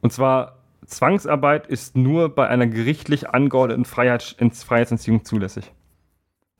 Und 0.00 0.12
zwar 0.12 0.59
Zwangsarbeit 0.90 1.66
ist 1.66 1.96
nur 1.96 2.34
bei 2.34 2.48
einer 2.48 2.66
gerichtlich 2.66 3.30
angeordneten 3.30 3.84
Freiheit, 3.84 4.36
Freiheitsentziehung 4.52 5.24
zulässig. 5.24 5.72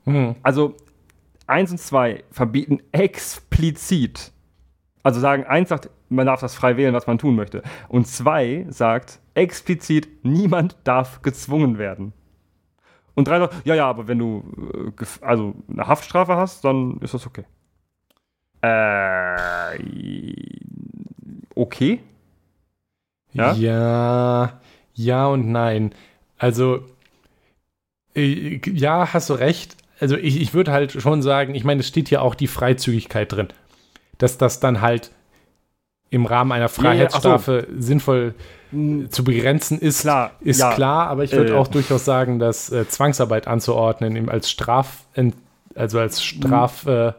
Mhm. 0.05 0.37
Also 0.43 0.76
1 1.47 1.72
und 1.72 1.78
2 1.78 2.24
verbieten 2.31 2.81
explizit, 2.93 4.33
also 5.03 5.20
sagen, 5.20 5.45
1 5.45 5.68
sagt, 5.68 5.91
man 6.09 6.26
darf 6.26 6.41
das 6.41 6.55
frei 6.55 6.76
wählen, 6.76 6.95
was 6.95 7.07
man 7.07 7.18
tun 7.18 7.37
möchte. 7.37 7.62
Und 7.89 8.07
2 8.07 8.66
sagt 8.68 9.20
explizit, 9.35 10.09
niemand 10.24 10.76
darf 10.85 11.22
gezwungen 11.22 11.78
werden. 11.78 12.12
Und 13.14 13.28
3 13.28 13.41
sagt, 13.41 13.66
ja, 13.66 13.74
ja, 13.74 13.89
aber 13.89 14.09
wenn 14.09 14.18
du 14.18 14.93
äh, 14.99 15.05
also 15.22 15.55
eine 15.68 15.87
Haftstrafe 15.87 16.37
hast, 16.37 16.64
dann 16.64 16.99
ist 17.01 17.14
das 17.14 17.26
okay. 17.26 17.45
Äh, 18.62 19.76
okay. 21.55 22.01
Ja? 23.33 23.53
ja, 23.55 24.61
ja 24.95 25.26
und 25.26 25.51
nein. 25.51 25.93
Also, 26.39 26.81
äh, 28.14 28.61
ja, 28.66 29.12
hast 29.12 29.31
du 29.31 29.35
recht. 29.35 29.76
Also, 29.99 30.16
ich, 30.16 30.41
ich 30.41 30.55
würde 30.55 30.72
halt 30.72 30.93
schon 30.93 31.22
sagen, 31.22 31.55
ich 31.55 31.64
meine, 31.64 31.81
es 31.81 31.89
steht 31.89 32.11
ja 32.11 32.20
auch 32.20 32.35
die 32.35 32.47
Freizügigkeit 32.47 33.33
drin. 33.33 33.49
Dass 34.18 34.39
das 34.39 34.61
dann 34.61 34.81
halt 34.81 35.11
im 36.11 36.26
Rahmen 36.26 36.53
einer 36.53 36.68
Freiheitsstrafe 36.68 37.66
ja, 37.68 37.74
so. 37.74 37.83
sinnvoll 37.83 38.35
zu 39.09 39.24
begrenzen 39.24 39.81
ist, 39.81 40.03
klar, 40.03 40.33
ist 40.41 40.61
ja. 40.61 40.72
klar, 40.72 41.09
aber 41.09 41.24
ich 41.24 41.33
würde 41.33 41.55
äh, 41.55 41.57
auch 41.57 41.66
durchaus 41.66 42.05
sagen, 42.05 42.39
dass 42.39 42.70
äh, 42.70 42.87
Zwangsarbeit 42.87 43.49
anzuordnen 43.49 44.28
als 44.28 44.49
Straf 44.49 45.07
also 45.74 45.99
als 45.99 46.22
Straf, 46.22 46.85
mhm. 46.85 46.93
äh, 46.93 47.12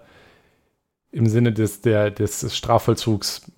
im 1.11 1.25
Sinne 1.27 1.51
des, 1.51 1.81
der, 1.81 2.11
des 2.11 2.55
Strafvollzugs. 2.55 3.51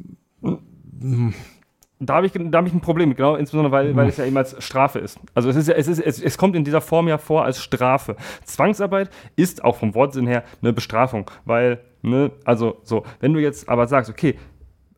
Mhm. 2.03 2.05
Da 2.05 2.15
habe 2.15 2.25
ich, 2.25 2.33
da 2.33 2.57
hab 2.57 2.67
ich 2.67 2.73
ein 2.73 2.81
Problem, 2.81 3.15
genau, 3.15 3.35
insbesondere 3.35 3.71
weil, 3.71 3.95
weil 3.95 4.07
es 4.07 4.17
ja 4.17 4.25
eben 4.25 4.37
als 4.37 4.55
Strafe 4.63 4.99
ist. 4.99 5.19
Also 5.33 5.49
es, 5.49 5.55
ist, 5.55 5.69
es, 5.69 5.87
ist, 5.87 5.99
es, 5.99 6.21
es 6.21 6.37
kommt 6.37 6.55
in 6.55 6.63
dieser 6.63 6.81
Form 6.81 7.07
ja 7.07 7.17
vor 7.17 7.43
als 7.45 7.61
Strafe. 7.61 8.15
Zwangsarbeit 8.43 9.09
ist 9.35 9.63
auch 9.63 9.77
vom 9.77 9.95
Wortsinn 9.95 10.27
her 10.27 10.43
eine 10.61 10.73
Bestrafung, 10.73 11.29
weil, 11.45 11.79
ne, 12.01 12.31
also 12.45 12.77
so, 12.83 13.03
wenn 13.19 13.33
du 13.33 13.39
jetzt 13.39 13.69
aber 13.69 13.87
sagst, 13.87 14.09
okay, 14.09 14.35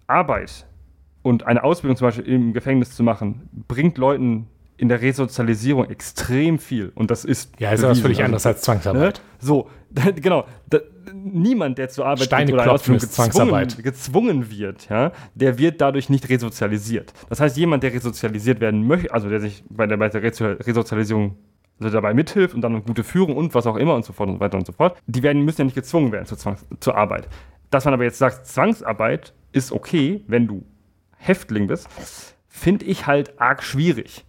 Arbeit 0.08 0.66
und 1.22 1.47
eine 1.47 1.64
Ausbildung 1.64 1.97
zum 1.97 2.08
Beispiel 2.08 2.26
im 2.26 2.53
Gefängnis 2.53 2.95
zu 2.95 3.03
machen, 3.03 3.49
bringt 3.68 3.97
Leuten 3.97 4.47
in 4.78 4.89
der 4.89 5.01
Resozialisierung 5.01 5.89
extrem 5.89 6.60
viel. 6.60 6.91
Und 6.95 7.12
das 7.12 7.26
ist. 7.26 7.60
Ja, 7.60 7.72
ist 7.72 7.84
aber 7.84 7.95
völlig 7.95 8.18
also, 8.18 8.26
anders 8.26 8.45
als 8.45 8.62
Zwangsarbeit. 8.62 9.18
Ne? 9.18 9.24
So, 9.39 9.70
genau. 10.21 10.45
Da, 10.69 10.79
niemand, 11.13 11.77
der 11.77 11.89
zur 11.89 12.05
Arbeit 12.05 12.25
Steine 12.25 12.53
oder 12.53 12.71
Ausbildung 12.71 12.99
gezwungen, 12.99 13.67
gezwungen 13.81 14.51
wird, 14.51 14.89
ja, 14.89 15.11
der 15.33 15.57
wird 15.57 15.81
dadurch 15.81 16.09
nicht 16.09 16.29
resozialisiert. 16.29 17.13
Das 17.29 17.39
heißt, 17.39 17.57
jemand, 17.57 17.83
der 17.83 17.93
resozialisiert 17.93 18.59
werden 18.59 18.85
möchte, 18.85 19.13
also 19.13 19.29
der 19.29 19.39
sich 19.39 19.63
bei 19.69 19.87
der, 19.87 19.97
bei 19.97 20.09
der 20.09 20.21
Resozialisierung 20.23 21.37
also 21.79 21.93
dabei 21.93 22.13
mithilft 22.13 22.55
und 22.55 22.61
dann 22.61 22.73
eine 22.73 22.81
gute 22.81 23.03
Führung 23.03 23.35
und 23.35 23.53
was 23.53 23.67
auch 23.67 23.75
immer 23.75 23.95
und 23.95 24.05
so 24.05 24.13
fort 24.13 24.29
und 24.29 24.35
so 24.35 24.39
weiter 24.39 24.57
und 24.57 24.65
so 24.65 24.71
fort, 24.71 24.97
die 25.07 25.23
werden, 25.23 25.43
müssen 25.43 25.61
ja 25.61 25.65
nicht 25.65 25.75
gezwungen 25.75 26.11
werden 26.11 26.25
zur, 26.25 26.37
Zwangs-, 26.37 26.65
zur 26.79 26.95
Arbeit. 26.95 27.27
Dass 27.69 27.85
man 27.85 27.93
aber 27.93 28.03
jetzt 28.03 28.17
sagt, 28.17 28.47
Zwangsarbeit 28.47 29.33
ist 29.51 29.71
okay, 29.71 30.23
wenn 30.27 30.47
du 30.47 30.63
Häftling 31.17 31.67
bist, 31.67 31.89
finde 32.47 32.85
ich 32.85 33.07
halt 33.07 33.41
arg 33.41 33.63
schwierig. 33.63 34.25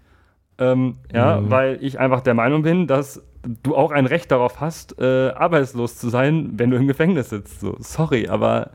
Ähm, 0.58 0.96
ja, 1.12 1.40
mhm. 1.40 1.50
weil 1.50 1.78
ich 1.82 2.00
einfach 2.00 2.22
der 2.22 2.34
Meinung 2.34 2.62
bin, 2.62 2.86
dass 2.86 3.22
du 3.62 3.76
auch 3.76 3.91
ein 3.91 4.07
Recht 4.07 4.30
darauf 4.30 4.61
hast, 4.61 4.99
äh, 4.99 5.30
arbeitslos 5.30 5.97
zu 5.99 6.09
sein, 6.09 6.51
wenn 6.55 6.70
du 6.70 6.76
im 6.76 6.87
Gefängnis 6.87 7.30
sitzt. 7.30 7.61
So, 7.61 7.76
sorry, 7.78 8.28
aber 8.28 8.70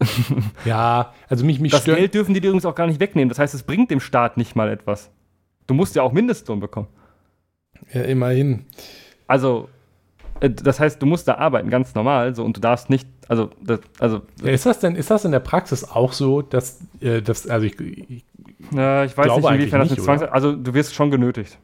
ja, 0.64 1.12
also 1.28 1.44
mich, 1.44 1.60
mich 1.60 1.72
Das 1.72 1.84
Geld 1.84 2.14
dürfen 2.14 2.34
die 2.34 2.40
dir 2.40 2.48
übrigens 2.48 2.66
auch 2.66 2.74
gar 2.74 2.86
nicht 2.86 3.00
wegnehmen. 3.00 3.28
Das 3.28 3.38
heißt, 3.38 3.54
es 3.54 3.62
bringt 3.62 3.90
dem 3.90 4.00
Staat 4.00 4.36
nicht 4.36 4.56
mal 4.56 4.68
etwas. 4.68 5.10
Du 5.66 5.74
musst 5.74 5.94
ja 5.96 6.02
auch 6.02 6.12
Mindestlohn 6.12 6.60
bekommen. 6.60 6.88
Ja, 7.92 8.02
immerhin. 8.02 8.66
Also, 9.26 9.68
äh, 10.40 10.50
das 10.50 10.80
heißt, 10.80 11.02
du 11.02 11.06
musst 11.06 11.28
da 11.28 11.34
arbeiten, 11.34 11.70
ganz 11.70 11.94
normal, 11.94 12.34
so 12.34 12.44
und 12.44 12.56
du 12.56 12.60
darfst 12.60 12.90
nicht, 12.90 13.08
also, 13.28 13.50
das, 13.62 13.80
also. 13.98 14.22
Ja, 14.42 14.50
ist 14.50 14.66
das 14.66 14.80
denn, 14.80 14.96
ist 14.96 15.10
das 15.10 15.24
in 15.24 15.32
der 15.32 15.40
Praxis 15.40 15.84
auch 15.84 16.12
so, 16.12 16.42
dass, 16.42 16.80
äh, 17.00 17.20
dass 17.20 17.46
also 17.46 17.66
ich, 17.66 17.78
ich 17.80 18.24
ja, 18.72 19.04
ich 19.04 19.16
weiß 19.16 19.36
nicht, 19.36 19.50
inwiefern 19.50 19.80
das 19.80 19.90
mit 19.90 20.00
Zwangs... 20.00 20.22
Also 20.22 20.54
du 20.54 20.74
wirst 20.74 20.94
schon 20.94 21.10
genötigt. 21.10 21.58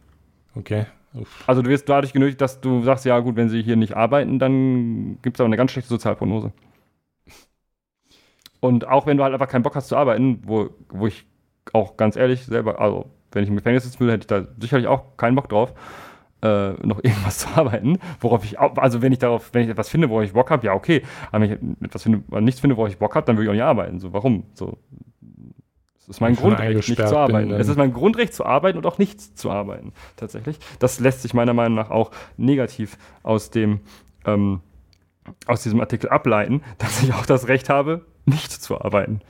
Okay. 0.55 0.87
Also 1.47 1.63
du 1.63 1.71
wirst 1.71 1.89
dadurch 1.89 2.13
genötigt, 2.13 2.41
dass 2.41 2.61
du 2.61 2.83
sagst, 2.83 3.05
ja 3.05 3.19
gut, 3.21 3.37
wenn 3.37 3.49
sie 3.49 3.63
hier 3.63 3.77
nicht 3.77 3.97
arbeiten, 3.97 4.39
dann 4.39 5.19
gibt 5.23 5.37
es 5.37 5.41
aber 5.41 5.47
eine 5.47 5.57
ganz 5.57 5.71
schlechte 5.71 5.89
Sozialprognose. 5.89 6.53
Und 8.61 8.89
auch 8.89 9.07
wenn 9.07 9.17
du 9.17 9.23
halt 9.23 9.33
einfach 9.35 9.49
keinen 9.49 9.63
Bock 9.63 9.77
hast 9.77 9.89
zu 9.89 9.97
arbeiten, 9.97 10.43
wo, 10.45 10.71
wo 10.89 11.07
ich 11.07 11.27
auch 11.73 11.97
ganz 11.97 12.17
ehrlich 12.17 12.45
selber, 12.47 12.81
also 12.81 13.11
wenn 13.33 13.43
ich 13.43 13.51
im 13.51 13.57
Gefängnis 13.57 13.85
sitzen 13.85 14.01
würde, 14.01 14.15
hätte 14.15 14.23
ich 14.23 14.27
da 14.27 14.53
sicherlich 14.59 14.87
auch 14.87 15.17
keinen 15.17 15.35
Bock 15.35 15.49
drauf, 15.49 15.75
äh, 16.43 16.73
noch 16.85 16.99
irgendwas 17.03 17.39
zu 17.39 17.49
arbeiten, 17.55 17.99
worauf 18.21 18.45
ich, 18.45 18.59
auch, 18.59 18.77
also 18.77 19.03
wenn 19.03 19.13
ich 19.13 19.19
darauf, 19.19 19.51
wenn 19.53 19.65
ich 19.65 19.69
etwas 19.69 19.89
finde, 19.89 20.11
worauf 20.11 20.25
ich 20.25 20.33
Bock 20.33 20.51
habe, 20.51 20.67
ja 20.67 20.73
okay, 20.73 21.03
aber 21.31 21.43
wenn 21.49 21.77
ich 21.81 21.87
etwas 21.87 22.03
finde, 22.03 22.23
nichts 22.43 22.61
finde, 22.61 22.77
worauf 22.77 22.89
ich 22.89 22.99
Bock 22.99 23.15
habe, 23.15 23.27
dann 23.27 23.37
würde 23.37 23.45
ich 23.45 23.51
auch 23.51 23.55
nicht 23.55 23.63
arbeiten. 23.63 24.01
So, 24.01 24.13
warum? 24.13 24.45
So, 24.55 24.79
es 26.05 26.17
ist 26.17 26.21
mein 26.21 26.37
Grundrecht, 26.37 26.89
nicht 26.89 27.09
zu 27.09 27.17
arbeiten. 27.17 27.51
Es 27.53 27.69
ist 27.69 27.79
mein 27.79 27.95
Grundrecht 27.95 28.35
zu 28.35 28.45
arbeiten 28.45 28.77
und 28.77 28.85
auch 28.85 28.99
nicht 28.99 29.39
zu 29.39 29.51
arbeiten, 29.51 29.93
tatsächlich. 30.17 30.59
Das 30.79 31.01
lässt 31.01 31.23
sich 31.23 31.33
meiner 31.33 31.55
Meinung 31.55 31.77
nach 31.77 31.91
auch 31.91 32.11
negativ 32.37 32.99
aus 33.23 33.51
dem 33.51 33.81
ähm, 34.27 34.61
aus 35.47 35.63
diesem 35.63 35.81
Artikel 35.81 36.11
ableiten, 36.11 36.63
dass 36.79 37.03
ich 37.03 37.15
auch 37.15 37.25
das 37.25 37.49
Recht 37.49 37.71
habe, 37.71 38.05
nicht 38.27 38.53
zu 38.53 38.79
arbeiten. 38.81 39.21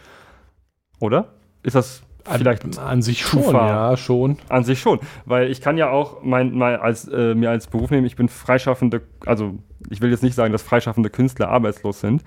Oder? 0.98 1.34
Ist 1.62 1.76
das 1.76 2.02
vielleicht 2.28 2.64
an, 2.64 2.78
an 2.78 3.02
sich 3.02 3.20
schon, 3.22 3.54
ja, 3.54 3.96
schon. 3.96 4.38
An 4.48 4.64
sich 4.64 4.80
schon, 4.80 4.98
weil 5.26 5.50
ich 5.50 5.60
kann 5.60 5.76
ja 5.76 5.90
auch 5.90 6.22
mein, 6.22 6.54
mein 6.54 6.76
als, 6.80 7.06
äh, 7.06 7.34
mir 7.34 7.50
als 7.50 7.66
Beruf 7.66 7.90
nehmen, 7.90 8.06
ich 8.06 8.16
bin 8.16 8.28
freischaffende, 8.28 9.02
also 9.26 9.54
ich 9.90 10.00
will 10.00 10.10
jetzt 10.10 10.22
nicht 10.22 10.34
sagen, 10.34 10.52
dass 10.52 10.62
freischaffende 10.62 11.10
Künstler 11.10 11.50
arbeitslos 11.50 12.00
sind, 12.00 12.24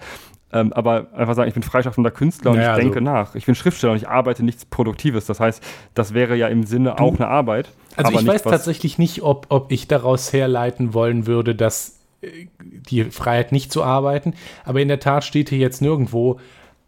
ähm, 0.53 0.71
aber 0.71 1.07
einfach 1.13 1.35
sagen, 1.35 1.49
ich 1.49 1.53
bin 1.53 1.63
freischaffender 1.63 2.11
Künstler 2.11 2.51
und 2.51 2.57
naja, 2.57 2.77
ich 2.77 2.83
denke 2.83 2.99
also, 2.99 3.11
nach. 3.11 3.35
Ich 3.35 3.45
bin 3.45 3.55
Schriftsteller 3.55 3.91
und 3.91 3.97
ich 3.97 4.07
arbeite 4.07 4.43
nichts 4.43 4.63
Produktives. 4.65 5.25
Das 5.25 5.39
heißt, 5.39 5.61
das 5.93 6.13
wäre 6.13 6.35
ja 6.35 6.47
im 6.47 6.63
Sinne 6.63 6.95
du, 6.97 7.03
auch 7.03 7.15
eine 7.15 7.27
Arbeit. 7.27 7.69
Also 7.97 8.13
ich 8.13 8.25
weiß 8.25 8.43
tatsächlich 8.43 8.97
nicht, 8.97 9.23
ob, 9.23 9.47
ob 9.49 9.71
ich 9.71 9.87
daraus 9.87 10.31
herleiten 10.31 10.93
wollen 10.93 11.27
würde, 11.27 11.53
dass 11.53 11.99
äh, 12.21 12.47
die 12.61 13.05
Freiheit 13.05 13.51
nicht 13.51 13.73
zu 13.73 13.83
arbeiten. 13.83 14.35
Aber 14.63 14.79
in 14.79 14.87
der 14.87 15.01
Tat 15.01 15.25
steht 15.25 15.49
hier 15.49 15.57
jetzt 15.57 15.81
nirgendwo, 15.81 16.39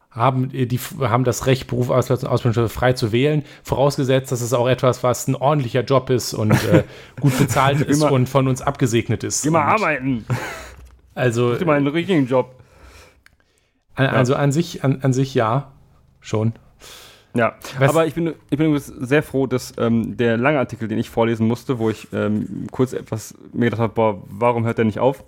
haben, 0.10 0.52
äh, 0.54 0.66
die 0.66 0.80
haben 1.02 1.26
das 1.26 1.46
Recht, 1.46 1.68
Beruf, 1.68 1.90
Ausbildung 1.90 2.70
frei 2.70 2.94
zu 2.94 3.12
wählen, 3.12 3.44
vorausgesetzt, 3.64 4.32
dass 4.32 4.40
es 4.40 4.54
auch 4.54 4.70
etwas, 4.70 5.04
was 5.04 5.28
ein 5.28 5.36
ordentlicher 5.36 5.84
Job 5.84 6.10
ist 6.10 6.34
und 6.34 6.52
äh, 6.52 6.84
gut 7.20 7.38
bezahlt 7.38 7.82
ist 7.82 8.04
und 8.04 8.30
von 8.30 8.48
uns 8.48 8.62
abgesegnet 8.62 9.26
ist. 9.26 9.46
Immer 9.46 9.64
arbeiten. 9.64 10.26
Also. 11.14 11.54
Ich 11.54 11.62
immer 11.62 11.74
einen 11.74 11.88
richtigen 11.88 12.26
Job. 12.26 12.56
Also 14.08 14.36
an 14.36 14.52
sich, 14.52 14.84
an, 14.84 15.00
an 15.02 15.14
sich 15.14 15.34
ja, 15.34 15.72
schon. 16.22 16.54
Ja, 17.36 17.56
Was? 17.78 17.90
aber 17.90 18.08
ich 18.08 18.16
bin, 18.16 18.34
ich 18.50 18.58
bin 18.58 18.76
sehr 18.78 19.22
froh, 19.22 19.46
dass 19.46 19.74
ähm, 19.78 20.18
der 20.18 20.38
lange 20.38 20.58
Artikel, 20.58 20.88
den 20.88 20.98
ich 20.98 21.10
vorlesen 21.10 21.48
musste, 21.48 21.78
wo 21.78 21.90
ich 21.90 22.08
ähm, 22.12 22.68
kurz 22.72 22.94
etwas 22.94 23.36
mir 23.54 23.66
gedacht 23.66 23.82
habe, 23.82 23.94
boah, 23.94 24.24
warum 24.28 24.66
hört 24.66 24.80
der 24.80 24.86
nicht 24.86 25.00
auf? 25.00 25.24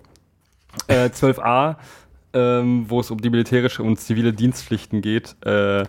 Äh, 0.88 1.06
12a, 1.06 1.76
ähm, 2.32 2.86
wo 2.88 3.00
es 3.00 3.10
um 3.10 3.20
die 3.20 3.30
militärische 3.30 3.82
und 3.82 4.00
zivile 4.00 4.32
Dienstpflichten 4.32 5.00
geht, 5.00 5.36
äh, 5.44 5.84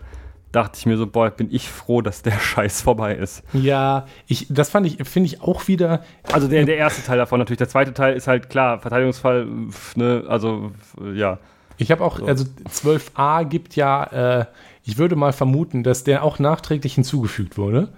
dachte 0.51 0.77
ich 0.77 0.85
mir 0.85 0.97
so, 0.97 1.07
boah, 1.07 1.31
bin 1.31 1.47
ich 1.51 1.67
froh, 1.69 2.01
dass 2.01 2.21
der 2.21 2.31
Scheiß 2.39 2.81
vorbei 2.81 3.15
ist. 3.15 3.43
Ja, 3.53 4.05
ich, 4.27 4.47
das 4.49 4.69
fand 4.69 4.85
ich, 4.85 4.97
finde 5.07 5.27
ich 5.27 5.41
auch 5.41 5.67
wieder. 5.67 6.03
Also 6.31 6.47
der, 6.47 6.63
der 6.65 6.77
erste 6.77 7.03
Teil 7.03 7.17
davon 7.17 7.39
natürlich. 7.39 7.57
Der 7.57 7.69
zweite 7.69 7.93
Teil 7.93 8.15
ist 8.15 8.27
halt 8.27 8.49
klar, 8.49 8.79
Verteidigungsfall, 8.79 9.47
ne, 9.95 10.23
also 10.27 10.71
ja. 11.15 11.39
Ich 11.77 11.91
habe 11.91 12.03
auch, 12.03 12.21
also 12.21 12.45
12a 12.69 13.45
gibt 13.45 13.75
ja, 13.75 14.41
äh, 14.41 14.45
ich 14.83 14.97
würde 14.97 15.15
mal 15.15 15.33
vermuten, 15.33 15.83
dass 15.83 16.03
der 16.03 16.23
auch 16.23 16.39
nachträglich 16.39 16.95
hinzugefügt 16.95 17.57
wurde. 17.57 17.89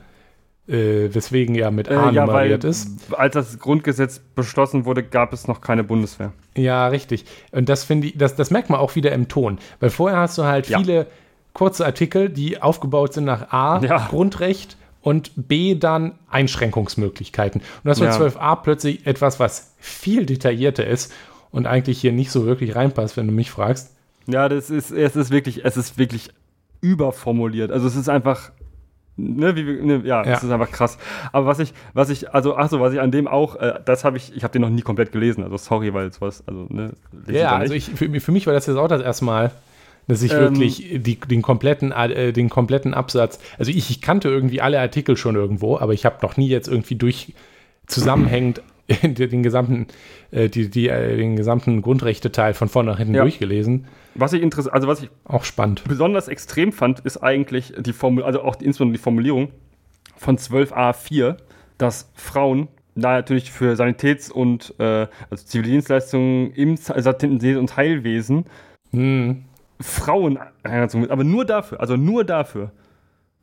Äh, 0.68 1.14
weswegen 1.14 1.54
ja 1.54 1.70
mit 1.70 1.90
A 1.90 2.10
äh, 2.10 2.14
ja, 2.16 2.26
nummeriert 2.26 2.64
weil, 2.64 2.70
ist. 2.72 3.14
Als 3.14 3.36
das 3.36 3.60
Grundgesetz 3.60 4.18
beschlossen 4.18 4.86
wurde, 4.86 5.04
gab 5.04 5.32
es 5.32 5.48
noch 5.48 5.62
keine 5.62 5.84
Bundeswehr. 5.84 6.34
Ja, 6.56 6.88
richtig. 6.88 7.26
Und 7.52 7.70
das 7.70 7.84
finde 7.84 8.08
ich, 8.08 8.18
das, 8.18 8.36
das 8.36 8.50
merkt 8.50 8.72
man 8.72 8.80
auch 8.80 8.96
wieder 8.96 9.12
im 9.12 9.28
Ton. 9.28 9.60
Weil 9.80 9.92
vorher 9.92 10.18
hast 10.18 10.40
du 10.40 10.44
halt 10.44 10.68
ja. 10.68 10.80
viele 10.80 11.06
kurze 11.54 11.86
Artikel, 11.86 12.30
die 12.30 12.62
aufgebaut 12.64 13.14
sind 13.14 13.26
nach 13.26 13.52
A, 13.52 13.80
ja. 13.80 14.08
Grundrecht 14.08 14.76
und 15.02 15.32
B 15.36 15.76
dann 15.76 16.14
Einschränkungsmöglichkeiten. 16.32 17.62
Und 17.62 17.88
das 17.88 18.00
wird 18.00 18.12
ja. 18.12 18.20
12a 18.20 18.56
plötzlich 18.64 19.06
etwas, 19.06 19.40
was 19.40 19.76
viel 19.78 20.26
detaillierter 20.26 20.86
ist 20.86 21.14
und 21.56 21.68
eigentlich 21.68 22.02
hier 22.02 22.12
nicht 22.12 22.32
so 22.32 22.46
wirklich 22.46 22.76
reinpasst, 22.76 23.16
wenn 23.16 23.28
du 23.28 23.34
mich 23.34 23.50
fragst. 23.50 23.96
Ja, 24.28 24.50
das 24.50 24.70
ist, 24.70 24.92
es 24.92 25.16
ist 25.16 25.32
wirklich, 25.32 25.64
es 25.64 25.78
ist 25.78 25.98
wirklich 25.98 26.30
überformuliert. 26.82 27.72
Also 27.72 27.88
es 27.88 27.96
ist 27.96 28.10
einfach, 28.10 28.52
ne, 29.16 29.56
wie, 29.56 29.64
ne, 29.64 30.02
ja, 30.04 30.26
ja, 30.26 30.34
es 30.34 30.44
ist 30.44 30.52
einfach 30.52 30.70
krass. 30.70 30.98
Aber 31.32 31.46
was 31.46 31.60
ich, 31.60 31.74
was 31.94 32.10
ich, 32.10 32.34
also, 32.34 32.58
ach 32.58 32.70
so, 32.70 32.82
was 32.82 32.92
ich 32.92 33.00
an 33.00 33.10
dem 33.10 33.30
auch, 33.30 33.56
äh, 33.56 33.80
das 33.86 34.04
habe 34.04 34.18
ich, 34.18 34.36
ich 34.36 34.44
habe 34.44 34.52
den 34.52 34.64
noch 34.64 34.70
nie 34.70 34.82
komplett 34.82 35.14
gelesen. 35.14 35.46
Also 35.46 35.56
sorry, 35.56 35.94
weil 35.94 36.08
es 36.08 36.20
was, 36.20 36.46
also, 36.46 36.68
ne. 36.68 36.92
Ja, 37.28 37.56
also 37.56 37.74
ich, 37.74 37.86
für, 37.86 38.20
für, 38.20 38.32
mich 38.34 38.48
war 38.48 38.54
das 38.54 38.66
jetzt 38.66 38.76
auch 38.76 38.90
das 38.90 39.02
erste 39.02 39.24
Mal, 39.24 39.52
dass 40.10 40.22
ich 40.24 40.34
ähm, 40.34 40.60
wirklich 40.60 41.02
die, 41.02 41.16
den, 41.16 41.42
kompletten, 41.42 41.94
äh, 41.94 42.34
den 42.34 42.50
kompletten 42.50 42.94
Absatz, 42.94 43.40
also 43.58 43.72
ich, 43.72 43.90
ich 43.90 44.02
kannte 44.02 44.28
irgendwie 44.28 44.60
alle 44.60 44.78
Artikel 44.78 45.16
schon 45.16 45.36
irgendwo, 45.36 45.78
aber 45.78 45.94
ich 45.94 46.06
habe 46.06 46.18
noch 46.22 46.36
nie 46.36 46.50
jetzt 46.50 46.68
irgendwie 46.68 46.96
durch 46.96 47.34
zusammenhängend 47.88 48.62
den 49.04 49.44
gesamten, 49.44 49.88
äh, 50.32 50.50
die, 50.50 50.70
die, 50.70 50.90
äh, 50.90 51.18
den 51.18 51.36
gesamten 51.36 51.82
Grundrechteteil 51.82 52.54
von 52.54 52.70
vorne 52.70 52.92
nach 52.92 52.98
hinten 52.98 53.16
ja. 53.16 53.22
durchgelesen. 53.22 53.86
Was 54.14 54.34
ich 54.34 54.42
interessant, 54.42 54.74
also 54.74 54.88
was 54.88 55.02
ich 55.02 55.10
auch 55.26 55.44
spannend. 55.44 55.84
besonders 55.88 56.28
extrem 56.28 56.72
fand, 56.72 57.00
ist 57.02 57.18
eigentlich 57.18 57.74
die 57.78 57.94
Formel, 57.94 58.24
also 58.24 58.42
auch 58.42 58.56
insbesondere 58.62 58.98
die 58.98 59.04
Formulierung 59.04 59.50
von 60.18 60.38
12a4, 60.38 61.38
dass 61.78 62.12
Frauen 62.14 62.68
natürlich 62.96 63.52
für 63.52 63.76
Sanitäts- 63.76 64.32
und 64.32 64.74
äh, 64.80 65.08
also 65.30 65.44
Zivildienstleistungen 65.44 66.54
im 66.54 66.76
Sanitäts- 66.76 67.58
und 67.58 67.76
Heilwesen 67.76 68.46
hm. 68.92 69.44
Frauen 69.82 70.40
aber 70.64 71.24
nur 71.26 71.44
dafür, 71.44 71.82
also 71.82 71.98
nur 71.98 72.24
dafür. 72.24 72.72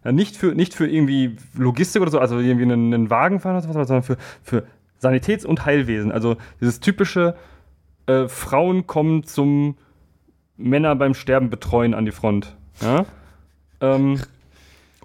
Ja, 0.04 0.12
nicht, 0.12 0.36
für, 0.36 0.54
nicht 0.54 0.74
für 0.74 0.88
irgendwie 0.88 1.36
Logistik 1.54 2.02
oder 2.02 2.10
so, 2.10 2.18
also 2.18 2.38
irgendwie 2.38 2.64
einen, 2.64 2.92
einen 2.92 3.10
Wagen 3.10 3.38
fahren 3.38 3.56
oder 3.56 3.62
sowas, 3.62 3.86
sondern 3.86 4.02
für, 4.02 4.16
für 4.42 4.64
Sanitäts- 5.02 5.44
und 5.44 5.66
Heilwesen. 5.66 6.12
Also 6.12 6.36
dieses 6.60 6.80
typische, 6.80 7.34
äh, 8.06 8.28
Frauen 8.28 8.86
kommen 8.86 9.24
zum 9.24 9.76
Männer 10.56 10.94
beim 10.94 11.14
Sterben 11.14 11.50
betreuen 11.50 11.94
an 11.94 12.04
die 12.04 12.12
Front. 12.12 12.56
Ja, 12.80 13.04
ähm, 13.80 14.20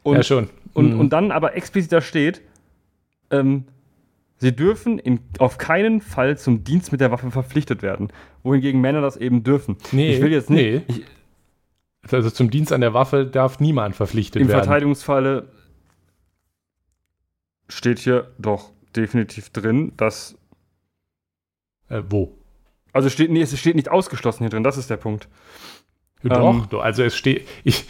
und, 0.04 0.18
ja 0.18 0.24
schon. 0.24 0.50
Und, 0.74 0.93
mhm. 0.93 1.00
und 1.00 1.10
dann 1.14 1.32
aber 1.32 1.56
explizit 1.56 1.91
da 1.91 2.02
steht, 2.02 2.41
ähm, 3.32 3.66
Sie 4.39 4.56
dürfen 4.56 5.00
in, 5.00 5.20
auf 5.39 5.58
keinen 5.58 6.00
Fall 6.00 6.38
zum 6.38 6.64
Dienst 6.64 6.91
mit 6.91 7.02
der 7.02 7.10
Waffe 7.10 7.32
verpflichtet 7.32 7.82
werden, 7.82 8.10
wohingegen 8.43 8.82
Männer 8.82 9.02
das 9.02 9.18
eben 9.18 9.43
dürfen. 9.43 9.78
Nee, 9.91 10.14
ich 10.14 10.22
will 10.22 10.32
jetzt 10.32 10.52
nicht. 10.52 10.88
nee. 10.88 10.95
Ich, 12.04 12.14
Also 12.14 12.30
zum 12.30 12.52
Dienst 12.52 12.72
an 12.72 12.82
der 12.82 12.93
Waffe 12.93 13.26
darf 13.26 13.60
niemand 13.60 13.95
verpflichtet 13.95 14.43
Im 14.43 14.48
werden. 14.48 14.60
Verteidigungsfalle 14.60 15.50
steht 17.68 17.98
hier 18.00 18.32
doch 18.38 18.72
definitiv 18.98 19.50
drin, 19.52 19.93
dass. 19.98 20.38
Äh, 21.89 22.02
wo? 22.10 22.34
Also 22.93 23.10
steht, 23.10 23.32
nee, 23.32 23.41
es 23.41 23.58
steht 23.58 23.76
nicht 23.76 23.89
ausgeschlossen 23.89 24.39
hier 24.43 24.50
drin, 24.50 24.64
das 24.64 24.78
ist 24.78 24.89
der 24.89 24.98
Punkt. 24.98 25.28
Doch, 26.24 26.72
Ähm. 26.74 26.80
also 26.80 27.04
es 27.04 27.16
steht, 27.16 27.48
ich, 27.64 27.86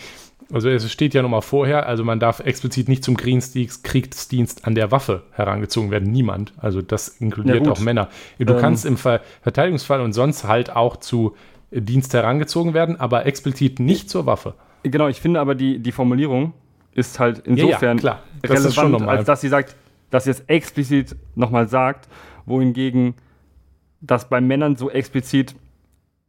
also 0.52 0.70
es 0.70 0.92
steht 0.92 1.14
ja 1.14 1.22
nochmal 1.22 1.42
vorher, 1.42 1.88
also 1.88 2.04
man 2.04 2.20
darf 2.20 2.42
explizit 2.42 2.90
nicht 2.90 3.04
zum 3.04 3.16
Kriegsdienst, 3.16 4.66
an 4.66 4.76
der 4.76 4.92
Waffe 4.92 5.24
herangezogen 5.32 5.92
werden, 5.92 6.12
niemand. 6.12 6.54
Also 6.58 6.82
das 6.82 7.08
Ja, 7.20 7.26
inkludiert 7.26 7.60
gut. 7.64 7.70
auch 7.70 7.80
Männer. 7.80 8.10
Du 8.38 8.54
Ähm. 8.54 8.60
kannst 8.60 8.86
im 8.86 8.98
Ver 8.98 9.22
Verteidigungsfall 9.42 10.02
und 10.02 10.14
sonst 10.14 10.44
halt 10.44 10.76
auch 10.76 10.98
zu 10.98 11.36
Dienst 11.72 12.14
herangezogen 12.14 12.74
werden, 12.74 13.00
aber 13.00 13.26
explizit 13.26 13.80
nicht 13.80 14.10
zur 14.10 14.26
Waffe. 14.26 14.56
Genau, 14.84 15.08
ich 15.08 15.20
finde 15.22 15.40
aber 15.40 15.56
die, 15.56 15.80
die 15.80 15.92
Formulierung 15.92 16.54
ist 16.94 17.20
halt 17.20 17.40
insofern 17.46 17.98
klar. 17.98 18.24
Das 18.42 18.52
relevant, 18.52 18.68
ist 18.70 18.76
schon 18.76 18.92
normal. 18.92 19.18
als 19.18 19.26
dass 19.26 19.42
sie 19.42 19.50
sagt, 19.50 19.76
dass 20.10 20.26
sie 20.26 20.32
es 20.32 20.42
explizit 20.42 21.16
nochmal 21.36 21.68
sagt, 21.68 22.08
wohingegen 22.46 23.16
das 24.02 24.30
bei 24.30 24.42
Männern 24.42 24.76
so 24.76 24.90
explizit 24.90 25.56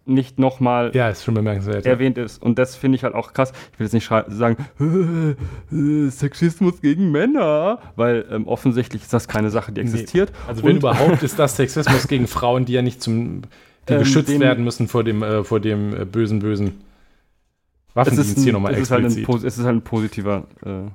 nicht 0.06 0.38
nochmal 0.38 0.90
Ja, 0.94 1.10
ist 1.10 1.22
schon 1.22 1.34
bemerkenswert. 1.34 1.84
ja. 1.84 1.90
erwähnt 1.92 2.16
ist. 2.16 2.42
Und 2.42 2.58
das 2.58 2.76
finde 2.76 2.96
ich 2.96 3.04
halt 3.04 3.14
auch 3.14 3.34
krass. 3.34 3.52
Ich 3.74 3.78
will 3.78 3.86
jetzt 3.86 3.92
nicht 3.92 4.06
sagen, 4.08 4.56
äh, 5.70 6.10
Sexismus 6.10 6.80
gegen 6.80 7.10
Männer, 7.12 7.78
weil 7.94 8.24
ähm, 8.30 8.48
offensichtlich 8.48 9.02
ist 9.02 9.12
das 9.12 9.28
keine 9.28 9.50
Sache, 9.50 9.70
die 9.70 9.82
existiert. 9.82 10.32
Also 10.46 10.62
wenn 10.62 10.70
Und- 10.72 10.76
überhaupt 10.78 11.22
ist 11.22 11.38
das 11.38 11.56
Sexismus 11.56 12.08
gegen 12.08 12.26
Frauen, 12.26 12.64
die 12.64 12.72
ja 12.72 12.80
nicht 12.82 13.02
zum, 13.02 13.42
die 13.88 13.92
Ähm, 13.92 13.98
geschützt 13.98 14.40
werden 14.40 14.64
müssen 14.64 14.88
vor 14.88 15.04
dem, 15.04 15.22
äh, 15.22 15.44
vor 15.44 15.60
dem 15.60 15.94
äh, 15.94 16.04
bösen, 16.06 16.38
bösen 16.38 16.68
es 17.88 17.94
Waffendienst 17.94 18.38
hier 18.44 18.52
nochmal 18.54 18.74
es, 18.74 18.80
ist 18.80 18.90
halt 18.90 19.04
ein, 19.04 19.06
explizit. 19.12 19.44
es 19.44 19.58
ist 19.58 19.64
halt 19.64 19.76
ein 19.76 19.82
positiver, 19.82 20.44
äh, 20.64 20.88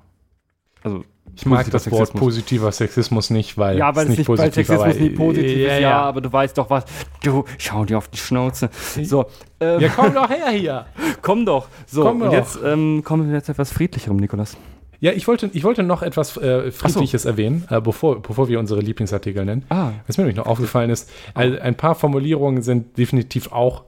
also 0.83 1.03
ich 1.35 1.45
mag 1.45 1.69
das 1.71 1.89
Wort 1.89 2.07
Sexismus. 2.07 2.19
positiver 2.21 2.71
Sexismus 2.71 3.29
nicht, 3.29 3.57
weil 3.57 3.77
Ja, 3.77 3.95
weil, 3.95 4.03
es 4.09 4.17
nicht, 4.17 4.27
weil 4.29 4.35
positiv, 4.37 4.53
Sexismus 4.67 4.81
aber- 4.83 4.93
nicht 4.93 5.15
positiv 5.15 5.57
ja, 5.57 5.65
ist, 5.67 5.73
ja, 5.73 5.79
ja. 5.79 6.01
aber 6.01 6.21
du 6.21 6.31
weißt 6.31 6.57
doch 6.57 6.69
was. 6.69 6.85
Du, 7.23 7.45
schau 7.57 7.85
dir 7.85 7.97
auf 7.97 8.07
die 8.09 8.17
Schnauze. 8.17 8.69
So, 9.03 9.25
ähm, 9.59 9.79
Ja, 9.79 9.89
komm 9.89 10.13
doch 10.13 10.29
her 10.29 10.49
hier. 10.51 10.85
komm 11.21 11.45
doch. 11.45 11.67
So, 11.87 12.03
Komm 12.03 12.21
und 12.21 12.27
doch. 12.27 12.33
jetzt 12.33 12.59
ähm, 12.63 13.01
kommen 13.03 13.27
wir 13.29 13.35
jetzt 13.35 13.49
etwas 13.49 13.71
friedlicherem, 13.71 14.17
Nikolas. 14.17 14.57
Ja, 14.99 15.11
ich 15.11 15.27
wollte, 15.27 15.49
ich 15.51 15.63
wollte 15.65 15.83
noch 15.83 16.01
etwas 16.01 16.37
äh, 16.37 16.71
Friedliches 16.71 17.25
erwähnen, 17.25 17.65
äh, 17.69 17.81
bevor, 17.81 18.21
bevor 18.21 18.47
wir 18.47 18.57
unsere 18.59 18.79
Lieblingsartikel 18.79 19.43
nennen. 19.43 19.65
Ah, 19.69 19.89
Was 20.07 20.17
mir 20.17 20.23
nämlich 20.23 20.37
noch 20.37 20.45
aufgefallen 20.47 20.89
ist, 20.89 21.09
also 21.33 21.59
ein 21.59 21.75
paar 21.75 21.95
Formulierungen 21.95 22.61
sind 22.61 22.97
definitiv 22.97 23.51
auch 23.51 23.83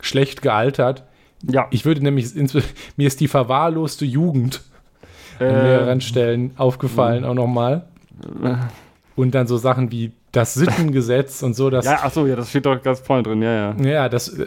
schlecht 0.00 0.42
gealtert. 0.42 1.04
ja. 1.42 1.68
Ich 1.70 1.84
würde 1.86 2.02
nämlich, 2.02 2.34
mir 2.96 3.06
ist 3.06 3.20
die 3.20 3.28
verwahrloste 3.28 4.04
Jugend 4.04 4.62
an 5.38 5.46
äh, 5.46 5.62
mehreren 5.62 6.00
Stellen 6.00 6.52
aufgefallen 6.56 7.24
auch 7.24 7.34
nochmal. 7.34 7.86
Und 9.14 9.34
dann 9.34 9.46
so 9.46 9.56
Sachen 9.56 9.90
wie 9.90 10.12
das 10.32 10.54
Sittengesetz 10.54 11.42
und 11.42 11.54
so, 11.54 11.70
das, 11.70 11.86
ja, 11.86 12.00
ach 12.02 12.12
so, 12.12 12.26
ja, 12.26 12.36
das 12.36 12.50
steht 12.50 12.66
doch 12.66 12.82
ganz 12.82 13.00
vorne 13.00 13.22
drin, 13.22 13.42
ja, 13.42 13.72
ja. 13.72 13.76
ja, 13.82 14.08
das 14.08 14.28
äh, 14.28 14.46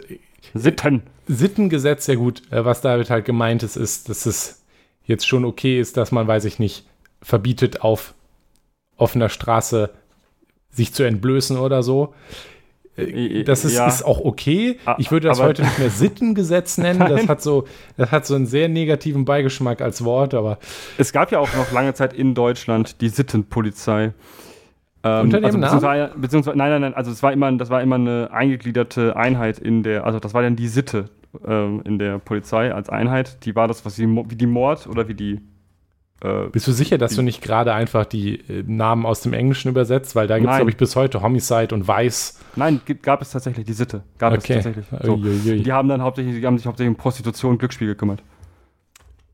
Sitten. 0.54 1.02
Sittengesetz, 1.26 2.06
ja 2.06 2.14
gut, 2.14 2.42
äh, 2.50 2.64
was 2.64 2.80
damit 2.80 3.10
halt 3.10 3.24
gemeint 3.24 3.62
ist, 3.62 3.76
ist, 3.76 4.08
dass 4.08 4.26
es 4.26 4.62
jetzt 5.04 5.26
schon 5.26 5.44
okay 5.44 5.80
ist, 5.80 5.96
dass 5.96 6.12
man, 6.12 6.26
weiß 6.26 6.44
ich 6.44 6.58
nicht, 6.58 6.86
verbietet 7.22 7.82
auf 7.82 8.14
offener 8.96 9.28
Straße 9.28 9.90
sich 10.70 10.92
zu 10.92 11.02
entblößen 11.02 11.56
oder 11.56 11.82
so. 11.82 12.14
Äh, 12.96 13.44
Das 13.44 13.64
ist, 13.64 13.76
Ja. 13.76 13.86
ist 13.86 14.02
auch 14.04 14.20
okay. 14.20 14.78
A- 14.84 14.96
Ich 14.98 15.10
würde 15.10 15.28
das 15.28 15.38
aber- 15.38 15.48
heute 15.50 15.62
nicht 15.62 15.78
mehr 15.78 15.90
Sittengesetz 15.90 16.76
nennen. 16.78 16.98
Das 17.00 17.28
hat, 17.28 17.42
so, 17.42 17.64
das 17.96 18.10
hat 18.10 18.26
so 18.26 18.34
einen 18.34 18.46
sehr 18.46 18.68
negativen 18.68 19.24
Beigeschmack 19.24 19.80
als 19.80 20.04
Wort, 20.04 20.34
aber 20.34 20.58
Es 20.98 21.12
gab 21.12 21.30
ja 21.32 21.38
auch 21.38 21.54
noch 21.56 21.72
lange 21.72 21.94
Zeit 21.94 22.12
in 22.12 22.34
Deutschland 22.34 23.00
die 23.00 23.08
Sittenpolizei. 23.08 24.12
Ähm, 25.02 25.20
Unter 25.22 25.38
dem 25.38 25.44
also, 25.46 25.58
beziehungsweise, 25.58 26.12
beziehungsweise, 26.16 26.58
nein, 26.58 26.70
nein, 26.72 26.80
nein, 26.82 26.94
also 26.94 27.10
es 27.10 27.22
war 27.22 27.32
immer, 27.32 27.50
das 27.52 27.70
war 27.70 27.80
immer 27.80 27.94
eine 27.94 28.28
eingegliederte 28.32 29.16
Einheit 29.16 29.58
in 29.58 29.82
der, 29.82 30.04
also 30.04 30.18
das 30.20 30.34
war 30.34 30.42
dann 30.42 30.56
die 30.56 30.68
Sitte 30.68 31.08
ähm, 31.46 31.80
in 31.86 31.98
der 31.98 32.18
Polizei 32.18 32.74
als 32.74 32.90
Einheit. 32.90 33.44
Die 33.46 33.56
war 33.56 33.66
das, 33.66 33.84
was 33.86 33.96
Mo- 33.98 34.26
wie 34.28 34.36
die 34.36 34.46
Mord 34.46 34.86
oder 34.88 35.08
wie 35.08 35.14
die 35.14 35.40
äh, 36.22 36.48
bist 36.50 36.66
du 36.66 36.72
sicher, 36.72 36.98
dass 36.98 37.14
du 37.14 37.22
nicht 37.22 37.40
gerade 37.42 37.72
einfach 37.72 38.04
die 38.04 38.40
äh, 38.48 38.62
Namen 38.66 39.06
aus 39.06 39.20
dem 39.22 39.32
Englischen 39.32 39.68
übersetzt? 39.68 40.14
Weil 40.16 40.26
da 40.26 40.38
gibt 40.38 40.50
es, 40.50 40.56
glaube 40.56 40.70
ich, 40.70 40.76
bis 40.76 40.96
heute 40.96 41.22
Homicide 41.22 41.74
und 41.74 41.86
Weiß. 41.88 42.38
Nein, 42.56 42.80
gab 43.02 43.22
es 43.22 43.30
tatsächlich, 43.30 43.64
die 43.66 43.72
Sitte. 43.72 44.02
Gab 44.18 44.32
Okay. 44.34 44.54
es 44.58 44.64
tatsächlich. 44.64 44.86
So. 45.02 45.14
Uiuiui. 45.14 45.62
Die 45.62 45.72
haben 45.72 45.88
dann 45.88 46.02
hauptsächlich, 46.02 46.36
die 46.40 46.46
haben 46.46 46.58
sich 46.58 46.66
hauptsächlich 46.66 46.90
um 46.94 46.96
Prostitution 46.96 47.52
und 47.52 47.58
Glücksspiel 47.58 47.88
gekümmert. 47.88 48.22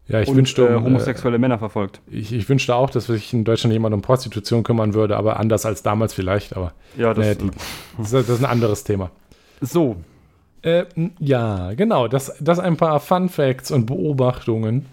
Ja, 0.08 0.20
ich 0.20 0.28
und 0.28 0.36
wünschte, 0.36 0.62
äh, 0.68 0.72
äh, 0.74 0.80
homosexuelle 0.80 1.38
Männer 1.38 1.58
verfolgt. 1.58 2.00
Ich, 2.08 2.32
ich 2.32 2.48
wünschte 2.48 2.74
auch, 2.76 2.90
dass 2.90 3.06
sich 3.06 3.32
in 3.32 3.42
Deutschland 3.42 3.72
jemand 3.72 3.92
um 3.92 4.02
Prostitution 4.02 4.62
kümmern 4.62 4.94
würde, 4.94 5.16
aber 5.16 5.40
anders 5.40 5.66
als 5.66 5.82
damals 5.82 6.14
vielleicht. 6.14 6.54
Aber 6.56 6.74
Ja, 6.96 7.12
das, 7.12 7.38
nee, 7.40 7.50
das, 7.98 8.12
ist- 8.12 8.28
das 8.28 8.36
ist 8.38 8.44
ein 8.44 8.50
anderes 8.50 8.84
Thema. 8.84 9.10
so. 9.60 9.96
Äh, 10.62 10.84
m, 10.96 11.10
ja, 11.18 11.74
genau. 11.74 12.06
Das, 12.08 12.32
das 12.40 12.58
ein 12.60 12.76
paar 12.76 12.98
Fun 13.00 13.28
Facts 13.28 13.70
und 13.72 13.86
Beobachtungen. 13.86 14.86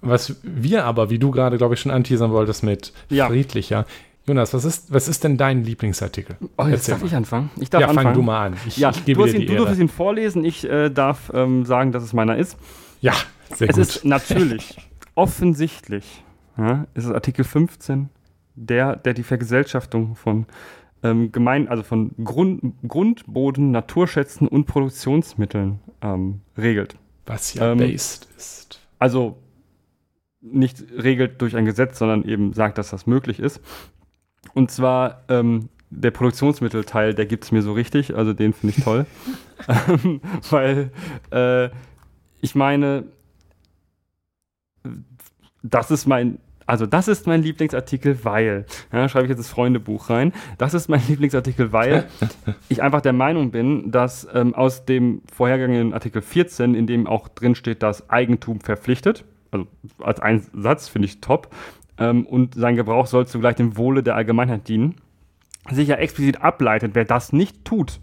Was 0.00 0.36
wir 0.42 0.84
aber, 0.84 1.10
wie 1.10 1.18
du 1.18 1.30
gerade, 1.30 1.56
glaube 1.58 1.74
ich, 1.74 1.80
schon 1.80 1.90
anteasern 1.92 2.30
wolltest 2.30 2.62
mit 2.62 2.92
Ja. 3.08 3.26
friedlicher. 3.28 3.86
Jonas, 4.26 4.52
was 4.54 4.64
ist, 4.64 4.92
was 4.92 5.06
ist 5.08 5.22
denn 5.24 5.36
dein 5.36 5.62
Lieblingsartikel? 5.64 6.36
Oh, 6.58 6.64
jetzt 6.64 6.72
Erzähl 6.88 6.92
darf 6.94 7.00
mal. 7.02 7.06
ich 7.06 7.14
anfangen. 7.14 7.50
Ich 7.60 7.70
darf 7.70 7.80
ja, 7.80 7.88
anfangen. 7.88 8.06
fang 8.08 8.14
du 8.14 8.22
mal 8.22 8.46
an. 8.46 8.56
Ich, 8.66 8.76
Ja, 8.76 8.90
ich 8.90 9.04
gebe 9.04 9.20
du, 9.20 9.26
dir 9.26 9.34
ihn, 9.34 9.40
die 9.42 9.46
du 9.54 9.64
darfst 9.64 9.80
ihn 9.80 9.88
vorlesen. 9.88 10.44
Ich 10.44 10.64
äh, 10.68 10.90
darf 10.90 11.30
ähm, 11.32 11.64
sagen, 11.64 11.92
dass 11.92 12.02
es 12.02 12.12
meiner 12.12 12.36
ist. 12.36 12.56
Ja, 13.00 13.14
sehr 13.54 13.68
Es 13.70 13.76
gut. 13.76 13.84
ist 13.86 14.04
natürlich, 14.04 14.76
offensichtlich, 15.14 16.24
ja, 16.58 16.86
ist 16.94 17.04
es 17.04 17.10
Artikel 17.12 17.44
15, 17.44 18.08
der, 18.56 18.96
der 18.96 19.14
die 19.14 19.22
Vergesellschaftung 19.22 20.16
von 20.16 20.46
ähm, 21.02 21.30
gemein, 21.30 21.68
also 21.68 21.82
von 21.84 22.10
Grund, 22.24 22.62
Grundboden, 22.88 23.70
Naturschätzen 23.70 24.48
und 24.48 24.64
Produktionsmitteln 24.66 25.78
ähm, 26.02 26.40
regelt. 26.58 26.96
was 27.26 27.54
ja 27.54 27.72
ähm, 27.72 27.78
based 27.78 28.26
ist. 28.36 28.80
Also 28.98 29.36
nicht 30.40 30.84
regelt 30.92 31.40
durch 31.40 31.56
ein 31.56 31.64
Gesetz, 31.64 31.98
sondern 31.98 32.24
eben 32.24 32.52
sagt, 32.52 32.78
dass 32.78 32.90
das 32.90 33.06
möglich 33.06 33.40
ist. 33.40 33.60
Und 34.54 34.70
zwar 34.70 35.22
ähm, 35.28 35.68
der 35.90 36.10
Produktionsmittelteil, 36.10 37.14
der 37.14 37.26
gibt 37.26 37.44
es 37.44 37.52
mir 37.52 37.62
so 37.62 37.72
richtig, 37.72 38.14
also 38.16 38.32
den 38.32 38.52
finde 38.52 38.74
ich 38.76 38.84
toll. 38.84 39.06
ähm, 39.88 40.20
weil 40.50 40.90
äh, 41.30 41.70
ich 42.40 42.54
meine, 42.54 43.04
das 45.62 45.90
ist 45.90 46.06
mein, 46.06 46.38
also 46.66 46.86
das 46.86 47.08
ist 47.08 47.26
mein 47.26 47.42
Lieblingsartikel, 47.42 48.24
weil, 48.24 48.66
ja, 48.92 49.08
schreibe 49.08 49.26
ich 49.26 49.30
jetzt 49.30 49.38
das 49.38 49.48
Freundebuch 49.48 50.10
rein, 50.10 50.32
das 50.58 50.74
ist 50.74 50.88
mein 50.88 51.02
Lieblingsartikel, 51.08 51.72
weil 51.72 52.08
ich 52.68 52.82
einfach 52.82 53.00
der 53.00 53.12
Meinung 53.12 53.50
bin, 53.50 53.90
dass 53.90 54.26
ähm, 54.32 54.54
aus 54.54 54.84
dem 54.84 55.22
vorhergehenden 55.32 55.94
Artikel 55.94 56.22
14, 56.22 56.74
in 56.74 56.86
dem 56.86 57.06
auch 57.06 57.28
drin 57.28 57.54
steht, 57.54 57.82
dass 57.82 58.10
Eigentum 58.10 58.60
verpflichtet, 58.60 59.24
also 59.56 59.68
als 60.04 60.20
ein 60.20 60.46
Satz 60.52 60.88
finde 60.88 61.06
ich 61.06 61.20
top, 61.20 61.54
ähm, 61.98 62.26
und 62.26 62.54
sein 62.54 62.76
Gebrauch 62.76 63.06
soll 63.06 63.26
zugleich 63.26 63.56
dem 63.56 63.76
Wohle 63.76 64.02
der 64.02 64.14
Allgemeinheit 64.16 64.68
dienen, 64.68 64.96
sich 65.70 65.88
ja 65.88 65.96
explizit 65.96 66.42
ableitet, 66.42 66.94
wer 66.94 67.04
das 67.04 67.32
nicht 67.32 67.64
tut, 67.64 68.00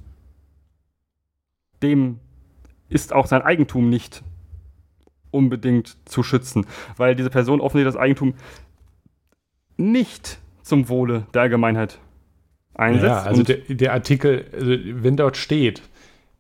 dem 1.82 2.20
ist 2.90 3.14
auch 3.14 3.26
sein 3.26 3.42
Eigentum 3.42 3.90
nicht 3.90 4.24
unbedingt 5.32 5.98
zu 6.06 6.24
schützen, 6.24 6.66
weil 6.98 7.16
diese 7.16 7.30
Person 7.30 7.62
offensichtlich 7.62 7.94
das 7.94 8.02
Eigentum 8.02 8.36
nicht 9.78 10.40
zum 10.62 10.90
Wohle 10.90 11.26
der 11.34 11.44
Allgemeinheit 11.44 12.00
einsetzt. 12.76 13.06
Ja, 13.06 13.24
also 13.24 13.44
der, 13.44 13.58
der 13.68 13.94
Artikel, 13.94 14.46
also 14.54 14.72
wenn 15.04 15.18
dort 15.18 15.38
steht, 15.38 15.82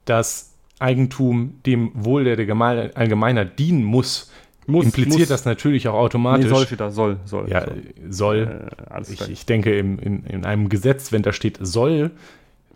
dass 0.05 0.53
Eigentum 0.79 1.59
dem 1.65 1.91
Wohl 1.93 2.23
der 2.23 2.37
Geme- 2.37 2.95
Allgemeinheit 2.95 3.57
dienen 3.57 3.83
muss, 3.83 4.31
muss, 4.67 4.85
impliziert 4.85 5.19
muss, 5.19 5.27
das 5.29 5.45
natürlich 5.45 5.87
auch 5.87 5.93
Nee, 5.93 5.99
automatisch. 5.99 6.49
soll 6.49 6.65
steht 6.65 6.79
da, 6.79 6.89
soll, 6.89 7.17
soll. 7.25 7.49
ja, 7.49 7.65
soll. 8.09 8.69
Äh, 8.89 9.01
Ich, 9.11 9.29
ich 9.29 9.45
denke, 9.45 9.77
im, 9.77 9.99
in, 9.99 10.23
in 10.25 10.45
einem 10.45 10.69
Gesetz, 10.69 11.11
wenn 11.11 11.21
da 11.21 11.33
steht 11.33 11.57
soll, 11.61 12.11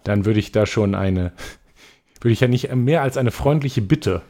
dann 0.04 0.26
würde 0.26 0.40
ich 0.40 0.52
da 0.52 0.66
schon 0.66 0.96
eine, 0.96 1.32
würde 2.22 2.34
ich 2.34 2.40
ja 2.42 2.48
nicht 2.48 2.74
mehr 2.76 3.02
als 3.02 3.18
eine 3.18 3.32
freundliche 3.32 3.82
Bitte. 3.82 4.22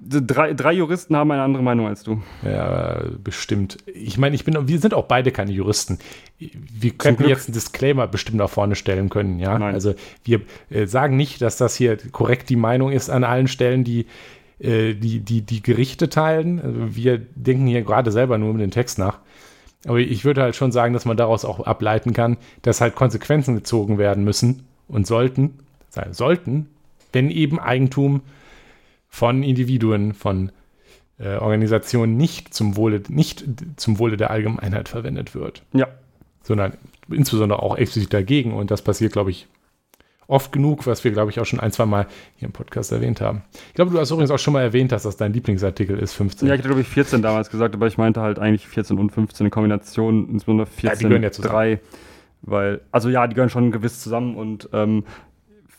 Drei, 0.00 0.52
drei 0.52 0.72
Juristen 0.72 1.16
haben 1.16 1.30
eine 1.30 1.42
andere 1.42 1.62
Meinung 1.62 1.86
als 1.86 2.02
du. 2.02 2.20
Ja, 2.42 3.00
bestimmt. 3.22 3.78
Ich 3.86 4.18
meine, 4.18 4.34
ich 4.34 4.44
bin, 4.44 4.68
wir 4.68 4.78
sind 4.78 4.92
auch 4.92 5.04
beide 5.06 5.30
keine 5.30 5.52
Juristen. 5.52 5.98
Wir 6.38 6.90
könnten 6.90 7.22
Glück. 7.22 7.30
jetzt 7.30 7.46
einen 7.48 7.54
Disclaimer 7.54 8.06
bestimmt 8.08 8.38
nach 8.38 8.50
vorne 8.50 8.74
stellen 8.74 9.08
können, 9.08 9.38
ja. 9.38 9.58
Nein. 9.58 9.72
Also 9.72 9.94
wir 10.24 10.42
äh, 10.68 10.86
sagen 10.86 11.16
nicht, 11.16 11.40
dass 11.40 11.56
das 11.56 11.76
hier 11.76 11.96
korrekt 12.10 12.50
die 12.50 12.56
Meinung 12.56 12.90
ist 12.90 13.08
an 13.08 13.24
allen 13.24 13.46
Stellen, 13.48 13.84
die 13.84 14.06
äh, 14.64 14.94
die, 14.94 15.20
die, 15.20 15.42
die 15.42 15.62
Gerichte 15.62 16.08
teilen. 16.08 16.60
Also 16.60 16.96
wir 16.96 17.18
denken 17.18 17.66
hier 17.66 17.82
gerade 17.82 18.10
selber 18.10 18.38
nur 18.38 18.50
über 18.50 18.58
den 18.58 18.70
Text 18.70 18.98
nach. 18.98 19.18
Aber 19.86 19.98
ich 19.98 20.24
würde 20.24 20.42
halt 20.42 20.56
schon 20.56 20.72
sagen, 20.72 20.94
dass 20.94 21.04
man 21.04 21.16
daraus 21.16 21.44
auch 21.44 21.60
ableiten 21.60 22.14
kann, 22.14 22.38
dass 22.62 22.80
halt 22.80 22.94
Konsequenzen 22.94 23.54
gezogen 23.54 23.98
werden 23.98 24.24
müssen 24.24 24.62
und 24.88 25.06
sollten, 25.06 25.58
sein 25.90 26.14
sollten, 26.14 26.68
wenn 27.12 27.30
eben 27.30 27.58
Eigentum 27.58 28.22
von 29.08 29.42
Individuen, 29.42 30.14
von 30.14 30.50
äh, 31.18 31.36
Organisationen 31.36 32.16
nicht 32.16 32.54
zum 32.54 32.76
Wohle, 32.76 33.02
nicht 33.08 33.44
zum 33.76 33.98
Wohle 33.98 34.16
der 34.16 34.30
Allgemeinheit 34.30 34.88
verwendet 34.88 35.34
wird. 35.34 35.62
Ja. 35.72 35.88
Sondern 36.42 36.76
insbesondere 37.10 37.62
auch 37.62 37.76
explizit 37.76 38.12
dagegen. 38.12 38.52
Und 38.52 38.70
das 38.70 38.82
passiert, 38.82 39.12
glaube 39.12 39.30
ich, 39.30 39.46
oft 40.26 40.52
genug, 40.52 40.86
was 40.86 41.04
wir, 41.04 41.10
glaube 41.10 41.30
ich, 41.30 41.40
auch 41.40 41.44
schon 41.44 41.60
ein, 41.60 41.72
zwei 41.72 41.86
Mal 41.86 42.06
hier 42.36 42.46
im 42.46 42.52
Podcast 42.52 42.92
erwähnt 42.92 43.20
haben. 43.20 43.42
Ich 43.68 43.74
glaube, 43.74 43.90
du 43.90 43.98
hast 43.98 44.10
übrigens 44.10 44.30
auch 44.30 44.38
schon 44.38 44.52
mal 44.52 44.62
erwähnt, 44.62 44.92
dass 44.92 45.02
das 45.02 45.16
dein 45.16 45.32
Lieblingsartikel 45.32 45.98
ist, 45.98 46.14
15. 46.14 46.48
Ja, 46.48 46.54
ich 46.54 46.58
hatte, 46.58 46.68
glaube 46.68 46.80
ich, 46.80 46.88
14 46.88 47.22
damals 47.22 47.50
gesagt, 47.50 47.74
aber 47.74 47.86
ich 47.86 47.98
meinte 47.98 48.20
halt 48.20 48.38
eigentlich 48.38 48.66
14 48.66 48.98
und 48.98 49.10
15 49.10 49.46
in 49.46 49.50
Kombination, 49.50 50.28
insbesondere 50.30 50.66
14 50.66 50.88
ja, 50.88 50.94
die 50.96 51.04
gehören 51.04 51.22
ja 51.22 51.30
3. 51.30 51.80
Weil, 52.42 52.80
also 52.92 53.08
ja, 53.08 53.26
die 53.26 53.34
gehören 53.34 53.50
schon 53.50 53.72
gewiss 53.72 54.00
zusammen 54.00 54.36
und 54.36 54.68
ähm, 54.72 55.04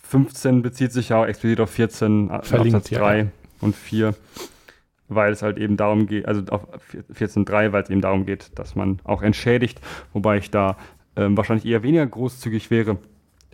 15 0.03 0.61
bezieht 0.61 0.91
sich 0.91 1.09
ja 1.09 1.21
auch 1.21 1.25
explizit 1.25 1.59
auf 1.59 1.69
14 1.69 2.31
Verlinkt, 2.41 2.75
Absatz 2.75 2.97
3 2.97 3.17
ja. 3.17 3.25
und 3.61 3.75
4 3.75 4.15
weil 5.07 5.31
es 5.31 5.41
halt 5.41 5.57
eben 5.57 5.77
darum 5.77 6.07
geht, 6.07 6.27
also 6.27 6.41
auf 6.49 6.67
14.3, 7.13 7.71
weil 7.71 7.83
es 7.83 7.89
eben 7.89 8.01
darum 8.01 8.25
geht, 8.25 8.57
dass 8.57 8.75
man 8.75 8.99
auch 9.03 9.21
entschädigt, 9.21 9.79
wobei 10.13 10.37
ich 10.37 10.51
da 10.51 10.77
ähm, 11.15 11.37
wahrscheinlich 11.37 11.65
eher 11.65 11.83
weniger 11.83 12.05
großzügig 12.05 12.71
wäre, 12.71 12.97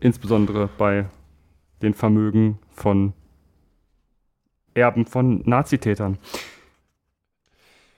insbesondere 0.02 0.70
bei 0.78 1.06
den 1.82 1.94
Vermögen 1.94 2.60
von 2.74 3.14
Erben 4.74 5.06
von 5.06 5.42
Nazitätern. 5.46 6.18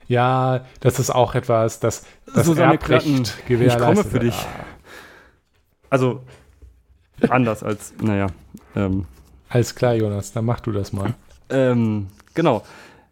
Ja, 0.06 0.64
das 0.80 0.98
ist 0.98 1.10
auch 1.10 1.34
etwas, 1.34 1.80
das, 1.80 2.06
das 2.32 2.46
so 2.46 2.54
Erbrecht 2.54 3.46
gewährleistet. 3.46 3.80
Ich 3.80 3.86
komme 3.86 4.04
für 4.04 4.18
dich. 4.18 4.46
Also 5.88 6.22
anders 7.28 7.62
als, 7.62 7.94
naja. 8.02 8.26
Ähm, 8.76 9.06
Alles 9.48 9.74
klar, 9.74 9.94
Jonas, 9.94 10.32
dann 10.32 10.44
mach 10.44 10.60
du 10.60 10.72
das 10.72 10.92
mal. 10.92 11.14
Ähm, 11.48 12.08
genau. 12.34 12.64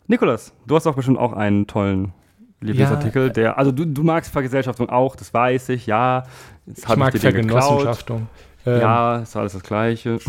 Nikolas, 0.07 0.53
du 0.66 0.76
hast 0.76 0.84
doch 0.84 0.95
bestimmt 0.95 1.18
auch 1.18 1.32
einen 1.32 1.66
tollen 1.66 2.12
Lieblingsartikel, 2.61 3.28
ja, 3.28 3.32
der, 3.32 3.59
also 3.59 3.72
du, 3.72 3.84
du 3.84 4.03
magst 4.03 4.32
Vergesellschaftung 4.32 4.88
auch, 4.88 5.16
das 5.16 5.32
weiß 5.32 5.70
ich, 5.70 5.86
ja. 5.86 6.24
Jetzt 6.66 6.88
ich 6.88 6.97
mag 6.97 7.14
ich 7.14 7.20
Vergenossenschaftung. 7.20 8.28
Ähm, 8.65 8.81
ja, 8.81 9.19
ist 9.19 9.37
alles 9.37 9.53
das 9.53 9.63
Gleiche. 9.63 10.19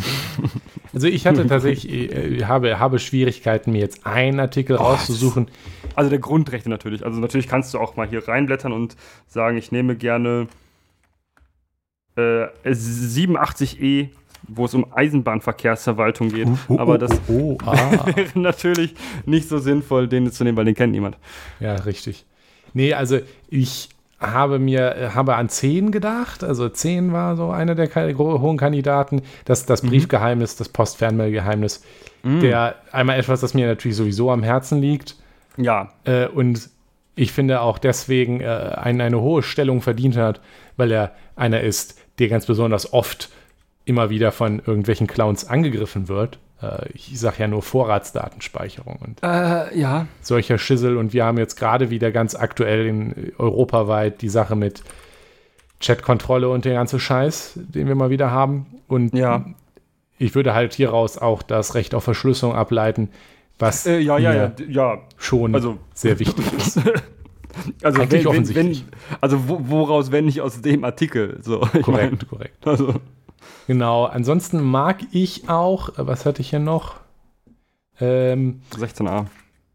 Also 0.94 1.08
ich 1.08 1.26
hatte 1.26 1.48
tatsächlich, 1.48 1.92
äh, 1.92 2.46
habe, 2.46 2.78
habe 2.78 3.00
Schwierigkeiten, 3.00 3.72
mir 3.72 3.80
jetzt 3.80 4.06
einen 4.06 4.40
Artikel 4.40 4.78
oh, 4.78 4.84
rauszusuchen. 4.84 5.48
Also 5.96 6.12
der 6.12 6.20
Grundrechte 6.20 6.70
natürlich. 6.70 7.04
Also 7.04 7.20
natürlich 7.20 7.48
kannst 7.48 7.74
du 7.74 7.80
auch 7.80 7.96
mal 7.96 8.08
hier 8.08 8.28
reinblättern 8.28 8.72
und 8.72 8.96
sagen, 9.28 9.58
ich 9.58 9.72
nehme 9.72 9.96
gerne 9.96 10.48
äh, 12.16 12.46
87e, 12.64 14.10
wo 14.48 14.66
es 14.66 14.76
um 14.76 14.86
Eisenbahnverkehrsverwaltung 14.94 16.30
geht. 16.30 16.48
Uh, 16.48 16.74
uh, 16.74 16.80
Aber 16.80 16.98
das 17.00 17.12
uh, 17.28 17.58
wäre 18.16 18.40
natürlich 18.40 18.94
nicht 19.26 19.50
so 19.50 19.58
sinnvoll, 19.58 20.08
den 20.08 20.32
zu 20.32 20.44
nehmen, 20.44 20.58
weil 20.58 20.66
den 20.66 20.76
kennt 20.76 20.92
niemand. 20.92 21.18
Ja, 21.60 21.74
richtig. 21.74 22.26
Nee, 22.74 22.94
also 22.94 23.20
ich 23.50 23.90
habe 24.24 24.60
mir 24.60 25.12
habe 25.14 25.36
an 25.36 25.50
10 25.50 25.92
gedacht. 25.92 26.44
Also 26.44 26.70
10 26.70 27.14
war 27.14 27.36
so 27.36 27.52
einer 27.52 27.76
der 27.76 27.90
hohen 28.18 28.58
Kandidaten. 28.58 29.22
Das, 29.46 29.66
das 29.66 29.84
mhm. 29.84 29.90
Briefgeheimnis, 29.90 30.56
das 30.56 30.70
Postfernmailgeheimnis. 30.70 31.84
Mhm. 32.24 32.40
Der 32.40 32.76
einmal 32.92 33.20
etwas, 33.20 33.42
das 33.42 33.54
mir 33.54 33.68
natürlich 33.68 33.98
sowieso 33.98 34.32
am 34.32 34.44
Herzen 34.44 34.82
liegt. 34.82 35.16
Ja. 35.58 35.90
Äh, 36.06 36.28
und 36.28 36.70
ich 37.16 37.32
finde 37.32 37.62
auch 37.62 37.78
deswegen 37.78 38.42
äh, 38.42 38.46
eine, 38.46 39.04
eine 39.04 39.22
hohe 39.22 39.44
Stellung 39.44 39.82
verdient 39.82 40.18
hat, 40.18 40.42
weil 40.78 40.92
er 40.92 41.12
einer 41.36 41.62
ist, 41.62 42.00
der 42.20 42.30
ganz 42.30 42.46
besonders 42.46 42.94
oft 42.94 43.30
immer 43.86 44.10
wieder 44.10 44.32
von 44.32 44.60
irgendwelchen 44.66 45.08
Clowns 45.08 45.46
angegriffen 45.46 46.08
wird. 46.08 46.40
Äh, 46.64 46.90
ich 46.94 47.20
sage 47.20 47.38
ja 47.40 47.48
nur 47.48 47.62
Vorratsdatenspeicherung 47.62 48.98
und 48.98 49.24
äh, 49.24 49.78
ja. 49.78 50.08
solcher 50.22 50.58
Schissel. 50.58 50.98
Und 50.98 51.14
wir 51.14 51.26
haben 51.26 51.38
jetzt 51.38 51.56
gerade 51.56 51.90
wieder 51.90 52.12
ganz 52.12 52.36
aktuell 52.36 52.86
in 52.86 53.34
europaweit 53.38 54.22
die 54.22 54.30
Sache 54.30 54.56
mit 54.56 54.84
Chatkontrolle 55.82 56.50
und 56.50 56.66
der 56.66 56.74
ganze 56.74 57.00
Scheiß, 57.00 57.54
den 57.56 57.88
wir 57.88 57.96
mal 57.96 58.10
wieder 58.10 58.32
haben. 58.32 58.68
Und 58.88 59.14
ja. 59.14 59.46
ich 60.18 60.36
würde 60.36 60.54
halt 60.54 60.74
hieraus 60.74 61.18
auch 61.18 61.44
das 61.44 61.76
Recht 61.76 61.94
auf 61.94 62.04
Verschlüsselung 62.04 62.56
ableiten, 62.56 63.10
was 63.60 63.86
äh, 63.86 64.00
ja, 64.00 64.18
ja, 64.18 64.34
ja, 64.34 64.52
ja, 64.68 65.02
schon 65.18 65.54
also, 65.54 65.78
sehr 65.94 66.20
wichtig 66.20 66.46
ist. 66.58 66.80
Also, 67.84 68.02
Eigentlich 68.02 68.26
wenn, 68.26 68.48
wenn, 68.50 68.56
wenn, 68.56 68.82
also 69.22 69.38
woraus, 69.48 70.12
wenn 70.12 70.26
nicht 70.26 70.42
aus 70.42 70.60
dem 70.62 70.84
Artikel? 70.84 71.38
So, 71.42 71.60
korrekt, 71.82 71.88
mein, 71.88 72.28
korrekt. 72.28 72.68
Also. 72.68 72.96
Genau, 73.68 74.06
ansonsten 74.06 74.62
mag 74.62 75.00
ich 75.12 75.50
auch, 75.50 75.98
äh, 75.98 76.08
was 76.08 76.26
hatte 76.26 76.42
ich 76.42 76.50
hier 76.50 76.60
noch? 76.60 76.96
Ähm, 78.00 78.62
16a. 78.76 79.26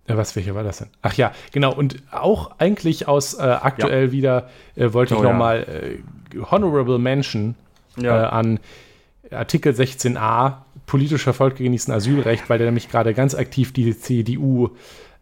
Äh, 0.07 0.16
was, 0.16 0.35
welcher 0.37 0.55
war 0.55 0.64
das 0.64 0.79
denn? 0.79 0.89
Ach 1.03 1.14
ja, 1.14 1.33
genau. 1.53 1.75
Und 1.75 2.03
auch 2.11 2.53
eigentlich 2.59 3.09
aus 3.09 3.35
äh, 3.35 3.43
aktuell 3.43 4.07
ja. 4.07 4.12
wieder 4.12 4.51
äh, 4.75 4.93
wollte 4.93 5.14
ich 5.14 5.21
oh, 5.21 5.23
nochmal 5.23 5.66
ja. 5.66 6.41
äh, 6.41 6.45
Honorable 6.51 6.99
Mention 6.99 7.55
ja. 7.97 8.25
Äh, 8.25 8.27
an 8.27 8.61
Artikel 9.31 9.73
16a, 9.73 10.57
politisch 10.87 11.23
Verfolgte 11.23 11.62
genießen 11.62 11.93
Asylrecht, 11.93 12.49
weil 12.49 12.59
der 12.59 12.66
nämlich 12.66 12.89
gerade 12.89 13.12
ganz 13.12 13.35
aktiv 13.35 13.73
die 13.73 13.97
CDU 13.97 14.71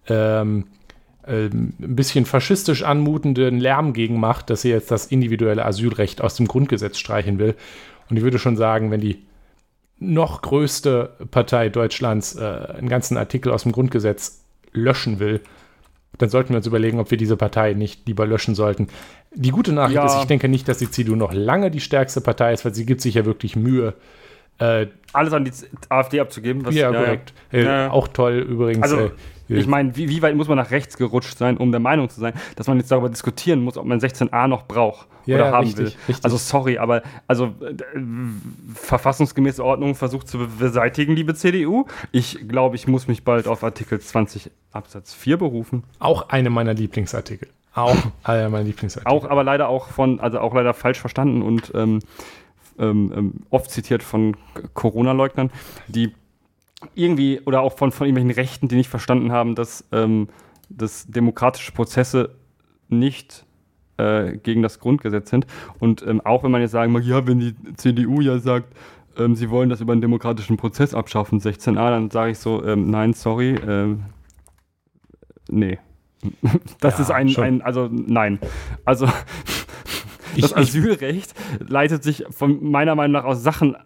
ähm, 0.09 0.66
ähm, 1.26 1.72
ein 1.80 1.97
bisschen 1.97 2.24
faschistisch 2.24 2.84
anmutenden 2.84 3.59
Lärm 3.59 3.92
gegen 3.92 4.20
macht, 4.20 4.49
dass 4.51 4.62
sie 4.62 4.70
jetzt 4.70 4.92
das 4.92 5.07
individuelle 5.07 5.64
Asylrecht 5.64 6.20
aus 6.20 6.36
dem 6.36 6.47
Grundgesetz 6.47 6.99
streichen 6.99 7.38
will. 7.40 7.57
Und 8.09 8.16
ich 8.16 8.22
würde 8.22 8.38
schon 8.38 8.57
sagen, 8.57 8.90
wenn 8.90 9.00
die 9.00 9.24
noch 9.98 10.42
größte 10.42 11.16
Partei 11.30 11.68
Deutschlands 11.68 12.36
äh, 12.36 12.44
einen 12.44 12.88
ganzen 12.88 13.16
Artikel 13.16 13.50
aus 13.50 13.62
dem 13.62 13.72
Grundgesetz 13.72 14.44
löschen 14.72 15.18
will, 15.18 15.40
dann 16.18 16.28
sollten 16.28 16.50
wir 16.50 16.59
uns 16.59 16.66
überlegen, 16.66 16.98
ob 16.98 17.11
wir 17.11 17.18
diese 17.18 17.36
Partei 17.36 17.74
nicht 17.74 18.07
lieber 18.07 18.26
löschen 18.26 18.54
sollten. 18.54 18.88
Die 19.34 19.50
gute 19.50 19.72
Nachricht 19.72 19.96
ja. 19.96 20.07
ist, 20.07 20.18
ich 20.20 20.26
denke 20.26 20.48
nicht, 20.48 20.68
dass 20.68 20.78
die 20.78 20.90
CDU 20.90 21.14
noch 21.14 21.32
lange 21.32 21.70
die 21.70 21.80
stärkste 21.80 22.20
Partei 22.20 22.52
ist, 22.52 22.64
weil 22.64 22.74
sie 22.74 22.86
gibt 22.86 23.00
sich 23.00 23.14
ja 23.14 23.24
wirklich 23.24 23.57
Mühe. 23.57 23.94
Äh, 24.59 24.86
Alles 25.12 25.32
an 25.32 25.44
die 25.44 25.52
AfD 25.90 26.20
abzugeben. 26.20 26.64
Was, 26.64 26.74
ja, 26.74 26.90
ja, 26.90 26.98
korrekt. 26.98 27.34
Äh, 27.52 27.64
ja. 27.64 27.90
Auch 27.90 28.09
toll 28.09 28.38
übrigens. 28.48 28.82
Also, 28.82 28.98
äh, 28.98 29.11
ich 29.49 29.66
meine, 29.66 29.97
wie, 29.97 30.09
wie, 30.09 30.22
weit 30.22 30.34
muss 30.34 30.49
man 30.49 30.57
nach 30.57 30.70
rechts 30.70 30.97
gerutscht 30.97 31.38
sein, 31.38 31.57
um 31.57 31.70
der 31.70 31.80
Meinung 31.80 32.09
zu 32.09 32.20
sein, 32.20 32.34
dass 32.57 32.66
man 32.66 32.78
jetzt 32.78 32.90
darüber 32.90 33.09
diskutieren 33.09 33.61
muss, 33.62 33.76
ob 33.76 33.86
man 33.86 34.01
16a 34.01 34.49
noch 34.49 34.66
braucht 34.66 35.07
ja, 35.26 35.36
oder 35.36 35.47
ja, 35.47 35.53
haben 35.53 35.64
richtig, 35.66 35.78
will. 35.78 35.92
Richtig. 36.09 36.24
Also 36.24 36.36
sorry, 36.36 36.78
aber 36.78 37.03
also 37.26 37.47
äh, 37.61 37.74
verfassungsgemäße 38.74 39.64
Ordnung 39.64 39.94
versucht 39.94 40.28
zu 40.28 40.47
beseitigen, 40.59 41.14
liebe 41.14 41.34
CDU. 41.34 41.86
Ich 42.12 42.49
glaube, 42.49 42.76
ich 42.76 42.86
muss 42.86 43.09
mich 43.09 43.24
bald 43.24 43.47
auf 43.47 43.62
Artikel 43.62 44.01
20 44.01 44.51
Absatz 44.72 45.14
4 45.14 45.36
berufen. 45.36 45.84
Auch 45.99 46.28
eine 46.28 46.51
meiner 46.51 46.74
Lieblingsartikel. 46.74 47.49
Auch 47.74 47.97
einer 48.24 48.49
meiner 48.49 48.64
Lieblingsartikel. 48.64 49.12
Auch, 49.12 49.28
aber 49.28 49.44
leider 49.44 49.68
auch 49.68 49.88
von, 49.88 50.20
also 50.20 50.40
auch 50.40 50.55
leider 50.55 50.74
falsch 50.74 51.01
verstanden 51.01 51.42
und 51.42 51.72
ähm, 51.74 52.01
ähm, 52.78 53.12
ähm 53.14 53.32
oft 53.51 53.70
zitiert 53.70 54.03
von 54.03 54.36
Corona-Leugnern, 54.74 55.51
die 55.88 56.12
irgendwie 56.95 57.41
oder 57.47 57.61
auch 57.61 57.77
von, 57.77 57.93
von 57.93 58.07
irgendwelchen 58.07 58.39
Rechten, 58.39 58.68
die 58.68 58.77
nicht 58.77 58.91
verstanden 58.91 59.33
haben, 59.33 59.55
dass, 59.55 59.85
ähm, 59.93 60.29
dass 60.68 61.07
demokratische 61.07 61.72
Prozesse 61.72 62.37
nicht 62.89 63.47
äh, 63.97 64.37
gegen 64.37 64.62
das 64.62 64.79
Grundgesetz 64.79 65.31
sind. 65.31 65.47
Und 65.79 66.03
ähm, 66.07 66.20
auch 66.20 66.45
wenn 66.45 66.51
man 66.51 66.61
jetzt 66.61 66.72
sagen 66.72 66.93
mag, 66.93 67.05
ja, 67.05 67.27
wenn 67.27 67.41
die 67.41 67.55
CDU 67.77 68.20
ja 68.20 68.39
sagt, 68.39 68.74
ähm, 69.16 69.35
sie 69.35 69.51
wollen 69.51 69.70
das 69.70 69.81
über 69.81 69.93
einen 69.93 70.03
demokratischen 70.03 70.57
Prozess 70.57 70.95
abschaffen, 70.95 71.41
16a, 71.41 71.74
dann 71.74 72.11
sage 72.11 72.33
ich 72.33 72.39
so, 72.39 72.64
ähm, 72.64 72.91
nein, 72.91 73.14
sorry, 73.14 73.55
ähm, 73.66 74.03
nee. 75.49 75.79
Das 76.81 76.99
ja, 76.99 77.05
ist 77.05 77.11
ein, 77.11 77.37
ein, 77.37 77.62
also 77.62 77.89
nein. 77.91 78.39
Also 78.85 79.07
das 80.41 80.55
Asylrecht 80.55 81.35
leitet 81.59 82.03
sich 82.03 82.24
von 82.31 82.70
meiner 82.70 82.95
Meinung 82.95 83.12
nach 83.12 83.24
aus 83.24 83.43
Sachen 83.43 83.77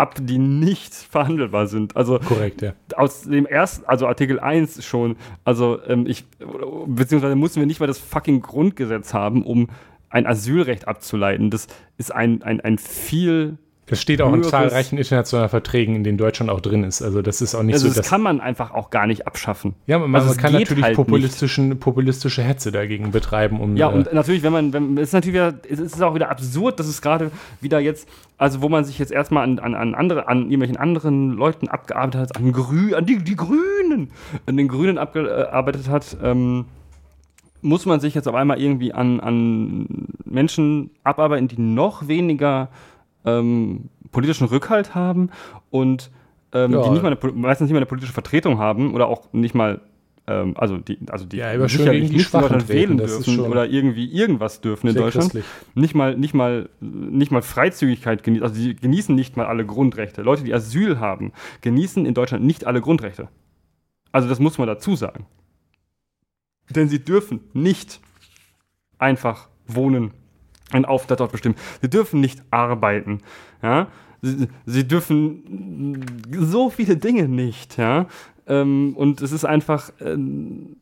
ab, 0.00 0.16
die 0.20 0.38
nicht 0.38 0.94
verhandelbar 0.94 1.66
sind. 1.66 1.96
Also 1.96 2.18
korrekt, 2.18 2.62
ja. 2.62 2.72
Aus 2.96 3.22
dem 3.22 3.46
ersten, 3.46 3.84
also 3.84 4.06
Artikel 4.06 4.40
1 4.40 4.84
schon, 4.84 5.16
also 5.44 5.78
ähm, 5.86 6.06
ich, 6.06 6.24
beziehungsweise 6.86 7.36
mussten 7.36 7.60
wir 7.60 7.66
nicht 7.66 7.80
mal 7.80 7.86
das 7.86 7.98
fucking 7.98 8.40
Grundgesetz 8.40 9.12
haben, 9.14 9.44
um 9.44 9.68
ein 10.08 10.26
Asylrecht 10.26 10.88
abzuleiten. 10.88 11.50
Das 11.50 11.68
ist 11.98 12.12
ein, 12.12 12.42
ein, 12.42 12.60
ein 12.60 12.78
viel 12.78 13.58
das 13.90 14.00
steht 14.00 14.22
auch 14.22 14.32
in 14.32 14.44
zahlreichen 14.44 14.98
internationalen 14.98 15.48
Verträgen, 15.48 15.96
in 15.96 16.04
denen 16.04 16.16
Deutschland 16.16 16.48
auch 16.48 16.60
drin 16.60 16.84
ist. 16.84 17.02
Also 17.02 17.22
das 17.22 17.42
ist 17.42 17.56
auch 17.56 17.64
nicht 17.64 17.74
also 17.74 17.88
so. 17.88 17.94
Das 17.94 18.08
kann 18.08 18.22
man 18.22 18.40
einfach 18.40 18.70
auch 18.70 18.90
gar 18.90 19.08
nicht 19.08 19.26
abschaffen. 19.26 19.74
Ja, 19.88 19.98
man, 19.98 20.14
also 20.14 20.28
man 20.28 20.36
kann 20.36 20.52
natürlich 20.52 20.84
halt 20.84 20.94
populistischen, 20.94 21.76
populistische 21.80 22.42
Hetze 22.42 22.70
dagegen 22.70 23.10
betreiben. 23.10 23.60
Um, 23.60 23.76
ja, 23.76 23.88
und 23.88 24.06
äh, 24.06 24.14
natürlich, 24.14 24.44
wenn 24.44 24.52
man, 24.52 24.72
wenn, 24.72 24.96
es 24.96 25.08
ist 25.08 25.12
natürlich 25.14 25.34
wieder, 25.34 25.54
es 25.68 25.80
ist 25.80 26.00
auch 26.00 26.14
wieder 26.14 26.30
absurd, 26.30 26.78
dass 26.78 26.86
es 26.86 27.02
gerade 27.02 27.32
wieder 27.60 27.80
jetzt, 27.80 28.08
also 28.38 28.62
wo 28.62 28.68
man 28.68 28.84
sich 28.84 28.96
jetzt 29.00 29.10
erstmal 29.10 29.42
an, 29.42 29.58
an, 29.58 29.74
an 29.74 29.96
andere, 29.96 30.28
an 30.28 30.42
irgendwelchen 30.42 30.76
anderen 30.76 31.32
Leuten 31.32 31.66
abgearbeitet 31.66 32.20
hat, 32.20 32.36
an 32.36 32.52
Grü, 32.52 32.94
an 32.94 33.06
die, 33.06 33.18
die 33.18 33.34
Grünen, 33.34 34.12
an 34.46 34.56
den 34.56 34.68
Grünen 34.68 34.98
abgearbeitet 34.98 35.88
hat, 35.88 36.16
ähm, 36.22 36.66
muss 37.60 37.86
man 37.86 37.98
sich 37.98 38.14
jetzt 38.14 38.28
auf 38.28 38.36
einmal 38.36 38.60
irgendwie 38.60 38.92
an, 38.92 39.18
an 39.18 40.06
Menschen 40.24 40.90
abarbeiten, 41.02 41.48
die 41.48 41.60
noch 41.60 42.06
weniger 42.06 42.68
ähm, 43.24 43.88
politischen 44.12 44.46
Rückhalt 44.48 44.94
haben 44.94 45.30
und 45.70 46.10
ähm, 46.52 46.72
Ja. 46.72 46.82
die 46.82 46.90
nicht 46.90 47.02
mal 47.02 47.16
eine, 47.16 47.32
meistens 47.32 47.66
nicht 47.66 47.72
mal 47.72 47.78
eine 47.78 47.86
politische 47.86 48.12
Vertretung 48.12 48.58
haben 48.58 48.94
oder 48.94 49.06
auch 49.08 49.32
nicht 49.32 49.54
mal 49.54 49.80
ähm, 50.26 50.54
also 50.56 50.76
die, 50.78 50.98
also 51.08 51.24
die 51.24 51.38
Ja, 51.38 51.50
aber 51.52 51.68
sicherlich 51.68 52.10
die 52.10 52.16
nicht 52.16 52.32
in 52.34 52.40
Deutschland 52.40 52.68
wählen 52.68 52.98
dürfen 52.98 53.40
oder 53.40 53.66
irgendwie 53.68 54.12
irgendwas 54.12 54.60
dürfen 54.60 54.88
in 54.88 54.94
Deutschland. 54.94 55.30
christlich. 55.32 55.44
Nicht 55.74 55.94
mal, 55.94 56.16
nicht 56.16 56.34
mal, 56.34 56.68
nicht 56.80 57.30
mal 57.32 57.42
Freizügigkeit 57.42 58.22
genießen, 58.22 58.42
also 58.44 58.54
sie 58.54 58.74
genießen 58.76 59.14
nicht 59.14 59.36
mal 59.36 59.46
alle 59.46 59.64
Grundrechte. 59.64 60.22
Leute, 60.22 60.44
die 60.44 60.52
Asyl 60.54 60.98
haben, 61.00 61.32
genießen 61.62 62.04
in 62.06 62.14
Deutschland 62.14 62.44
nicht 62.44 62.66
alle 62.66 62.80
Grundrechte. 62.80 63.28
Also 64.12 64.28
das 64.28 64.40
muss 64.40 64.58
man 64.58 64.66
dazu 64.66 64.94
sagen. 64.96 65.26
Denn 66.68 66.88
sie 66.88 67.02
dürfen 67.04 67.40
nicht 67.52 68.00
einfach 68.98 69.48
wohnen, 69.66 70.12
einen 70.72 70.84
Aufenthalt 70.84 71.20
dort 71.20 71.32
bestimmen. 71.32 71.56
Sie 71.82 71.90
dürfen 71.90 72.20
nicht 72.20 72.42
arbeiten. 72.50 73.20
Ja? 73.62 73.88
Sie, 74.22 74.48
sie 74.66 74.86
dürfen 74.86 76.04
so 76.32 76.70
viele 76.70 76.96
Dinge 76.96 77.28
nicht. 77.28 77.78
Ja? 77.78 78.06
Ähm, 78.46 78.94
und 78.96 79.20
es 79.22 79.32
ist 79.32 79.44
einfach. 79.44 79.92
Ähm, 80.00 80.76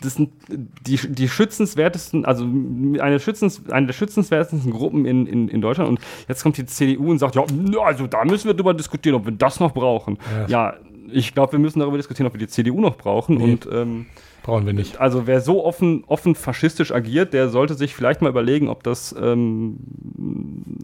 das 0.00 0.14
sind 0.14 0.30
die, 0.48 0.96
die 0.96 1.26
schützenswertesten, 1.26 2.26
also 2.26 2.44
eine, 2.44 3.18
schützens, 3.18 3.62
eine 3.70 3.86
der 3.86 3.94
schützenswertesten 3.94 4.70
Gruppen 4.70 5.06
in, 5.06 5.26
in, 5.26 5.48
in 5.48 5.60
Deutschland. 5.62 5.88
Und 5.88 6.00
jetzt 6.28 6.42
kommt 6.42 6.58
die 6.58 6.66
CDU 6.66 7.10
und 7.10 7.18
sagt, 7.18 7.34
ja, 7.34 7.42
also 7.82 8.06
da 8.06 8.24
müssen 8.26 8.46
wir 8.46 8.52
drüber 8.54 8.74
diskutieren, 8.74 9.16
ob 9.16 9.24
wir 9.24 9.32
das 9.32 9.58
noch 9.58 9.72
brauchen. 9.72 10.18
Ja. 10.48 10.66
Ja, 10.66 10.74
ich 11.10 11.32
glaube, 11.32 11.52
wir 11.52 11.58
müssen 11.58 11.80
darüber 11.80 11.96
diskutieren, 11.96 12.26
ob 12.26 12.34
wir 12.34 12.40
die 12.40 12.48
CDU 12.48 12.80
noch 12.80 12.96
brauchen. 12.96 13.36
Nee. 13.36 13.44
Und 13.44 13.68
ähm, 13.72 14.06
Brauchen 14.46 14.64
wir 14.64 14.72
nicht. 14.72 15.00
also 15.00 15.26
wer 15.26 15.40
so 15.40 15.64
offen, 15.64 16.04
offen 16.06 16.34
faschistisch 16.36 16.92
agiert, 16.92 17.32
der 17.34 17.48
sollte 17.48 17.74
sich 17.74 17.94
vielleicht 17.94 18.22
mal 18.22 18.28
überlegen, 18.28 18.68
ob 18.68 18.82
das 18.84 19.14
ähm, 19.20 19.76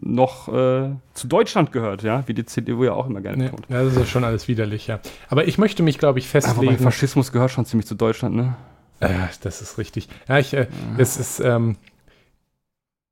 noch 0.01 0.49
äh, 0.49 0.89
zu 1.13 1.27
Deutschland 1.27 1.71
gehört, 1.71 2.03
ja, 2.03 2.23
wie 2.27 2.33
die 2.33 2.45
CDU 2.45 2.83
ja 2.83 2.91
auch 2.93 3.07
immer 3.07 3.21
gerne 3.21 3.45
Nee, 3.45 3.49
tut. 3.49 3.61
das 3.69 3.87
ist 3.87 3.97
ja 3.97 4.05
schon 4.05 4.25
alles 4.25 4.47
widerlich, 4.49 4.87
ja. 4.87 4.99
Aber 5.29 5.47
ich 5.47 5.57
möchte 5.57 5.81
mich, 5.81 5.97
glaube 5.97 6.19
ich, 6.19 6.25
Aber 6.25 6.41
festlegen. 6.41 6.77
Faschismus 6.77 7.31
gehört 7.31 7.51
schon 7.51 7.65
ziemlich 7.65 7.87
zu 7.87 7.95
Deutschland, 7.95 8.35
ne? 8.35 8.55
Ja, 9.01 9.29
das 9.41 9.61
ist 9.61 9.77
richtig. 9.77 10.09
Ja, 10.27 10.39
ich, 10.39 10.53
äh, 10.53 10.67
es 10.97 11.17
ist, 11.17 11.39
ähm, 11.39 11.77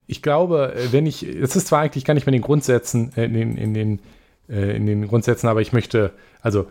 ich 0.08 0.22
glaube, 0.22 0.74
äh, 0.76 0.92
wenn 0.92 1.06
ich, 1.06 1.24
es 1.24 1.56
ist 1.56 1.68
zwar 1.68 1.80
eigentlich 1.80 2.04
gar 2.06 2.14
nicht 2.14 2.26
mehr 2.26 2.34
in 2.34 2.42
den 2.42 2.46
Grundsätzen, 2.46 3.12
äh, 3.16 3.24
in 3.26 3.34
den, 3.34 3.58
in 3.58 3.74
den, 3.74 4.00
äh, 4.50 4.76
in 4.76 4.86
den 4.86 5.08
Grundsätzen, 5.08 5.48
aber 5.48 5.62
ich 5.62 5.72
möchte, 5.74 6.12
also 6.42 6.68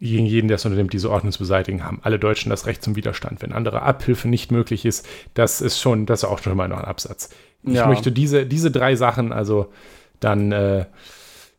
gegen 0.00 0.26
jeden, 0.26 0.48
der 0.48 0.56
es 0.56 0.64
unternimmt, 0.64 0.92
diese 0.92 1.10
Ordnung 1.10 1.32
zu 1.32 1.38
beseitigen, 1.40 1.84
haben 1.84 2.00
alle 2.02 2.18
Deutschen 2.18 2.50
das 2.50 2.66
Recht 2.66 2.82
zum 2.82 2.96
Widerstand. 2.96 3.42
Wenn 3.42 3.52
andere 3.52 3.82
Abhilfe 3.82 4.28
nicht 4.28 4.50
möglich 4.50 4.84
ist, 4.86 5.06
das 5.34 5.60
ist 5.60 5.78
schon, 5.78 6.06
das 6.06 6.22
ist 6.22 6.28
auch 6.28 6.38
schon 6.42 6.56
mal 6.56 6.68
noch 6.68 6.78
ein 6.78 6.84
Absatz. 6.86 7.30
Ich 7.62 7.74
Ja. 7.74 7.86
möchte 7.86 8.10
diese, 8.10 8.46
diese 8.46 8.70
drei 8.70 8.96
Sachen, 8.96 9.32
also 9.32 9.70
dann, 10.18 10.52
äh, 10.52 10.86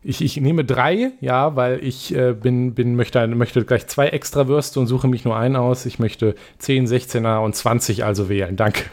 ich, 0.04 0.24
ich 0.24 0.38
nehme 0.38 0.66
drei, 0.66 1.12
ja, 1.22 1.56
weil 1.56 1.84
ich 1.84 2.16
äh, 2.16 2.34
bin, 2.34 2.74
bin, 2.74 2.96
möchte, 2.96 3.28
möchte 3.28 3.64
gleich 3.64 3.86
zwei 3.86 4.08
extra 4.08 4.48
Würste 4.48 4.80
und 4.80 4.88
suche 4.88 5.08
mich 5.08 5.24
nur 5.24 5.38
einen 5.38 5.56
aus. 5.56 5.86
Ich 5.86 6.00
möchte 6.00 6.34
10, 6.58 6.88
16er 6.88 7.44
und 7.44 7.56
20 7.56 8.04
also 8.04 8.28
wählen. 8.28 8.56
Danke. 8.56 8.86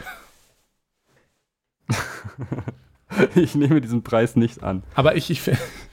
Ich 3.35 3.55
nehme 3.55 3.81
diesen 3.81 4.03
Preis 4.03 4.35
nicht 4.35 4.61
an. 4.61 4.83
Aber 4.93 5.15
ich, 5.15 5.31
ich, 5.31 5.41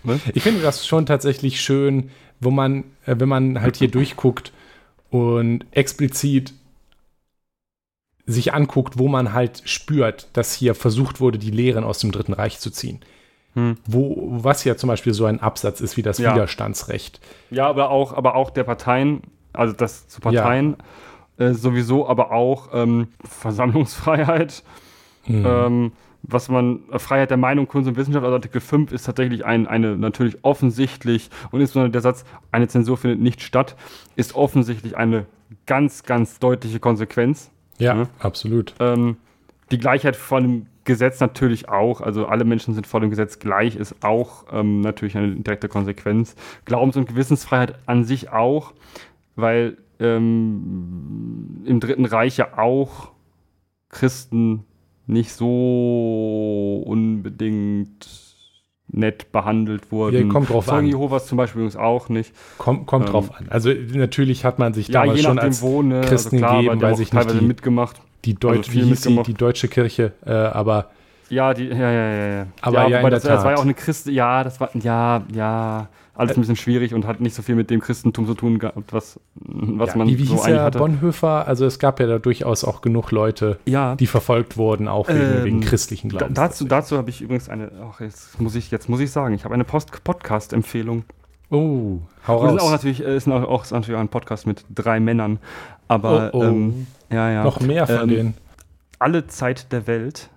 Was? 0.02 0.20
ich 0.34 0.42
finde 0.42 0.60
das 0.60 0.86
schon 0.86 1.06
tatsächlich 1.06 1.62
schön, 1.62 2.10
wo 2.40 2.50
man, 2.50 2.84
äh, 3.06 3.16
wenn 3.18 3.28
man 3.28 3.60
halt 3.60 3.76
hier 3.76 3.90
durchguckt 3.90 4.52
und 5.10 5.64
explizit 5.70 6.52
sich 8.26 8.52
anguckt, 8.52 8.98
wo 8.98 9.08
man 9.08 9.32
halt 9.32 9.62
spürt, 9.66 10.28
dass 10.32 10.52
hier 10.52 10.74
versucht 10.74 11.20
wurde, 11.20 11.38
die 11.38 11.50
Lehren 11.50 11.84
aus 11.84 12.00
dem 12.00 12.10
Dritten 12.10 12.32
Reich 12.32 12.58
zu 12.58 12.70
ziehen. 12.70 13.00
Hm. 13.54 13.76
Wo, 13.86 14.26
was 14.42 14.64
ja 14.64 14.76
zum 14.76 14.88
Beispiel 14.88 15.14
so 15.14 15.24
ein 15.26 15.40
Absatz 15.40 15.80
ist 15.80 15.96
wie 15.96 16.02
das 16.02 16.18
Ja. 16.18 16.32
Widerstandsrecht. 16.34 17.20
Ja, 17.50 17.68
aber 17.68 17.90
auch, 17.90 18.12
aber 18.12 18.34
auch 18.34 18.50
der 18.50 18.64
Parteien, 18.64 19.22
also 19.52 19.72
das 19.72 20.08
zu 20.08 20.20
Parteien 20.20 20.76
äh, 21.38 21.52
sowieso, 21.52 22.08
aber 22.08 22.32
auch 22.32 22.70
ähm, 22.72 23.08
Versammlungsfreiheit, 23.24 24.62
Mhm. 25.28 25.44
ähm, 25.46 25.92
was 26.28 26.48
man, 26.48 26.80
äh, 26.90 26.98
Freiheit 26.98 27.30
der 27.30 27.36
Meinung, 27.36 27.68
Kunst 27.68 27.88
und 27.88 27.96
Wissenschaft, 27.96 28.24
also 28.24 28.34
Artikel 28.36 28.60
5 28.60 28.92
ist 28.92 29.04
tatsächlich 29.04 29.44
ein, 29.44 29.66
eine 29.66 29.96
natürlich 29.96 30.38
offensichtlich 30.42 31.30
und 31.50 31.60
insbesondere 31.60 31.92
der 31.92 32.00
Satz, 32.00 32.24
eine 32.52 32.68
Zensur 32.68 32.96
findet 32.96 33.20
nicht 33.20 33.42
statt, 33.42 33.76
ist 34.16 34.34
offensichtlich 34.34 34.96
eine 34.96 35.26
ganz, 35.66 36.02
ganz 36.02 36.38
deutliche 36.38 36.80
Konsequenz. 36.80 37.50
ja, 37.78 37.94
Mhm. 37.94 38.08
absolut. 38.18 38.74
Ähm, 38.80 39.16
die 39.70 39.78
Gleichheit 39.78 40.16
vor 40.16 40.40
dem 40.40 40.66
Gesetz 40.84 41.20
natürlich 41.20 41.68
auch, 41.68 42.00
also 42.00 42.26
alle 42.26 42.44
Menschen 42.44 42.72
sind 42.74 42.86
vor 42.86 43.00
dem 43.00 43.10
Gesetz 43.10 43.38
gleich, 43.40 43.76
ist 43.76 44.04
auch 44.04 44.44
ähm, 44.52 44.80
natürlich 44.80 45.16
eine 45.16 45.34
direkte 45.34 45.68
Konsequenz. 45.68 46.36
Glaubens- 46.64 46.96
und 46.96 47.06
Gewissensfreiheit 47.08 47.74
an 47.86 48.04
sich 48.04 48.30
auch, 48.30 48.72
weil 49.34 49.76
ähm, 49.98 51.62
im 51.64 51.80
Dritten 51.80 52.04
Reich 52.04 52.36
ja 52.36 52.56
auch 52.56 53.10
Christen 53.88 54.64
nicht 55.06 55.32
so 55.32 56.82
unbedingt 56.86 58.08
nett 58.88 59.32
behandelt 59.32 59.90
wurden. 59.90 60.26
Ja, 60.28 60.32
kommt 60.32 60.48
drauf 60.48 60.66
Zeugen 60.66 60.78
an. 60.86 60.86
Jehovas 60.86 61.26
zum 61.26 61.38
Beispiel 61.38 61.60
übrigens 61.60 61.76
auch 61.76 62.08
nicht. 62.08 62.32
Kommt, 62.58 62.86
kommt 62.86 63.06
Ähm, 63.06 63.12
drauf 63.12 63.34
an. 63.36 63.46
Also 63.50 63.70
natürlich 63.70 64.44
hat 64.44 64.58
man 64.58 64.74
sich 64.74 64.88
Ja, 64.88 65.02
damals 65.02 65.22
schon 65.22 65.38
als 65.38 65.60
wo, 65.62 65.82
ne? 65.82 66.02
Christen 66.02 66.42
aber 66.42 66.56
gegeben, 66.56 66.78
die 66.78 66.84
haben 66.84 66.90
weiß 66.92 66.96
auch 66.98 67.02
ich 67.02 67.12
nicht, 67.12 67.40
die- 67.40 67.46
mitgemacht. 67.46 68.00
die, 68.24 68.34
Deutsch, 68.34 68.68
also 68.68 68.72
hieß 68.72 68.84
die, 68.84 68.90
mitgemacht. 68.90 69.26
die 69.26 69.34
deutsche 69.34 69.68
Kirche, 69.68 70.12
äh, 70.24 70.30
aber 70.32 70.90
Ja, 71.28 71.52
die, 71.52 71.64
ja, 71.66 71.74
ja, 71.90 72.10
ja, 72.10 72.26
ja. 72.38 72.46
Aber 72.60 72.78
ja, 72.78 72.84
in 72.86 72.92
wobei 72.92 73.00
der 73.02 73.10
das, 73.10 73.22
das 73.24 73.30
war 73.38 73.42
Tat. 73.42 73.50
ja 73.52 73.56
auch 73.58 73.62
eine 73.64 73.74
Christ, 73.74 74.06
ja, 74.06 74.44
das 74.44 74.60
war, 74.60 74.70
ja, 74.76 75.22
ja, 75.34 75.88
alles 76.16 76.36
ein 76.36 76.40
bisschen 76.40 76.56
schwierig 76.56 76.94
und 76.94 77.06
hat 77.06 77.20
nicht 77.20 77.34
so 77.34 77.42
viel 77.42 77.54
mit 77.54 77.70
dem 77.70 77.80
Christentum 77.80 78.26
zu 78.26 78.34
tun 78.34 78.58
gehabt, 78.58 78.92
was, 78.92 79.20
was 79.34 79.90
ja, 79.90 79.96
man 79.96 80.08
wie, 80.08 80.18
wie 80.18 80.24
so 80.26 80.34
hieß 80.34 80.42
eigentlich 80.44 80.56
er, 80.58 80.64
hatte. 80.64 80.78
Bonhoeffer? 80.78 81.46
Also 81.46 81.66
es 81.66 81.78
gab 81.78 82.00
ja 82.00 82.06
da 82.06 82.18
durchaus 82.18 82.64
auch 82.64 82.80
genug 82.80 83.10
Leute, 83.10 83.58
ja, 83.66 83.94
die 83.96 84.06
verfolgt 84.06 84.56
wurden, 84.56 84.88
auch 84.88 85.08
wegen, 85.08 85.20
Ähm, 85.20 85.44
wegen 85.44 85.60
christlichen 85.60 86.08
Glaubens. 86.08 86.34
dazu, 86.36 86.64
dazu 86.64 86.96
habe 86.96 87.10
ich 87.10 87.20
übrigens 87.20 87.48
eine, 87.48 87.70
ach, 87.88 88.00
jetzt 88.00 88.40
muss 88.40 88.54
ich, 88.54 88.70
jetzt 88.70 88.88
muss 88.88 89.00
ich 89.00 89.10
sagen, 89.10 89.34
ich 89.34 89.44
habe 89.44 89.54
eine 89.54 89.64
Podcast-Empfehlung. 89.64 91.04
Oh, 91.50 91.98
hau 92.26 92.42
Wir 92.42 92.48
sind 92.48 92.58
auch 92.60 92.64
raus. 92.64 92.70
natürlich, 92.72 93.04
äh, 93.04 93.16
ist 93.16 93.28
auch, 93.28 93.42
auch, 93.44 93.62
ist 93.64 93.70
natürlich 93.72 93.96
auch 93.96 94.00
ein 94.00 94.08
Podcast 94.08 94.46
mit 94.46 94.64
drei 94.74 94.98
Männern, 95.00 95.38
aber, 95.88 96.30
Oh, 96.32 96.38
oh. 96.38 96.42
Ähm, 96.44 96.86
ja, 97.12 97.30
ja. 97.30 97.44
Noch 97.44 97.60
mehr 97.60 97.86
von 97.86 98.00
ähm, 98.02 98.08
denen. 98.08 98.34
alle 98.98 99.26
Zeit 99.28 99.70
der 99.72 99.86
Welt 99.86 100.28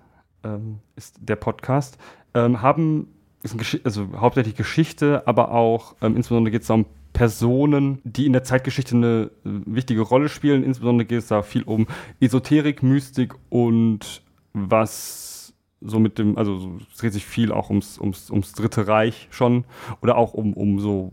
ähm, 0.44 0.78
ist 0.94 1.16
der 1.20 1.36
Podcast, 1.36 1.98
ähm, 2.34 2.62
haben, 2.62 3.08
ist 3.42 3.56
Gesch 3.56 3.80
also 3.84 4.08
hauptsächlich 4.16 4.54
Geschichte, 4.56 5.26
aber 5.26 5.52
auch 5.52 5.94
ähm, 6.02 6.16
insbesondere 6.16 6.52
geht 6.52 6.62
es 6.62 6.70
um 6.70 6.86
Personen, 7.12 8.00
die 8.04 8.26
in 8.26 8.32
der 8.32 8.44
Zeitgeschichte 8.44 8.94
eine 8.94 9.30
äh, 9.44 9.50
wichtige 9.66 10.02
Rolle 10.02 10.28
spielen. 10.28 10.62
Insbesondere 10.62 11.06
geht 11.06 11.18
es 11.18 11.28
da 11.28 11.42
viel 11.42 11.62
um 11.62 11.86
Esoterik, 12.20 12.82
Mystik 12.82 13.34
und 13.48 14.22
was 14.52 15.54
so 15.80 15.98
mit 15.98 16.18
dem, 16.18 16.36
also 16.36 16.58
so, 16.58 16.78
es 16.90 16.98
dreht 16.98 17.12
sich 17.12 17.24
viel 17.24 17.52
auch 17.52 17.70
ums, 17.70 17.98
ums, 17.98 18.30
ums 18.30 18.52
Dritte 18.52 18.86
Reich 18.86 19.28
schon 19.30 19.64
oder 20.02 20.16
auch 20.16 20.34
um, 20.34 20.52
um 20.52 20.78
so 20.78 21.12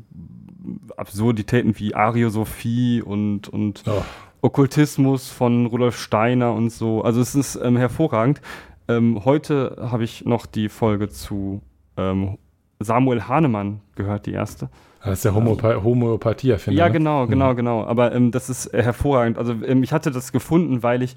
Absurditäten 0.97 1.79
wie 1.79 1.95
Ariosophie 1.95 3.01
und, 3.01 3.47
und 3.47 3.83
Oh. 3.87 4.03
Okkultismus 4.41 5.29
von 5.29 5.65
Rudolf 5.65 5.97
Steiner 5.97 6.53
und 6.53 6.69
so. 6.69 7.01
Also 7.01 7.21
es 7.21 7.33
ist 7.35 7.55
ähm, 7.55 7.77
hervorragend. 7.77 8.41
Ähm, 8.87 9.25
heute 9.25 9.77
habe 9.79 10.03
ich 10.03 10.25
noch 10.25 10.45
die 10.45 10.69
Folge 10.69 11.09
zu 11.09 11.61
ähm, 11.97 12.37
Samuel 12.79 13.23
Hahnemann 13.27 13.81
gehört, 13.95 14.25
die 14.27 14.33
erste. 14.33 14.69
Das 15.03 15.13
ist 15.19 15.25
der 15.25 15.35
Homopa 15.35 15.81
Homöopathie 15.83 16.51
erfinder. 16.51 16.79
Ja, 16.79 16.87
ne? 16.87 16.93
genau, 16.93 17.25
Mhm. 17.25 17.29
genau, 17.29 17.55
genau. 17.55 17.83
Aber 17.85 18.13
ähm, 18.13 18.31
das 18.31 18.49
ist 18.49 18.71
hervorragend. 18.73 19.37
Also 19.37 19.53
ähm, 19.65 19.83
ich 19.83 19.91
hatte 19.93 20.11
das 20.11 20.31
gefunden, 20.31 20.83
weil 20.83 21.01
ich, 21.01 21.15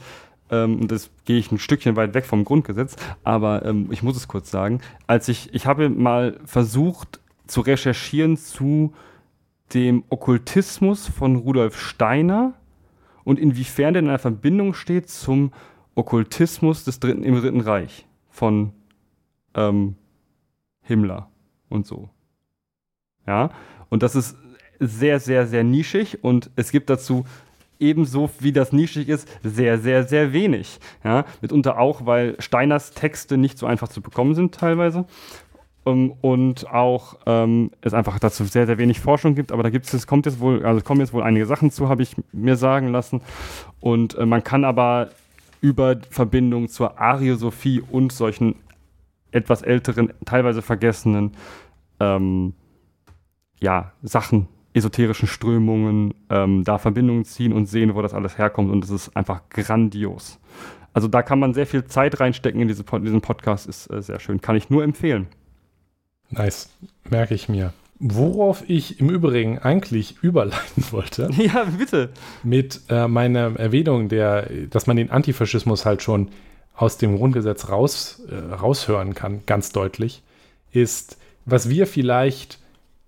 ähm, 0.50 0.80
und 0.80 0.90
das 0.92 1.10
gehe 1.24 1.38
ich 1.38 1.50
ein 1.52 1.58
Stückchen 1.58 1.96
weit 1.96 2.14
weg 2.14 2.24
vom 2.24 2.44
Grundgesetz, 2.44 2.96
aber 3.24 3.64
ähm, 3.64 3.88
ich 3.90 4.02
muss 4.02 4.16
es 4.16 4.28
kurz 4.28 4.50
sagen, 4.50 4.80
als 5.06 5.28
ich, 5.28 5.52
ich 5.54 5.66
habe 5.66 5.88
mal 5.90 6.38
versucht 6.44 7.20
zu 7.46 7.60
recherchieren 7.62 8.36
zu 8.36 8.92
dem 9.74 10.04
Okkultismus 10.08 11.08
von 11.08 11.36
Rudolf 11.36 11.78
Steiner 11.78 12.54
und 13.24 13.38
inwiefern 13.38 13.94
der 13.94 14.02
in 14.02 14.08
einer 14.08 14.18
Verbindung 14.18 14.74
steht 14.74 15.08
zum 15.08 15.52
Okkultismus 15.94 16.84
des 16.84 17.00
Dritten, 17.00 17.22
im 17.22 17.34
Dritten 17.40 17.60
Reich 17.60 18.06
von 18.30 18.72
ähm, 19.54 19.96
Himmler 20.90 21.30
und 21.68 21.86
so. 21.86 22.10
Ja, 23.26 23.50
und 23.90 24.02
das 24.02 24.16
ist 24.16 24.36
sehr, 24.80 25.20
sehr, 25.20 25.46
sehr 25.46 25.62
nischig 25.62 26.24
und 26.24 26.50
es 26.56 26.72
gibt 26.72 26.90
dazu 26.90 27.24
ebenso 27.78 28.28
wie 28.40 28.52
das 28.52 28.72
nischig 28.72 29.08
ist, 29.08 29.28
sehr, 29.42 29.78
sehr, 29.78 30.04
sehr 30.04 30.32
wenig. 30.32 30.80
Ja, 31.04 31.24
mitunter 31.40 31.78
auch, 31.78 32.04
weil 32.06 32.36
Steiners 32.40 32.90
Texte 32.90 33.38
nicht 33.38 33.56
so 33.56 33.66
einfach 33.66 33.88
zu 33.88 34.02
bekommen 34.02 34.34
sind 34.34 34.54
teilweise. 34.54 35.06
Ähm, 35.86 36.12
und 36.20 36.68
auch 36.68 37.16
ähm, 37.26 37.70
es 37.80 37.94
einfach 37.94 38.18
dazu 38.18 38.44
sehr, 38.44 38.66
sehr 38.66 38.78
wenig 38.78 39.00
Forschung 39.00 39.34
gibt, 39.34 39.52
aber 39.52 39.62
da 39.62 39.70
gibt 39.70 39.92
es, 39.92 40.06
kommt 40.06 40.26
jetzt 40.26 40.40
wohl, 40.40 40.64
also 40.66 40.82
kommen 40.82 41.00
jetzt 41.00 41.12
wohl 41.12 41.22
einige 41.22 41.46
Sachen 41.46 41.70
zu, 41.70 41.88
habe 41.88 42.02
ich 42.02 42.16
mir 42.32 42.56
sagen 42.56 42.88
lassen. 42.88 43.22
Und 43.80 44.16
äh, 44.18 44.26
man 44.26 44.44
kann 44.44 44.64
aber 44.64 45.10
über 45.60 45.96
Verbindungen 46.10 46.68
zur 46.68 46.98
Ariosophie 46.98 47.80
und 47.80 48.12
solchen 48.12 48.56
etwas 49.32 49.62
älteren, 49.62 50.12
teilweise 50.24 50.62
vergessenen 50.62 51.32
ähm, 52.00 52.54
ja, 53.60 53.92
Sachen, 54.02 54.48
esoterischen 54.72 55.28
Strömungen, 55.28 56.14
ähm, 56.30 56.64
da 56.64 56.78
Verbindungen 56.78 57.24
ziehen 57.24 57.52
und 57.52 57.66
sehen, 57.66 57.94
wo 57.94 58.02
das 58.02 58.14
alles 58.14 58.38
herkommt. 58.38 58.70
Und 58.70 58.84
es 58.84 58.90
ist 58.90 59.16
einfach 59.16 59.42
grandios. 59.50 60.38
Also 60.92 61.08
da 61.08 61.22
kann 61.22 61.38
man 61.38 61.54
sehr 61.54 61.66
viel 61.66 61.84
Zeit 61.84 62.20
reinstecken 62.20 62.60
in 62.60 62.68
diese, 62.68 62.84
diesen 62.84 63.20
Podcast, 63.20 63.66
ist 63.66 63.90
äh, 63.92 64.02
sehr 64.02 64.20
schön. 64.20 64.40
Kann 64.40 64.56
ich 64.56 64.70
nur 64.70 64.82
empfehlen. 64.82 65.26
Nice, 66.30 66.70
merke 67.08 67.34
ich 67.34 67.48
mir. 67.48 67.72
Worauf 67.98 68.64
ich 68.68 68.98
im 68.98 69.10
Übrigen 69.10 69.58
eigentlich 69.58 70.16
überleiten 70.22 70.84
wollte. 70.90 71.28
Ja, 71.36 71.64
bitte. 71.64 72.10
Mit 72.42 72.80
äh, 72.88 73.08
meiner 73.08 73.58
Erwähnung, 73.58 74.08
der, 74.08 74.48
dass 74.70 74.86
man 74.86 74.96
den 74.96 75.10
Antifaschismus 75.10 75.84
halt 75.84 76.02
schon 76.02 76.30
aus 76.80 76.96
dem 76.96 77.18
Grundgesetz 77.18 77.68
raus, 77.68 78.22
äh, 78.30 78.54
raushören 78.54 79.14
kann, 79.14 79.42
ganz 79.44 79.70
deutlich, 79.70 80.22
ist, 80.72 81.18
was 81.44 81.68
wir 81.68 81.86
vielleicht 81.86 82.58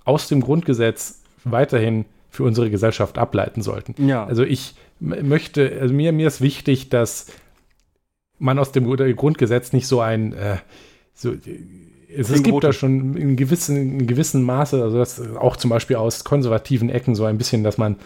aus 0.05 0.29
dem 0.29 0.43
Grundgesetz 0.43 1.23
weiterhin 1.45 2.05
für 2.29 2.45
unsere 2.45 2.69
Gesellschaft 2.71 3.17
ableiten 3.17 3.63
sollten. 3.63 3.95
Ja. 4.07 4.27
Also 4.27 4.43
ich 4.43 4.75
möchte, 5.01 5.79
also 5.81 5.95
mir, 5.95 6.13
mir 6.13 6.29
ist 6.29 6.43
wichtig, 6.43 6.91
dass 6.91 7.29
man 8.39 8.59
aus 8.59 8.73
dem 8.73 8.85
Grundgesetz 9.17 9.73
nicht 9.73 9.87
so 9.87 10.03
ein, 10.03 10.35
äh, 10.35 10.59
so, 11.15 11.33
es, 12.15 12.29
es 12.29 12.43
gibt 12.43 12.63
da 12.63 12.75
schon 12.75 13.17
in 13.17 13.37
gewissen, 13.37 13.77
in 14.01 14.07
gewissen 14.07 14.43
Maße, 14.43 14.83
also 14.83 14.99
das 14.99 15.19
auch 15.37 15.57
zum 15.57 15.71
Beispiel 15.71 15.97
aus 15.97 16.25
konservativen 16.25 16.91
Ecken 16.91 17.15
so 17.15 17.25
ein 17.25 17.39
bisschen, 17.39 17.65
dass 17.65 17.79
man 17.79 17.97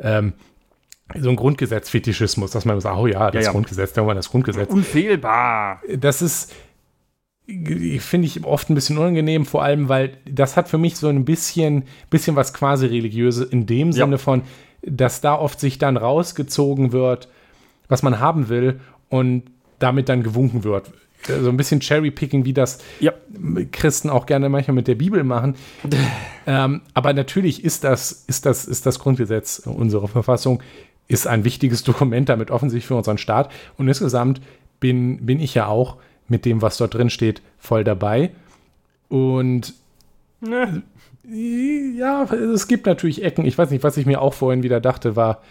ähm, 0.00 0.32
so 1.14 1.30
ein 1.30 1.36
Grundgesetz-Fetischismus, 1.36 2.50
dass 2.50 2.64
man 2.64 2.80
sagt, 2.80 2.98
oh 2.98 3.06
ja, 3.06 3.30
das 3.30 3.42
ja, 3.42 3.48
ja. 3.48 3.52
Grundgesetz, 3.52 3.92
da 3.92 4.06
war 4.06 4.14
das 4.14 4.30
Grundgesetz. 4.30 4.70
Unfehlbar. 4.70 5.82
Das 5.98 6.22
ist, 6.22 6.52
finde 7.46 8.26
ich 8.26 8.44
oft 8.44 8.70
ein 8.70 8.74
bisschen 8.74 8.96
unangenehm, 8.96 9.44
vor 9.44 9.62
allem, 9.62 9.88
weil 9.88 10.16
das 10.28 10.56
hat 10.56 10.68
für 10.68 10.78
mich 10.78 10.96
so 10.96 11.08
ein 11.08 11.24
bisschen, 11.24 11.84
bisschen 12.08 12.36
was 12.36 12.54
quasi 12.54 12.86
religiöses 12.86 13.46
in 13.46 13.66
dem 13.66 13.92
Sinne 13.92 14.12
ja. 14.12 14.18
von, 14.18 14.42
dass 14.82 15.20
da 15.20 15.34
oft 15.34 15.60
sich 15.60 15.78
dann 15.78 15.96
rausgezogen 15.96 16.92
wird, 16.92 17.28
was 17.88 18.02
man 18.02 18.18
haben 18.18 18.48
will 18.48 18.80
und 19.08 19.44
damit 19.78 20.08
dann 20.08 20.22
gewunken 20.22 20.64
wird. 20.64 20.90
So 21.26 21.32
also 21.32 21.48
ein 21.50 21.56
bisschen 21.56 21.80
Cherry-Picking, 21.80 22.44
wie 22.44 22.52
das 22.52 22.78
ja. 23.00 23.12
Christen 23.72 24.10
auch 24.10 24.26
gerne 24.26 24.48
manchmal 24.48 24.74
mit 24.74 24.88
der 24.88 24.94
Bibel 24.94 25.24
machen. 25.24 25.54
ähm, 26.46 26.82
aber 26.92 27.12
natürlich 27.12 27.64
ist 27.64 27.84
das, 27.84 28.24
ist, 28.26 28.46
das, 28.46 28.66
ist 28.66 28.84
das 28.84 28.98
Grundgesetz 28.98 29.60
unserer 29.64 30.08
Verfassung 30.08 30.62
ist 31.08 31.26
ein 31.26 31.44
wichtiges 31.44 31.82
Dokument 31.84 32.28
damit 32.28 32.50
offensichtlich 32.50 32.86
für 32.86 32.96
unseren 32.96 33.18
Staat. 33.18 33.50
Und 33.76 33.88
insgesamt 33.88 34.40
bin, 34.80 35.24
bin 35.26 35.40
ich 35.40 35.54
ja 35.54 35.66
auch 35.66 35.96
mit 36.28 36.44
dem, 36.44 36.62
was 36.62 36.78
dort 36.78 36.94
drin 36.94 37.10
steht, 37.10 37.42
voll 37.58 37.84
dabei. 37.84 38.30
Und 39.08 39.74
ne. 40.40 40.82
ja, 41.96 42.24
es 42.24 42.68
gibt 42.68 42.86
natürlich 42.86 43.22
Ecken. 43.22 43.44
Ich 43.44 43.58
weiß 43.58 43.70
nicht, 43.70 43.84
was 43.84 43.96
ich 43.96 44.06
mir 44.06 44.20
auch 44.20 44.34
vorhin 44.34 44.62
wieder 44.62 44.80
dachte, 44.80 45.16
war 45.16 45.42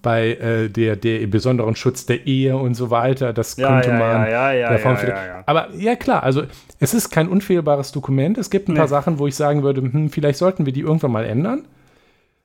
bei 0.00 0.34
äh, 0.34 0.68
der, 0.68 0.96
der 0.96 1.26
besonderen 1.26 1.74
Schutz 1.74 2.06
der 2.06 2.26
Ehe 2.26 2.56
und 2.56 2.74
so 2.74 2.90
weiter. 2.90 3.32
Das 3.32 3.56
ja, 3.56 3.68
könnte 3.68 3.90
ja, 3.90 3.98
man. 3.98 4.30
Ja, 4.30 4.52
ja, 4.52 4.76
ja, 4.76 4.96
ja, 4.96 5.42
Aber 5.46 5.68
ja, 5.74 5.96
klar, 5.96 6.22
also 6.22 6.44
es 6.78 6.94
ist 6.94 7.10
kein 7.10 7.28
unfehlbares 7.28 7.90
Dokument. 7.92 8.38
Es 8.38 8.50
gibt 8.50 8.68
ein 8.68 8.74
nee. 8.74 8.78
paar 8.78 8.88
Sachen, 8.88 9.18
wo 9.18 9.26
ich 9.26 9.34
sagen 9.34 9.62
würde, 9.62 9.80
hm, 9.80 10.10
vielleicht 10.10 10.38
sollten 10.38 10.66
wir 10.66 10.72
die 10.72 10.80
irgendwann 10.80 11.12
mal 11.12 11.24
ändern. 11.24 11.64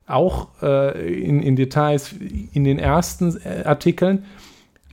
Auch 0.05 0.49
äh, 0.61 1.21
in, 1.23 1.41
in 1.41 1.55
Details 1.55 2.13
in 2.53 2.63
den 2.63 2.79
ersten 2.79 3.39
äh, 3.43 3.63
Artikeln. 3.63 4.25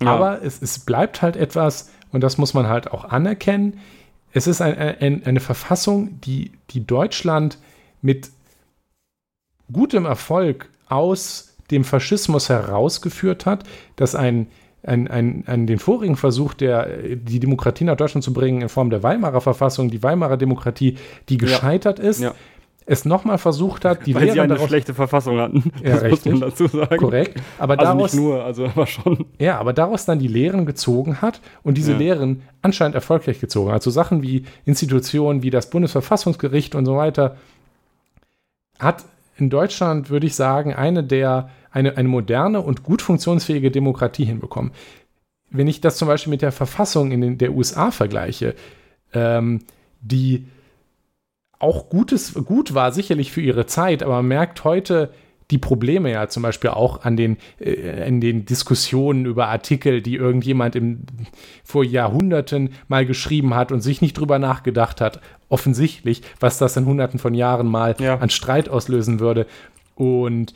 Aber 0.03 0.43
es, 0.43 0.63
es 0.63 0.79
bleibt 0.79 1.23
halt 1.23 1.37
etwas, 1.37 1.91
und 2.11 2.23
das 2.23 2.39
muss 2.39 2.55
man 2.55 2.69
halt 2.69 2.91
auch 2.91 3.05
anerkennen. 3.05 3.81
Es 4.33 4.47
ist 4.47 4.63
ein, 4.63 4.77
ein, 4.79 5.27
eine 5.27 5.41
Verfassung, 5.41 6.21
die, 6.23 6.53
die 6.71 6.87
Deutschland 6.87 7.59
mit 8.01 8.31
gutem 9.73 10.07
Erfolg 10.07 10.71
aus 10.89 11.57
dem 11.71 11.85
Faschismus 11.85 12.49
herausgeführt 12.49 13.47
hat, 13.47 13.65
dass 13.97 14.15
ein, 14.15 14.47
ein, 14.83 15.09
ein, 15.09 15.45
ein, 15.47 15.67
den 15.67 15.79
vorigen 15.79 16.17
Versuch, 16.17 16.55
der, 16.55 17.17
die 17.17 17.39
Demokratie 17.39 17.85
nach 17.85 17.97
Deutschland 17.97 18.25
zu 18.25 18.33
bringen 18.33 18.63
in 18.63 18.69
Form 18.69 18.91
der 18.91 19.03
Weimarer 19.03 19.41
Verfassung, 19.41 19.91
die 19.91 20.03
Weimarer 20.03 20.37
Demokratie, 20.37 20.97
die 21.29 21.37
gescheitert 21.37 21.99
ja. 21.99 22.05
ist, 22.05 22.21
ja 22.21 22.35
es 22.91 23.05
nochmal 23.05 23.39
versucht 23.39 23.85
hat, 23.85 24.05
die 24.05 24.17
Weil 24.17 24.25
Lehren 24.25 24.35
sie 24.35 24.41
eine 24.41 24.55
daraus, 24.55 24.69
schlechte 24.69 24.95
Verfassung 24.95 25.39
hatten. 25.39 25.71
Ja, 25.85 25.91
das 25.91 26.03
richtig. 26.03 26.33
muss 26.33 26.41
man 26.41 26.51
dazu 26.51 26.67
sagen. 26.67 26.97
Korrekt. 26.97 27.41
Aber 27.59 27.79
also 27.79 27.93
daraus, 27.93 28.13
nicht 28.13 28.21
nur, 28.21 28.45
also 28.45 28.67
aber 28.67 28.87
schon. 28.89 29.27
Ja, 29.39 29.59
aber 29.61 29.73
daraus 29.73 30.07
dann 30.07 30.19
die 30.19 30.27
Lehren 30.27 30.67
gezogen 30.67 31.23
hat 31.23 31.41
und 31.63 31.79
diese 31.79 31.93
ja. 31.93 31.99
Lehren 31.99 32.43
anscheinend 32.63 32.97
erfolgreich 32.97 33.39
gezogen. 33.39 33.71
Also 33.71 33.91
Sachen 33.91 34.23
wie 34.23 34.45
Institutionen 34.65 35.45
wie 35.45 35.51
das 35.51 35.71
Bundesverfassungsgericht 35.71 36.75
und 36.75 36.85
so 36.85 36.97
weiter 36.97 37.37
hat 38.81 39.05
in 39.37 39.51
Deutschland, 39.51 40.11
würde 40.11 40.27
ich 40.27 40.35
sagen, 40.35 40.75
eine 40.75 41.05
der 41.05 41.49
eine, 41.71 41.97
eine 41.97 42.09
moderne 42.09 42.61
und 42.61 42.83
gut 42.83 43.03
funktionsfähige 43.03 43.71
Demokratie 43.71 44.25
hinbekommen. 44.25 44.73
Wenn 45.51 45.69
ich 45.69 45.81
das 45.81 45.97
zum 45.97 46.09
Beispiel 46.09 46.33
mit 46.33 46.43
der 46.43 46.51
Verfassung 46.51 47.13
in 47.13 47.21
den, 47.21 47.39
der 47.39 47.53
USA 47.53 47.93
vergleiche, 47.93 48.57
ähm, 49.13 49.61
die 50.01 50.47
auch 51.61 51.89
Gutes, 51.89 52.35
gut 52.35 52.75
war, 52.75 52.91
sicherlich 52.91 53.31
für 53.31 53.41
ihre 53.41 53.67
Zeit, 53.67 54.03
aber 54.03 54.17
man 54.17 54.27
merkt 54.29 54.65
heute 54.65 55.13
die 55.51 55.59
Probleme 55.59 56.11
ja 56.11 56.29
zum 56.29 56.43
Beispiel 56.43 56.71
auch 56.71 57.05
an 57.05 57.17
den, 57.17 57.37
äh, 57.59 58.07
in 58.07 58.21
den 58.21 58.45
Diskussionen 58.47 59.27
über 59.27 59.49
Artikel, 59.49 60.01
die 60.01 60.15
irgendjemand 60.15 60.77
im, 60.77 61.03
vor 61.65 61.85
Jahrhunderten 61.85 62.71
mal 62.89 63.05
geschrieben 63.05 63.55
hat 63.55 63.73
und 63.73 63.81
sich 63.81 64.01
nicht 64.01 64.15
drüber 64.15 64.39
nachgedacht 64.39 65.01
hat, 65.01 65.21
offensichtlich, 65.49 66.23
was 66.39 66.59
das 66.59 66.77
in 66.77 66.87
hunderten 66.87 67.19
von 67.19 67.35
Jahren 67.35 67.67
mal 67.67 67.97
ja. 67.99 68.19
an 68.19 68.31
Streit 68.31 68.69
auslösen 68.69 69.21
würde. 69.21 69.47
Und 69.97 70.55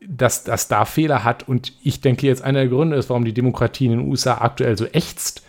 dass 0.00 0.44
das 0.44 0.68
da 0.68 0.86
Fehler 0.86 1.24
hat. 1.24 1.46
Und 1.46 1.74
ich 1.82 2.00
denke 2.00 2.26
jetzt, 2.26 2.42
einer 2.42 2.60
der 2.60 2.68
Gründe 2.68 2.96
ist, 2.96 3.10
warum 3.10 3.26
die 3.26 3.34
Demokratie 3.34 3.84
in 3.84 3.92
den 3.92 4.08
USA 4.08 4.38
aktuell 4.38 4.76
so 4.78 4.86
ächzt. 4.86 5.42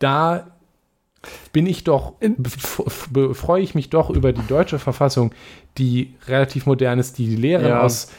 Da 0.00 0.48
bin 1.52 1.66
ich 1.66 1.84
doch, 1.84 2.14
freue 3.32 3.62
ich 3.62 3.74
mich 3.74 3.90
doch 3.90 4.10
über 4.10 4.32
die 4.32 4.46
deutsche 4.46 4.78
Verfassung, 4.78 5.32
die 5.78 6.14
relativ 6.26 6.66
modern 6.66 6.98
ist, 6.98 7.18
die 7.18 7.26
die 7.26 7.36
Lehren 7.36 7.68
ja. 7.68 7.82
aus 7.82 8.10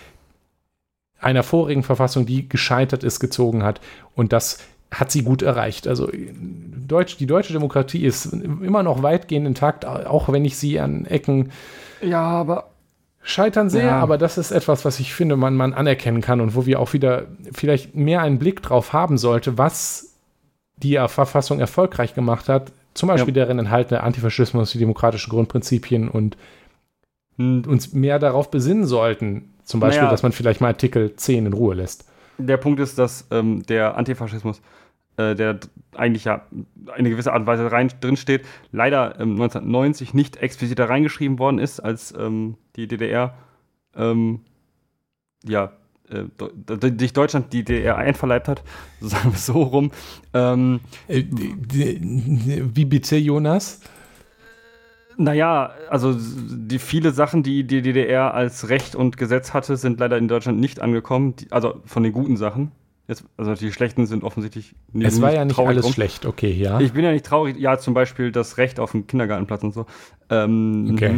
einer 1.19 1.43
vorigen 1.43 1.83
Verfassung, 1.83 2.25
die 2.25 2.49
gescheitert 2.49 3.03
ist, 3.03 3.19
gezogen 3.19 3.63
hat. 3.63 3.81
Und 4.15 4.33
das 4.33 4.59
hat 4.91 5.11
sie 5.11 5.23
gut 5.23 5.41
erreicht. 5.41 5.87
Also 5.87 6.09
Deutsch, 6.11 7.17
die 7.17 7.25
deutsche 7.25 7.53
Demokratie 7.53 8.05
ist 8.05 8.25
immer 8.25 8.83
noch 8.83 9.01
weitgehend 9.03 9.47
intakt, 9.47 9.85
auch 9.85 10.29
wenn 10.31 10.45
ich 10.45 10.57
sie 10.57 10.79
an 10.79 11.05
Ecken 11.05 11.51
ja, 12.03 12.21
aber 12.21 12.69
scheitern 13.23 13.69
sehr, 13.69 13.85
ja. 13.85 13.99
aber 13.99 14.17
das 14.17 14.37
ist 14.37 14.51
etwas, 14.51 14.83
was 14.85 14.99
ich 14.99 15.13
finde, 15.13 15.37
man, 15.37 15.55
man 15.55 15.73
anerkennen 15.73 16.21
kann 16.21 16.41
und 16.41 16.55
wo 16.55 16.65
wir 16.65 16.79
auch 16.79 16.93
wieder 16.93 17.27
vielleicht 17.53 17.95
mehr 17.95 18.21
einen 18.21 18.39
Blick 18.39 18.61
drauf 18.61 18.93
haben 18.93 19.17
sollte, 19.17 19.57
was 19.57 20.17
die 20.77 20.95
Verfassung 21.07 21.59
erfolgreich 21.59 22.13
gemacht 22.13 22.49
hat, 22.49 22.73
zum 22.93 23.07
Beispiel 23.07 23.35
ja. 23.35 23.43
darin 23.43 23.59
enthaltene 23.59 24.03
Antifaschismus, 24.03 24.71
die 24.71 24.79
demokratischen 24.79 25.29
Grundprinzipien 25.29 26.09
und 26.09 26.37
hm. 27.37 27.63
uns 27.67 27.93
mehr 27.93 28.19
darauf 28.19 28.51
besinnen 28.51 28.85
sollten. 28.85 29.53
Zum 29.63 29.79
Beispiel, 29.79 30.01
naja, 30.01 30.11
dass 30.11 30.23
man 30.23 30.31
vielleicht 30.31 30.61
mal 30.61 30.67
Artikel 30.67 31.15
10 31.15 31.45
in 31.45 31.53
Ruhe 31.53 31.75
lässt. 31.75 32.05
Der 32.37 32.57
Punkt 32.57 32.79
ist, 32.79 32.97
dass 32.99 33.27
ähm, 33.31 33.63
der 33.63 33.95
Antifaschismus, 33.95 34.61
äh, 35.17 35.35
der 35.35 35.59
eigentlich 35.95 36.25
ja 36.25 36.41
eine 36.91 37.09
gewisse 37.09 37.31
Art 37.31 37.41
und 37.41 37.47
Weise 37.47 37.71
rein, 37.71 37.91
drinsteht, 38.01 38.45
leider 38.71 39.19
ähm, 39.19 39.33
1990 39.33 40.13
nicht 40.13 40.37
explizit 40.37 40.79
da 40.79 40.85
reingeschrieben 40.85 41.39
worden 41.39 41.59
ist, 41.59 41.79
als 41.79 42.13
ähm, 42.17 42.57
die 42.75 42.87
DDR 42.87 43.35
ähm, 43.95 44.41
ja, 45.45 45.71
sich 46.97 47.13
Deutschland 47.13 47.53
die 47.53 47.63
DDR 47.63 47.97
einverleibt 47.97 48.47
hat, 48.47 48.63
so 48.99 49.07
sagen 49.07 49.31
wir 49.31 49.35
es 49.35 49.45
so 49.45 49.61
rum. 49.61 49.91
Ähm, 50.33 50.79
äh, 51.07 51.23
wie 51.29 52.85
bitte, 52.85 53.17
Jonas? 53.17 53.81
Naja, 55.17 55.71
also 55.89 56.15
die 56.17 56.79
viele 56.79 57.11
Sachen, 57.11 57.43
die 57.43 57.65
die 57.65 57.81
DDR 57.81 58.33
als 58.33 58.69
Recht 58.69 58.95
und 58.95 59.17
Gesetz 59.17 59.53
hatte, 59.53 59.77
sind 59.77 59.99
leider 59.99 60.17
in 60.17 60.27
Deutschland 60.27 60.59
nicht 60.59 60.81
angekommen. 60.81 61.35
Die, 61.35 61.51
also 61.51 61.81
von 61.85 62.03
den 62.03 62.13
guten 62.13 62.37
Sachen. 62.37 62.71
Jetzt, 63.07 63.25
also 63.35 63.53
die 63.53 63.71
schlechten 63.71 64.05
sind 64.05 64.23
offensichtlich 64.23 64.75
nicht 64.93 65.07
Es 65.07 65.21
war 65.21 65.33
ja 65.33 65.43
nicht 65.43 65.59
alles 65.59 65.83
drum. 65.83 65.93
schlecht, 65.93 66.25
okay, 66.25 66.51
ja. 66.51 66.79
Ich 66.79 66.93
bin 66.93 67.03
ja 67.03 67.11
nicht 67.11 67.25
traurig. 67.25 67.57
Ja, 67.59 67.77
zum 67.77 67.93
Beispiel 67.93 68.31
das 68.31 68.57
Recht 68.57 68.79
auf 68.79 68.93
einen 68.93 69.07
Kindergartenplatz 69.07 69.61
und 69.63 69.73
so. 69.73 69.85
Ähm, 70.29 70.89
okay. 70.93 71.11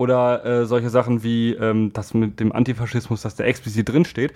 Oder 0.00 0.44
äh, 0.46 0.64
solche 0.64 0.88
Sachen 0.88 1.22
wie 1.22 1.52
ähm, 1.52 1.92
das 1.92 2.14
mit 2.14 2.40
dem 2.40 2.52
Antifaschismus, 2.52 3.20
dass 3.20 3.36
der 3.36 3.46
explizit 3.46 3.86
drinsteht. 3.86 4.32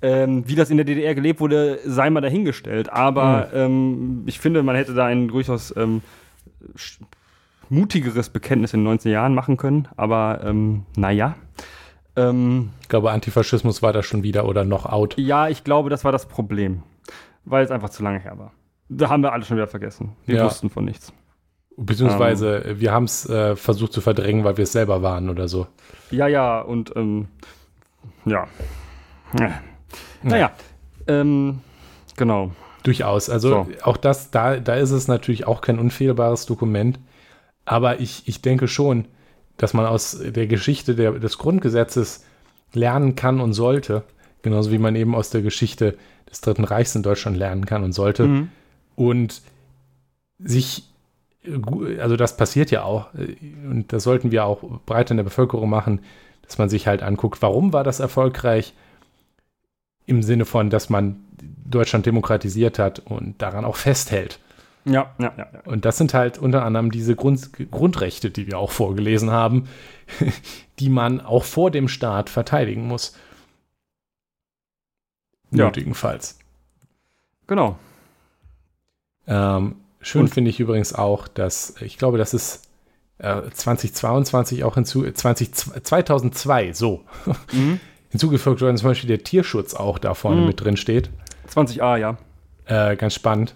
Ähm, 0.00 0.44
wie 0.46 0.54
das 0.54 0.70
in 0.70 0.76
der 0.76 0.86
DDR 0.86 1.12
gelebt 1.16 1.40
wurde, 1.40 1.80
sei 1.84 2.08
mal 2.08 2.20
dahingestellt. 2.20 2.88
Aber 2.92 3.48
mhm. 3.52 3.58
ähm, 3.58 4.22
ich 4.26 4.38
finde, 4.38 4.62
man 4.62 4.76
hätte 4.76 4.94
da 4.94 5.06
ein 5.06 5.26
durchaus 5.26 5.74
ähm, 5.76 6.02
mutigeres 7.68 8.30
Bekenntnis 8.30 8.72
in 8.74 8.80
den 8.80 8.84
19 8.84 9.10
Jahren 9.10 9.34
machen 9.34 9.56
können. 9.56 9.88
Aber 9.96 10.40
ähm, 10.44 10.84
naja. 10.96 11.34
Ähm, 12.14 12.70
ich 12.80 12.88
glaube, 12.88 13.10
Antifaschismus 13.10 13.82
war 13.82 13.92
da 13.92 14.04
schon 14.04 14.22
wieder 14.22 14.46
oder 14.46 14.64
noch 14.64 14.86
out. 14.86 15.14
Ja, 15.18 15.48
ich 15.48 15.64
glaube, 15.64 15.90
das 15.90 16.04
war 16.04 16.12
das 16.12 16.26
Problem. 16.26 16.84
weil 17.44 17.64
es 17.64 17.70
einfach 17.72 17.90
zu 17.90 18.02
lange 18.04 18.20
her 18.20 18.38
war. 18.38 18.52
Da 18.88 19.08
haben 19.08 19.22
wir 19.22 19.32
alle 19.32 19.44
schon 19.44 19.56
wieder 19.56 19.66
vergessen. 19.66 20.12
Wir 20.26 20.36
Ja. 20.36 20.44
wussten 20.44 20.70
von 20.70 20.84
nichts. 20.84 21.12
Beziehungsweise 21.80 22.64
Ähm. 22.66 22.80
wir 22.80 22.92
haben 22.92 23.04
es 23.04 23.28
äh, 23.28 23.54
versucht 23.56 23.92
zu 23.92 24.00
verdrängen, 24.00 24.44
weil 24.44 24.56
wir 24.56 24.64
es 24.64 24.72
selber 24.72 25.02
waren 25.02 25.30
oder 25.30 25.46
so. 25.48 25.66
Ja, 26.10 26.26
ja, 26.26 26.60
und 26.60 26.94
ähm, 26.96 27.28
ja. 28.24 28.46
Ja. 29.38 29.60
Naja, 30.22 30.52
ähm, 31.06 31.60
genau. 32.16 32.50
Durchaus. 32.82 33.30
Also 33.30 33.48
So. 33.48 33.66
auch 33.82 33.96
das, 33.96 34.30
da, 34.30 34.56
da 34.56 34.74
ist 34.74 34.90
es 34.90 35.08
natürlich 35.08 35.46
auch 35.46 35.60
kein 35.60 35.78
unfehlbares 35.78 36.46
Dokument. 36.46 36.98
Aber 37.64 38.00
ich, 38.00 38.26
ich 38.26 38.40
denke 38.42 38.66
schon, 38.66 39.06
dass 39.56 39.74
man 39.74 39.86
aus 39.86 40.18
der 40.20 40.46
Geschichte 40.46 40.94
der, 40.94 41.12
des 41.12 41.38
Grundgesetzes 41.38 42.24
lernen 42.72 43.14
kann 43.14 43.40
und 43.40 43.52
sollte. 43.52 44.04
Genauso 44.42 44.70
wie 44.70 44.78
man 44.78 44.96
eben 44.96 45.14
aus 45.14 45.30
der 45.30 45.42
Geschichte 45.42 45.96
des 46.30 46.40
Dritten 46.40 46.64
Reichs 46.64 46.94
in 46.94 47.02
Deutschland 47.02 47.36
lernen 47.36 47.66
kann 47.66 47.84
und 47.84 47.92
sollte. 47.92 48.26
Mhm. 48.26 48.48
Und 48.94 49.42
sich, 50.38 50.78
äh, 50.78 50.82
also 52.00 52.16
das 52.16 52.36
passiert 52.36 52.70
ja 52.70 52.82
auch, 52.82 53.14
äh, 53.14 53.36
und 53.68 53.92
das 53.92 54.02
sollten 54.02 54.30
wir 54.32 54.44
auch 54.44 54.62
breit 54.86 55.10
in 55.10 55.16
der 55.16 55.24
Bevölkerung 55.24 55.70
machen, 55.70 56.00
dass 56.42 56.58
man 56.58 56.68
sich 56.68 56.86
halt 56.86 57.02
anguckt, 57.02 57.42
warum 57.42 57.72
war 57.72 57.84
das 57.84 58.00
erfolgreich? 58.00 58.74
Im 60.06 60.22
Sinne 60.22 60.46
von, 60.46 60.70
dass 60.70 60.88
man 60.88 61.16
Deutschland 61.66 62.06
demokratisiert 62.06 62.78
hat 62.78 63.00
und 63.00 63.42
daran 63.42 63.66
auch 63.66 63.76
festhält. 63.76 64.40
Ja, 64.86 65.14
ja, 65.18 65.34
ja. 65.36 65.46
ja. 65.52 65.60
Und 65.66 65.84
das 65.84 65.98
sind 65.98 66.14
halt 66.14 66.38
unter 66.38 66.64
anderem 66.64 66.90
diese 66.90 67.14
Grund, 67.14 67.50
Grundrechte, 67.70 68.30
die 68.30 68.46
wir 68.46 68.58
auch 68.58 68.70
vorgelesen 68.70 69.30
haben, 69.30 69.68
die 70.78 70.88
man 70.88 71.20
auch 71.20 71.44
vor 71.44 71.70
dem 71.70 71.88
Staat 71.88 72.30
verteidigen 72.30 72.86
muss. 72.86 73.14
Ja. 75.50 75.66
Nötigenfalls. 75.66 76.38
Genau. 77.46 77.78
Ähm, 79.26 79.76
schön 80.08 80.28
finde 80.28 80.50
ich 80.50 80.60
übrigens 80.60 80.94
auch, 80.94 81.28
dass 81.28 81.74
ich 81.80 81.98
glaube, 81.98 82.18
das 82.18 82.34
ist 82.34 82.64
äh, 83.18 83.42
2022 83.52 84.64
auch 84.64 84.74
hinzu, 84.74 85.08
20, 85.10 85.54
2002 85.54 86.72
so 86.72 87.02
Mhm. 87.52 87.80
hinzugefügt 88.10 88.60
worden, 88.62 88.76
zum 88.76 88.88
Beispiel 88.88 89.08
der 89.08 89.22
Tierschutz 89.24 89.74
auch 89.74 89.98
da 89.98 90.14
vorne 90.14 90.40
Mhm. 90.40 90.46
mit 90.46 90.60
drin 90.60 90.76
steht. 90.76 91.10
20a, 91.52 91.96
ja. 91.96 92.16
Äh, 92.66 92.96
ganz 92.96 93.14
spannend. 93.14 93.54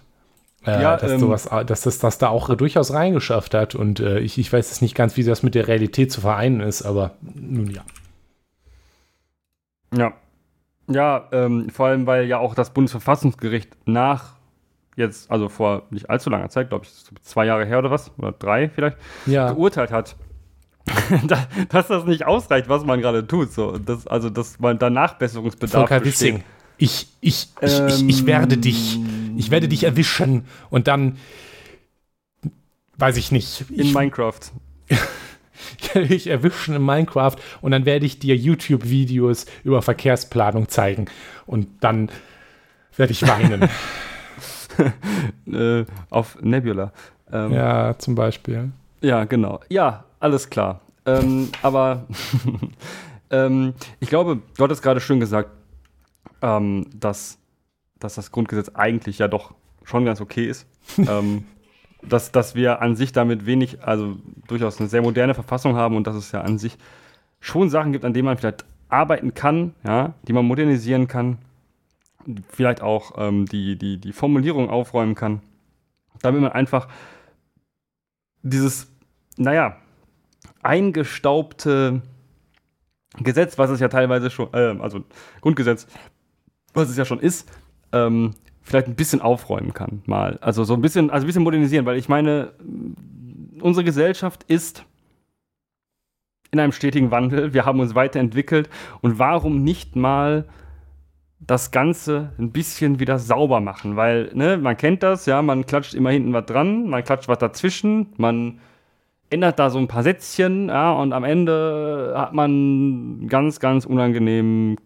Äh, 0.65 0.81
Ja, 0.81 0.97
dass, 0.97 1.11
ähm, 1.11 1.19
sowas, 1.19 1.49
dass 1.65 1.81
das 1.81 1.99
dass 1.99 2.17
da 2.17 2.29
auch 2.29 2.53
durchaus 2.55 2.93
reingeschafft 2.93 3.53
hat. 3.53 3.75
Und 3.75 3.99
äh, 3.99 4.19
ich, 4.19 4.37
ich 4.37 4.51
weiß 4.51 4.69
jetzt 4.69 4.81
nicht 4.81 4.95
ganz, 4.95 5.17
wie 5.17 5.23
das 5.23 5.43
mit 5.43 5.55
der 5.55 5.67
Realität 5.67 6.11
zu 6.11 6.21
vereinen 6.21 6.61
ist, 6.61 6.83
aber 6.83 7.11
nun 7.21 7.69
ja. 7.69 7.83
Ja. 9.95 10.13
Ja, 10.89 11.27
ähm, 11.31 11.69
vor 11.69 11.87
allem, 11.87 12.05
weil 12.07 12.25
ja 12.25 12.37
auch 12.39 12.55
das 12.55 12.71
Bundesverfassungsgericht 12.71 13.69
nach 13.85 14.33
jetzt, 14.95 15.29
also 15.31 15.49
vor 15.49 15.83
nicht 15.89 16.09
allzu 16.09 16.29
langer 16.29 16.49
Zeit, 16.49 16.69
glaube 16.69 16.85
ich, 16.85 16.91
zwei 17.23 17.45
Jahre 17.45 17.65
her 17.65 17.79
oder 17.79 17.91
was, 17.91 18.11
oder 18.17 18.31
drei 18.31 18.69
vielleicht, 18.69 18.97
Ja, 19.25 19.51
geurteilt 19.51 19.91
hat, 19.91 20.15
da- 21.27 21.47
dass 21.69 21.87
das 21.87 22.05
nicht 22.05 22.25
ausreicht, 22.25 22.69
was 22.69 22.83
man 22.85 23.01
gerade 23.01 23.25
tut. 23.25 23.51
So. 23.51 23.77
Das, 23.77 24.05
also, 24.07 24.29
dass 24.29 24.59
man 24.59 24.79
da 24.79 24.89
Nachbesserungsbedarf 24.89 25.87
Volker 25.89 25.99
besteht. 25.99 26.33
Wissing. 26.35 26.43
Ich, 26.77 27.07
ich, 27.21 27.47
ich, 27.61 27.79
ich, 27.87 28.07
ich 28.09 28.25
werde 28.25 28.57
dich, 28.57 28.99
ich 29.37 29.51
werde 29.51 29.67
dich 29.67 29.83
erwischen 29.83 30.45
und 30.69 30.87
dann, 30.87 31.17
weiß 32.97 33.17
ich 33.17 33.31
nicht, 33.31 33.65
In 33.69 33.79
ich, 33.81 33.93
Minecraft. 33.93 34.39
ich 34.89 35.95
werde 35.95 36.07
dich 36.09 36.27
erwischen 36.27 36.75
in 36.75 36.83
Minecraft 36.85 37.35
und 37.61 37.71
dann 37.71 37.85
werde 37.85 38.05
ich 38.05 38.19
dir 38.19 38.35
YouTube-Videos 38.35 39.45
über 39.63 39.81
Verkehrsplanung 39.81 40.67
zeigen 40.67 41.05
und 41.45 41.67
dann 41.81 42.09
werde 42.97 43.11
ich 43.13 43.25
weinen. 43.27 43.69
Äh, 45.45 45.85
auf 46.09 46.41
Nebula. 46.41 46.93
Ähm, 47.31 47.51
ja, 47.51 47.95
zum 47.99 48.15
Beispiel. 48.15 48.71
Ja, 49.01 49.25
genau. 49.25 49.59
Ja, 49.69 50.05
alles 50.19 50.49
klar. 50.49 50.79
Ähm, 51.05 51.49
aber 51.61 52.07
ähm, 53.29 53.73
ich 53.99 54.09
glaube, 54.09 54.39
du 54.57 54.63
hattest 54.63 54.81
gerade 54.81 54.99
schön 54.99 55.19
gesagt, 55.19 55.49
ähm, 56.41 56.87
dass, 56.95 57.37
dass 57.99 58.15
das 58.15 58.31
Grundgesetz 58.31 58.69
eigentlich 58.69 59.19
ja 59.19 59.27
doch 59.27 59.53
schon 59.83 60.05
ganz 60.05 60.21
okay 60.21 60.45
ist. 60.45 60.65
ähm, 60.97 61.45
dass, 62.01 62.31
dass 62.31 62.55
wir 62.55 62.81
an 62.81 62.95
sich 62.95 63.11
damit 63.11 63.45
wenig, 63.45 63.83
also 63.83 64.17
durchaus 64.47 64.79
eine 64.79 64.89
sehr 64.89 65.01
moderne 65.01 65.33
Verfassung 65.33 65.75
haben 65.75 65.95
und 65.95 66.07
dass 66.07 66.15
es 66.15 66.31
ja 66.31 66.41
an 66.41 66.57
sich 66.57 66.77
schon 67.39 67.69
Sachen 67.69 67.91
gibt, 67.91 68.05
an 68.05 68.13
denen 68.13 68.25
man 68.25 68.37
vielleicht 68.37 68.65
arbeiten 68.89 69.33
kann, 69.33 69.73
ja, 69.83 70.13
die 70.27 70.33
man 70.33 70.45
modernisieren 70.45 71.07
kann, 71.07 71.37
vielleicht 72.49 72.81
auch 72.81 73.13
ähm, 73.17 73.45
die, 73.45 73.77
die, 73.77 73.97
die 73.99 74.13
Formulierung 74.13 74.69
aufräumen 74.69 75.15
kann, 75.15 75.41
damit 76.21 76.41
man 76.41 76.51
einfach 76.51 76.87
dieses, 78.41 78.91
naja, 79.37 79.77
eingestaubte 80.61 82.01
Gesetz, 83.17 83.57
was 83.57 83.69
es 83.69 83.79
ja 83.79 83.89
teilweise 83.89 84.29
schon, 84.29 84.49
äh, 84.53 84.75
also 84.79 85.03
Grundgesetz, 85.41 85.87
was 86.73 86.89
es 86.89 86.97
ja 86.97 87.05
schon 87.05 87.19
ist, 87.19 87.51
ähm, 87.91 88.31
vielleicht 88.61 88.87
ein 88.87 88.95
bisschen 88.95 89.21
aufräumen 89.21 89.73
kann, 89.73 90.01
mal. 90.05 90.37
Also 90.41 90.63
so 90.63 90.73
ein 90.73 90.81
bisschen, 90.81 91.09
also 91.09 91.25
ein 91.25 91.27
bisschen 91.27 91.43
modernisieren, 91.43 91.85
weil 91.85 91.97
ich 91.97 92.09
meine, 92.09 92.53
unsere 93.61 93.83
Gesellschaft 93.83 94.43
ist 94.43 94.85
in 96.51 96.59
einem 96.59 96.71
stetigen 96.71 97.11
Wandel, 97.11 97.53
wir 97.53 97.65
haben 97.65 97.79
uns 97.79 97.95
weiterentwickelt 97.95 98.69
und 99.01 99.19
warum 99.19 99.63
nicht 99.63 99.95
mal 99.95 100.47
das 101.47 101.71
Ganze 101.71 102.31
ein 102.37 102.51
bisschen 102.51 102.99
wieder 102.99 103.19
sauber 103.19 103.59
machen, 103.59 103.95
weil, 103.95 104.31
ne, 104.33 104.57
man 104.57 104.77
kennt 104.77 105.03
das, 105.03 105.25
ja, 105.25 105.41
man 105.41 105.65
klatscht 105.65 105.93
immer 105.93 106.11
hinten 106.11 106.33
was 106.33 106.45
dran, 106.45 106.89
man 106.89 107.03
klatscht 107.03 107.27
was 107.27 107.37
dazwischen, 107.37 108.07
man 108.17 108.59
ändert 109.29 109.59
da 109.59 109.69
so 109.69 109.79
ein 109.79 109.87
paar 109.87 110.03
Sätzchen, 110.03 110.69
ja, 110.69 110.91
und 110.93 111.11
am 111.11 111.23
Ende 111.23 112.13
hat 112.15 112.33
man 112.33 113.27
ganz, 113.27 113.59
ganz 113.59 113.85
unangenehmes 113.85 114.77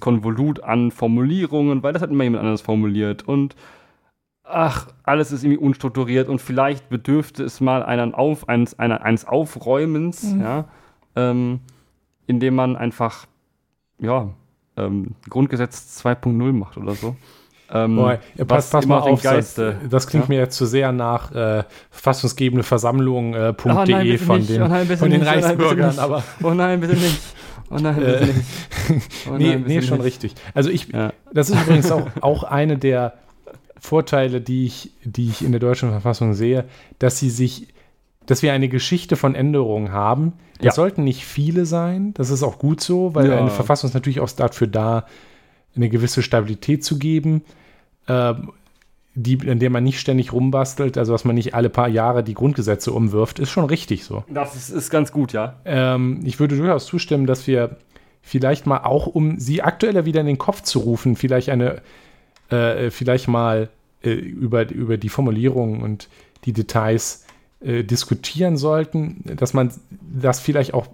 Konvolut 0.00 0.62
an 0.62 0.90
Formulierungen, 0.90 1.82
weil 1.82 1.92
das 1.92 2.02
hat 2.02 2.10
immer 2.10 2.24
jemand 2.24 2.40
anderes 2.40 2.62
formuliert 2.62 3.26
und 3.26 3.54
ach, 4.44 4.88
alles 5.02 5.30
ist 5.30 5.44
irgendwie 5.44 5.62
unstrukturiert 5.62 6.28
und 6.28 6.40
vielleicht 6.40 6.88
bedürfte 6.88 7.44
es 7.44 7.60
mal 7.60 7.82
einen 7.82 8.14
Auf, 8.14 8.48
eines, 8.48 8.78
eines 8.78 9.26
Aufräumens, 9.26 10.34
ja, 10.40 10.68
ähm, 11.16 11.60
indem 12.26 12.54
man 12.54 12.76
einfach, 12.76 13.26
ja, 13.98 14.30
ähm, 14.78 15.08
Grundgesetz 15.28 16.00
2.0 16.04 16.52
macht 16.52 16.76
oder 16.76 16.94
so. 16.94 17.16
Ähm, 17.70 17.96
Boah, 17.96 18.18
pass, 18.38 18.48
was 18.48 18.70
pass 18.70 18.86
mal 18.86 19.00
auf, 19.00 19.20
das, 19.20 19.30
Geiste- 19.56 19.76
das 19.90 20.06
klingt 20.06 20.24
ja? 20.26 20.34
mir 20.34 20.38
jetzt 20.40 20.56
zu 20.56 20.64
sehr 20.64 20.90
nach 20.92 21.32
äh, 21.32 21.64
verfassungsgebende 21.90 22.62
Versammlung.de 22.62 23.50
äh, 23.50 23.54
nein, 23.66 24.06
bitte 24.06 24.24
von 24.24 24.46
den, 24.46 24.62
Oh 24.62 24.68
nein, 24.68 24.86
von 24.86 25.10
den 25.10 25.20
nicht. 25.20 25.28
Oh 25.30 25.34
nein, 25.34 25.44
Reichsbürgern, 25.44 25.98
aber 25.98 26.24
Oh 26.42 26.54
nein, 26.54 26.80
bitte 26.80 26.94
nicht. 26.94 27.20
Oh 27.70 27.76
nein, 27.78 27.96
bitte 27.96 28.16
Äh, 28.20 28.26
nicht. 28.26 28.40
Oh 29.30 29.34
nee, 29.36 29.48
nein, 29.48 29.64
bitte 29.64 29.74
nee, 29.80 29.82
schon 29.82 29.98
nicht. 29.98 30.06
richtig. 30.06 30.34
Also 30.54 30.70
ich, 30.70 30.88
Ja. 30.88 31.12
das 31.34 31.50
ist 31.50 31.60
übrigens 31.60 31.92
auch, 31.92 32.06
auch 32.22 32.42
eine 32.44 32.78
der 32.78 33.12
Vorteile, 33.78 34.40
die 34.40 34.64
ich, 34.64 34.90
die 35.04 35.28
ich 35.28 35.44
in 35.44 35.52
der 35.52 35.60
deutschen 35.60 35.90
Verfassung 35.90 36.32
sehe, 36.32 36.64
dass 36.98 37.18
sie 37.18 37.28
sich, 37.28 37.68
dass 38.28 38.42
wir 38.42 38.52
eine 38.52 38.68
Geschichte 38.68 39.16
von 39.16 39.34
Änderungen 39.34 39.90
haben. 39.90 40.34
Das 40.58 40.66
Ja. 40.66 40.72
sollten 40.72 41.02
nicht 41.02 41.24
viele 41.24 41.64
sein. 41.64 42.12
Das 42.14 42.28
ist 42.28 42.42
auch 42.42 42.58
gut 42.58 42.80
so, 42.82 43.14
weil 43.14 43.30
Ja. 43.30 43.38
eine 43.38 43.50
Verfassung 43.50 43.88
ist 43.88 43.94
natürlich 43.94 44.20
auch 44.20 44.30
dafür 44.30 44.66
da, 44.66 45.06
eine 45.74 45.88
gewisse 45.88 46.22
Stabilität 46.22 46.84
zu 46.84 46.98
geben, 46.98 47.42
ähm, 48.06 48.50
die, 49.14 49.34
in 49.34 49.58
der 49.60 49.70
man 49.70 49.82
nicht 49.82 49.98
ständig 49.98 50.32
rumbastelt, 50.32 50.98
also 50.98 51.12
dass 51.12 51.24
man 51.24 51.36
nicht 51.36 51.54
alle 51.54 51.70
paar 51.70 51.88
Jahre 51.88 52.22
die 52.22 52.34
Grundgesetze 52.34 52.92
umwirft, 52.92 53.38
ist 53.38 53.50
schon 53.50 53.64
richtig 53.64 54.04
so. 54.04 54.24
Das 54.28 54.54
ist, 54.54 54.68
ist 54.68 54.90
ganz 54.90 55.10
gut, 55.10 55.32
ja. 55.32 55.56
Ähm, 55.64 56.20
ich 56.24 56.38
würde 56.38 56.56
durchaus 56.56 56.84
zustimmen, 56.86 57.26
dass 57.26 57.46
wir 57.46 57.76
vielleicht 58.20 58.66
mal 58.66 58.78
auch, 58.84 59.06
um 59.06 59.38
sie 59.40 59.62
aktueller 59.62 60.04
wieder 60.04 60.20
in 60.20 60.26
den 60.26 60.38
Kopf 60.38 60.62
zu 60.62 60.80
rufen, 60.80 61.16
vielleicht 61.16 61.48
eine, 61.48 61.80
äh, 62.50 62.90
vielleicht 62.90 63.26
mal 63.26 63.70
äh, 64.02 64.10
über, 64.10 64.70
über 64.70 64.98
die 64.98 65.08
Formulierung 65.08 65.80
und 65.80 66.08
die 66.44 66.52
Details 66.52 67.24
äh, 67.60 67.82
diskutieren 67.84 68.56
sollten, 68.56 69.22
dass 69.36 69.54
man 69.54 69.70
das 69.90 70.40
vielleicht 70.40 70.74
auch 70.74 70.86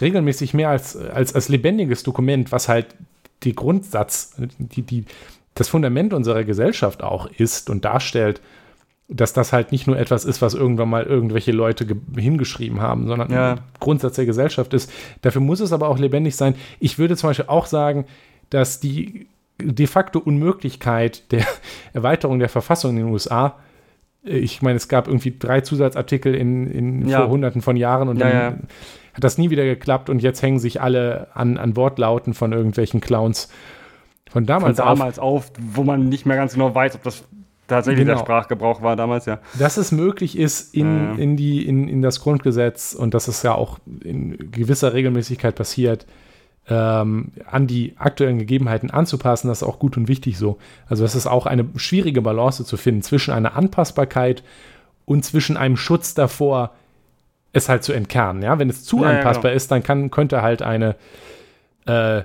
regelmäßig 0.00 0.54
mehr 0.54 0.70
als, 0.70 0.96
als, 0.96 1.34
als 1.34 1.48
lebendiges 1.48 2.02
Dokument, 2.02 2.50
was 2.52 2.68
halt 2.68 2.86
die 3.42 3.54
Grundsatz, 3.54 4.34
die, 4.58 4.82
die, 4.82 5.04
das 5.54 5.68
Fundament 5.68 6.12
unserer 6.14 6.44
Gesellschaft 6.44 7.02
auch 7.02 7.26
ist 7.26 7.70
und 7.70 7.84
darstellt, 7.84 8.40
dass 9.06 9.34
das 9.34 9.52
halt 9.52 9.70
nicht 9.70 9.86
nur 9.86 9.98
etwas 9.98 10.24
ist, 10.24 10.40
was 10.40 10.54
irgendwann 10.54 10.88
mal 10.88 11.04
irgendwelche 11.04 11.52
Leute 11.52 11.84
ge- 11.86 11.96
hingeschrieben 12.16 12.80
haben, 12.80 13.06
sondern 13.06 13.30
Ja. 13.30 13.52
ein 13.52 13.60
Grundsatz 13.78 14.16
der 14.16 14.24
Gesellschaft 14.26 14.72
ist. 14.72 14.90
Dafür 15.20 15.42
muss 15.42 15.60
es 15.60 15.72
aber 15.72 15.88
auch 15.88 15.98
lebendig 15.98 16.34
sein. 16.36 16.54
Ich 16.80 16.98
würde 16.98 17.14
zum 17.16 17.28
Beispiel 17.30 17.44
auch 17.48 17.66
sagen, 17.66 18.06
dass 18.50 18.80
die 18.80 19.26
de 19.62 19.86
facto 19.86 20.18
Unmöglichkeit 20.18 21.30
der 21.32 21.44
Erweiterung 21.92 22.38
der 22.38 22.48
Verfassung 22.48 22.92
in 22.92 22.96
den 23.04 23.12
USA, 23.12 23.58
ich 24.24 24.62
meine, 24.62 24.76
es 24.76 24.88
gab 24.88 25.06
irgendwie 25.06 25.34
drei 25.38 25.60
Zusatzartikel 25.60 26.34
in, 26.34 26.66
in 26.66 27.08
Ja. 27.08 27.20
vor 27.20 27.28
hunderten 27.28 27.60
von 27.60 27.76
Jahren 27.76 28.08
und 28.08 28.18
Ja, 28.18 28.28
dann 28.28 28.36
ja. 28.36 28.48
hat 29.14 29.24
das 29.24 29.38
nie 29.38 29.50
wieder 29.50 29.64
geklappt 29.64 30.08
und 30.10 30.22
jetzt 30.22 30.42
hängen 30.42 30.58
sich 30.58 30.80
alle 30.80 31.28
an, 31.34 31.58
an 31.58 31.76
Wortlauten 31.76 32.34
von 32.34 32.52
irgendwelchen 32.52 33.00
Clowns 33.00 33.48
von 34.30 34.46
damals, 34.46 34.78
von 34.78 34.86
damals 34.86 35.18
auf. 35.18 35.50
auf, 35.50 35.52
wo 35.60 35.84
man 35.84 36.08
nicht 36.08 36.26
mehr 36.26 36.36
ganz 36.36 36.54
genau 36.54 36.74
weiß, 36.74 36.96
ob 36.96 37.02
das 37.04 37.24
tatsächlich 37.68 38.04
genau. 38.04 38.18
der 38.18 38.24
Sprachgebrauch 38.24 38.82
war 38.82 38.96
damals, 38.96 39.26
ja. 39.26 39.38
Dass 39.58 39.76
es 39.76 39.92
möglich 39.92 40.38
ist 40.38 40.74
in, 40.74 41.18
in, 41.18 41.36
die, 41.36 41.66
in, 41.66 41.88
in 41.88 42.02
das 42.02 42.20
Grundgesetz 42.20 42.94
und 42.94 43.14
dass 43.14 43.28
es 43.28 43.42
ja 43.42 43.54
auch 43.54 43.78
in 44.02 44.50
gewisser 44.50 44.92
Regelmäßigkeit 44.92 45.54
passiert, 45.54 46.06
ähm, 46.68 47.32
an 47.46 47.66
die 47.66 47.94
aktuellen 47.98 48.38
Gegebenheiten 48.38 48.90
anzupassen, 48.90 49.48
das 49.48 49.62
ist 49.62 49.68
auch 49.68 49.78
gut 49.78 49.96
und 49.96 50.08
wichtig 50.08 50.38
so. 50.38 50.58
Also 50.88 51.04
es 51.04 51.14
ist 51.14 51.26
auch 51.26 51.46
eine 51.46 51.66
schwierige 51.76 52.22
Balance 52.22 52.64
zu 52.64 52.76
finden 52.76 53.02
zwischen 53.02 53.32
einer 53.32 53.56
Anpassbarkeit 53.56 54.42
und 55.04 55.24
zwischen 55.24 55.56
einem 55.56 55.76
Schutz 55.76 56.14
davor, 56.14 56.72
es 57.52 57.68
halt 57.68 57.84
zu 57.84 57.92
entkernen. 57.92 58.42
Ja? 58.42 58.58
Wenn 58.58 58.70
es 58.70 58.84
zu 58.84 59.02
ja, 59.02 59.10
anpassbar 59.10 59.50
ja, 59.50 59.50
genau. 59.50 59.56
ist, 59.56 59.70
dann 59.70 59.82
kann, 59.82 60.10
könnte 60.10 60.42
halt 60.42 60.62
eine, 60.62 60.96
äh, 61.86 62.22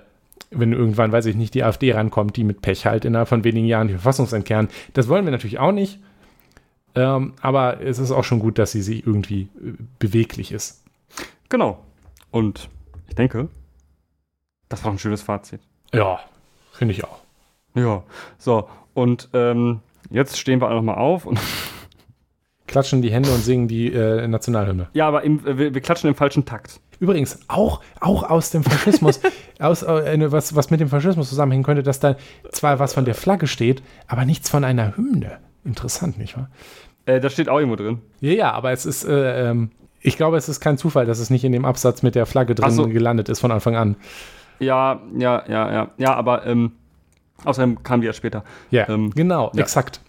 wenn 0.52 0.74
irgendwann, 0.74 1.12
weiß 1.12 1.26
ich 1.28 1.36
nicht, 1.36 1.54
die 1.54 1.64
AfD 1.64 1.92
rankommt, 1.92 2.36
die 2.36 2.44
mit 2.44 2.62
Pech 2.62 2.86
halt 2.86 3.06
innerhalb 3.06 3.28
von 3.28 3.44
wenigen 3.44 3.68
Jahren 3.68 3.88
die 3.88 3.94
Verfassung 3.94 4.28
entkernen. 4.32 4.70
Das 4.94 5.08
wollen 5.08 5.26
wir 5.26 5.32
natürlich 5.32 5.60
auch 5.60 5.72
nicht. 5.72 6.00
Ähm, 6.96 7.34
aber 7.42 7.82
es 7.82 8.00
ist 8.00 8.12
auch 8.12 8.24
schon 8.24 8.40
gut, 8.40 8.58
dass 8.58 8.72
sie, 8.72 8.82
sie 8.82 9.00
irgendwie 9.00 9.44
äh, 9.64 9.74
beweglich 10.00 10.52
ist. 10.52 10.84
Genau. 11.50 11.80
Und 12.32 12.70
ich 13.08 13.16
denke, 13.16 13.50
das 14.70 14.84
war 14.84 14.92
ein 14.92 15.00
schönes 15.00 15.22
Fazit. 15.22 15.62
Ja, 15.94 16.20
finde 16.72 16.94
ich 16.94 17.04
auch. 17.04 17.20
Ja, 17.76 18.04
so. 18.38 18.70
Und 18.94 19.30
ähm, 19.34 19.82
jetzt 20.10 20.40
stehen 20.40 20.62
wir 20.62 20.68
alle 20.68 20.78
nochmal 20.78 20.98
auf 20.98 21.26
und 21.26 21.40
klatschen 22.68 23.02
die 23.02 23.12
Hände 23.12 23.32
und 23.32 23.44
singen 23.44 23.68
die 23.68 23.92
äh, 23.92 24.28
Nationalhymne. 24.28 24.90
Ja, 24.94 25.08
aber 25.08 25.24
im, 25.24 25.46
äh, 25.46 25.58
wir, 25.58 25.74
wir, 25.74 25.82
klatschen 25.82 26.10
im 26.10 26.16
falschen 26.16 26.46
Takt. 26.46 26.80
Übrigens, 27.00 27.40
auch, 27.48 27.82
auch 28.02 28.24
aus 28.24 28.52
dem 28.52 28.64
Faschismus, 28.64 29.20
aus, 29.60 29.84
äh, 29.84 30.32
was, 30.32 30.56
was 30.56 30.70
mit 30.70 30.80
dem 30.80 30.90
Faschismus 30.90 31.30
zusammenhängen 31.30 31.64
könnte, 31.64 31.84
dass 31.84 32.00
da 32.00 32.16
zwar 32.52 32.80
was 32.80 32.94
von 32.94 33.06
der 33.06 33.16
Flagge 33.16 33.48
steht, 33.48 33.82
aber 34.08 34.26
nichts 34.26 34.50
von 34.50 34.64
einer 34.64 34.96
Hymne. 34.98 35.40
Interessant, 35.64 36.18
nicht 36.18 36.38
wahr? 36.38 36.50
Äh, 37.06 37.20
das 37.20 37.34
steht 37.34 37.50
auch 37.50 37.58
irgendwo 37.58 37.78
drin. 37.78 38.00
Ja, 38.20 38.34
ja, 38.34 38.52
aber 38.52 38.72
es 38.72 38.86
ist, 38.86 39.06
äh, 39.06 39.50
ähm, 39.50 39.72
ich 40.02 40.18
glaube, 40.18 40.38
es 40.38 40.50
ist 40.50 40.60
kein 40.60 40.78
Zufall, 40.78 41.06
dass 41.06 41.20
es 41.20 41.30
nicht 41.30 41.44
in 41.44 41.52
dem 41.52 41.66
Absatz 41.66 42.04
mit 42.04 42.16
der 42.16 42.26
Flagge 42.26 42.56
drin 42.56 42.72
so. 42.72 42.88
gelandet 42.88 43.30
ist 43.30 43.40
von 43.40 43.52
Anfang 43.52 43.76
an. 43.76 43.96
Ja, 44.60 45.02
ja, 45.18 45.44
ja, 45.48 45.72
ja. 45.72 45.92
Ja, 45.98 46.14
aber 46.16 46.46
ähm, 46.46 46.74
außerdem 47.46 47.84
kam 47.84 48.02
die 48.02 48.08
ja 48.08 48.14
später. 48.14 48.44
Ja, 48.72 48.88
ähm, 48.90 49.12
genau, 49.12 49.52
ja. 49.54 49.62
exakt. 49.62 50.02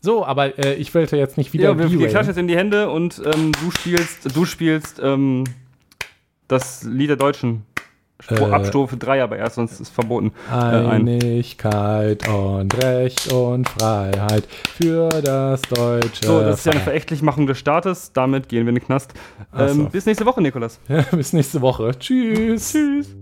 So, 0.00 0.24
aber 0.26 0.58
äh, 0.58 0.74
ich 0.74 0.94
wollte 0.94 1.16
jetzt 1.16 1.38
nicht 1.38 1.52
wieder. 1.52 1.70
Ja, 1.70 1.78
wir, 1.78 1.90
wir 1.90 2.08
klatschen 2.08 2.28
jetzt 2.28 2.38
in 2.38 2.48
die 2.48 2.56
Hände 2.56 2.90
und 2.90 3.22
ähm, 3.24 3.52
du 3.52 3.70
spielst, 3.70 4.36
du 4.36 4.44
spielst 4.44 5.00
ähm, 5.02 5.44
das 6.46 6.82
Lied 6.82 7.08
der 7.08 7.16
Deutschen. 7.16 7.64
Äh, 8.30 8.42
Abstufe 8.42 8.96
3 8.96 9.22
aber 9.22 9.36
erst, 9.36 9.56
sonst 9.56 9.72
ist 9.72 9.80
es 9.80 9.88
verboten. 9.90 10.32
Einigkeit 10.50 12.26
äh, 12.26 12.30
und 12.30 12.82
Recht 12.82 13.32
und 13.32 13.68
Freiheit 13.68 14.44
für 14.76 15.08
das 15.08 15.60
deutsche. 15.62 16.26
So, 16.26 16.40
das 16.40 16.60
ist 16.60 16.66
ja 16.66 16.72
eine 16.72 16.80
Verächtlichmachung 16.80 17.46
des 17.46 17.58
Staates. 17.58 18.12
Damit 18.12 18.48
gehen 18.48 18.64
wir 18.64 18.70
in 18.70 18.76
den 18.76 18.84
Knast. 18.84 19.14
Ähm, 19.56 19.74
so. 19.74 19.84
Bis 19.86 20.06
nächste 20.06 20.26
Woche, 20.26 20.40
Nikolas. 20.40 20.80
Ja, 20.88 21.02
bis 21.12 21.32
nächste 21.32 21.60
Woche. 21.60 21.90
Tschüss. 21.98 22.72
Tschüss. 22.72 23.14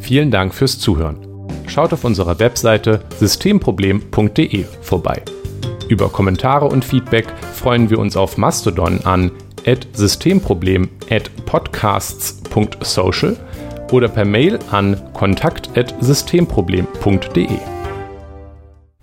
Vielen 0.00 0.30
Dank 0.30 0.54
fürs 0.54 0.78
Zuhören 0.78 1.28
schaut 1.68 1.92
auf 1.92 2.04
unserer 2.04 2.38
Webseite 2.38 3.02
systemproblem.de 3.18 4.64
vorbei. 4.82 5.22
Über 5.88 6.08
Kommentare 6.08 6.66
und 6.66 6.84
Feedback 6.84 7.26
freuen 7.54 7.90
wir 7.90 7.98
uns 7.98 8.16
auf 8.16 8.36
Mastodon 8.36 9.00
an 9.04 9.30
systemproblem 9.92 10.88
at 11.10 11.30
podcasts.social 11.46 13.36
oder 13.92 14.08
per 14.08 14.24
Mail 14.24 14.58
an 14.70 14.96
kontakt@systemproblem.de. 15.14 17.58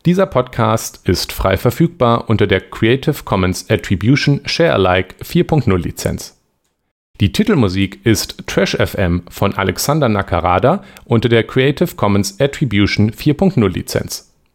Dieser 0.05 0.25
Podcast 0.27 1.07
ist 1.07 1.33
frei 1.33 1.57
verfügbar 1.57 2.29
unter 2.29 2.47
der 2.47 2.61
Creative 2.61 3.23
Commons 3.23 3.69
Attribution 3.69 4.41
Share 4.45 4.73
Alike 4.73 5.15
4.0 5.23 5.77
Lizenz. 5.77 6.39
Die 7.21 7.31
Titelmusik 7.31 8.05
ist 8.05 8.43
Trash 8.45 8.75
FM 8.75 9.23
von 9.29 9.55
Alexander 9.55 10.09
Nakarada 10.09 10.83
unter 11.05 11.29
der 11.29 11.43
Creative 11.43 11.95
Commons 11.95 12.39
Attribution 12.39 13.11
4.0 13.11 13.67
Lizenz 13.69 14.34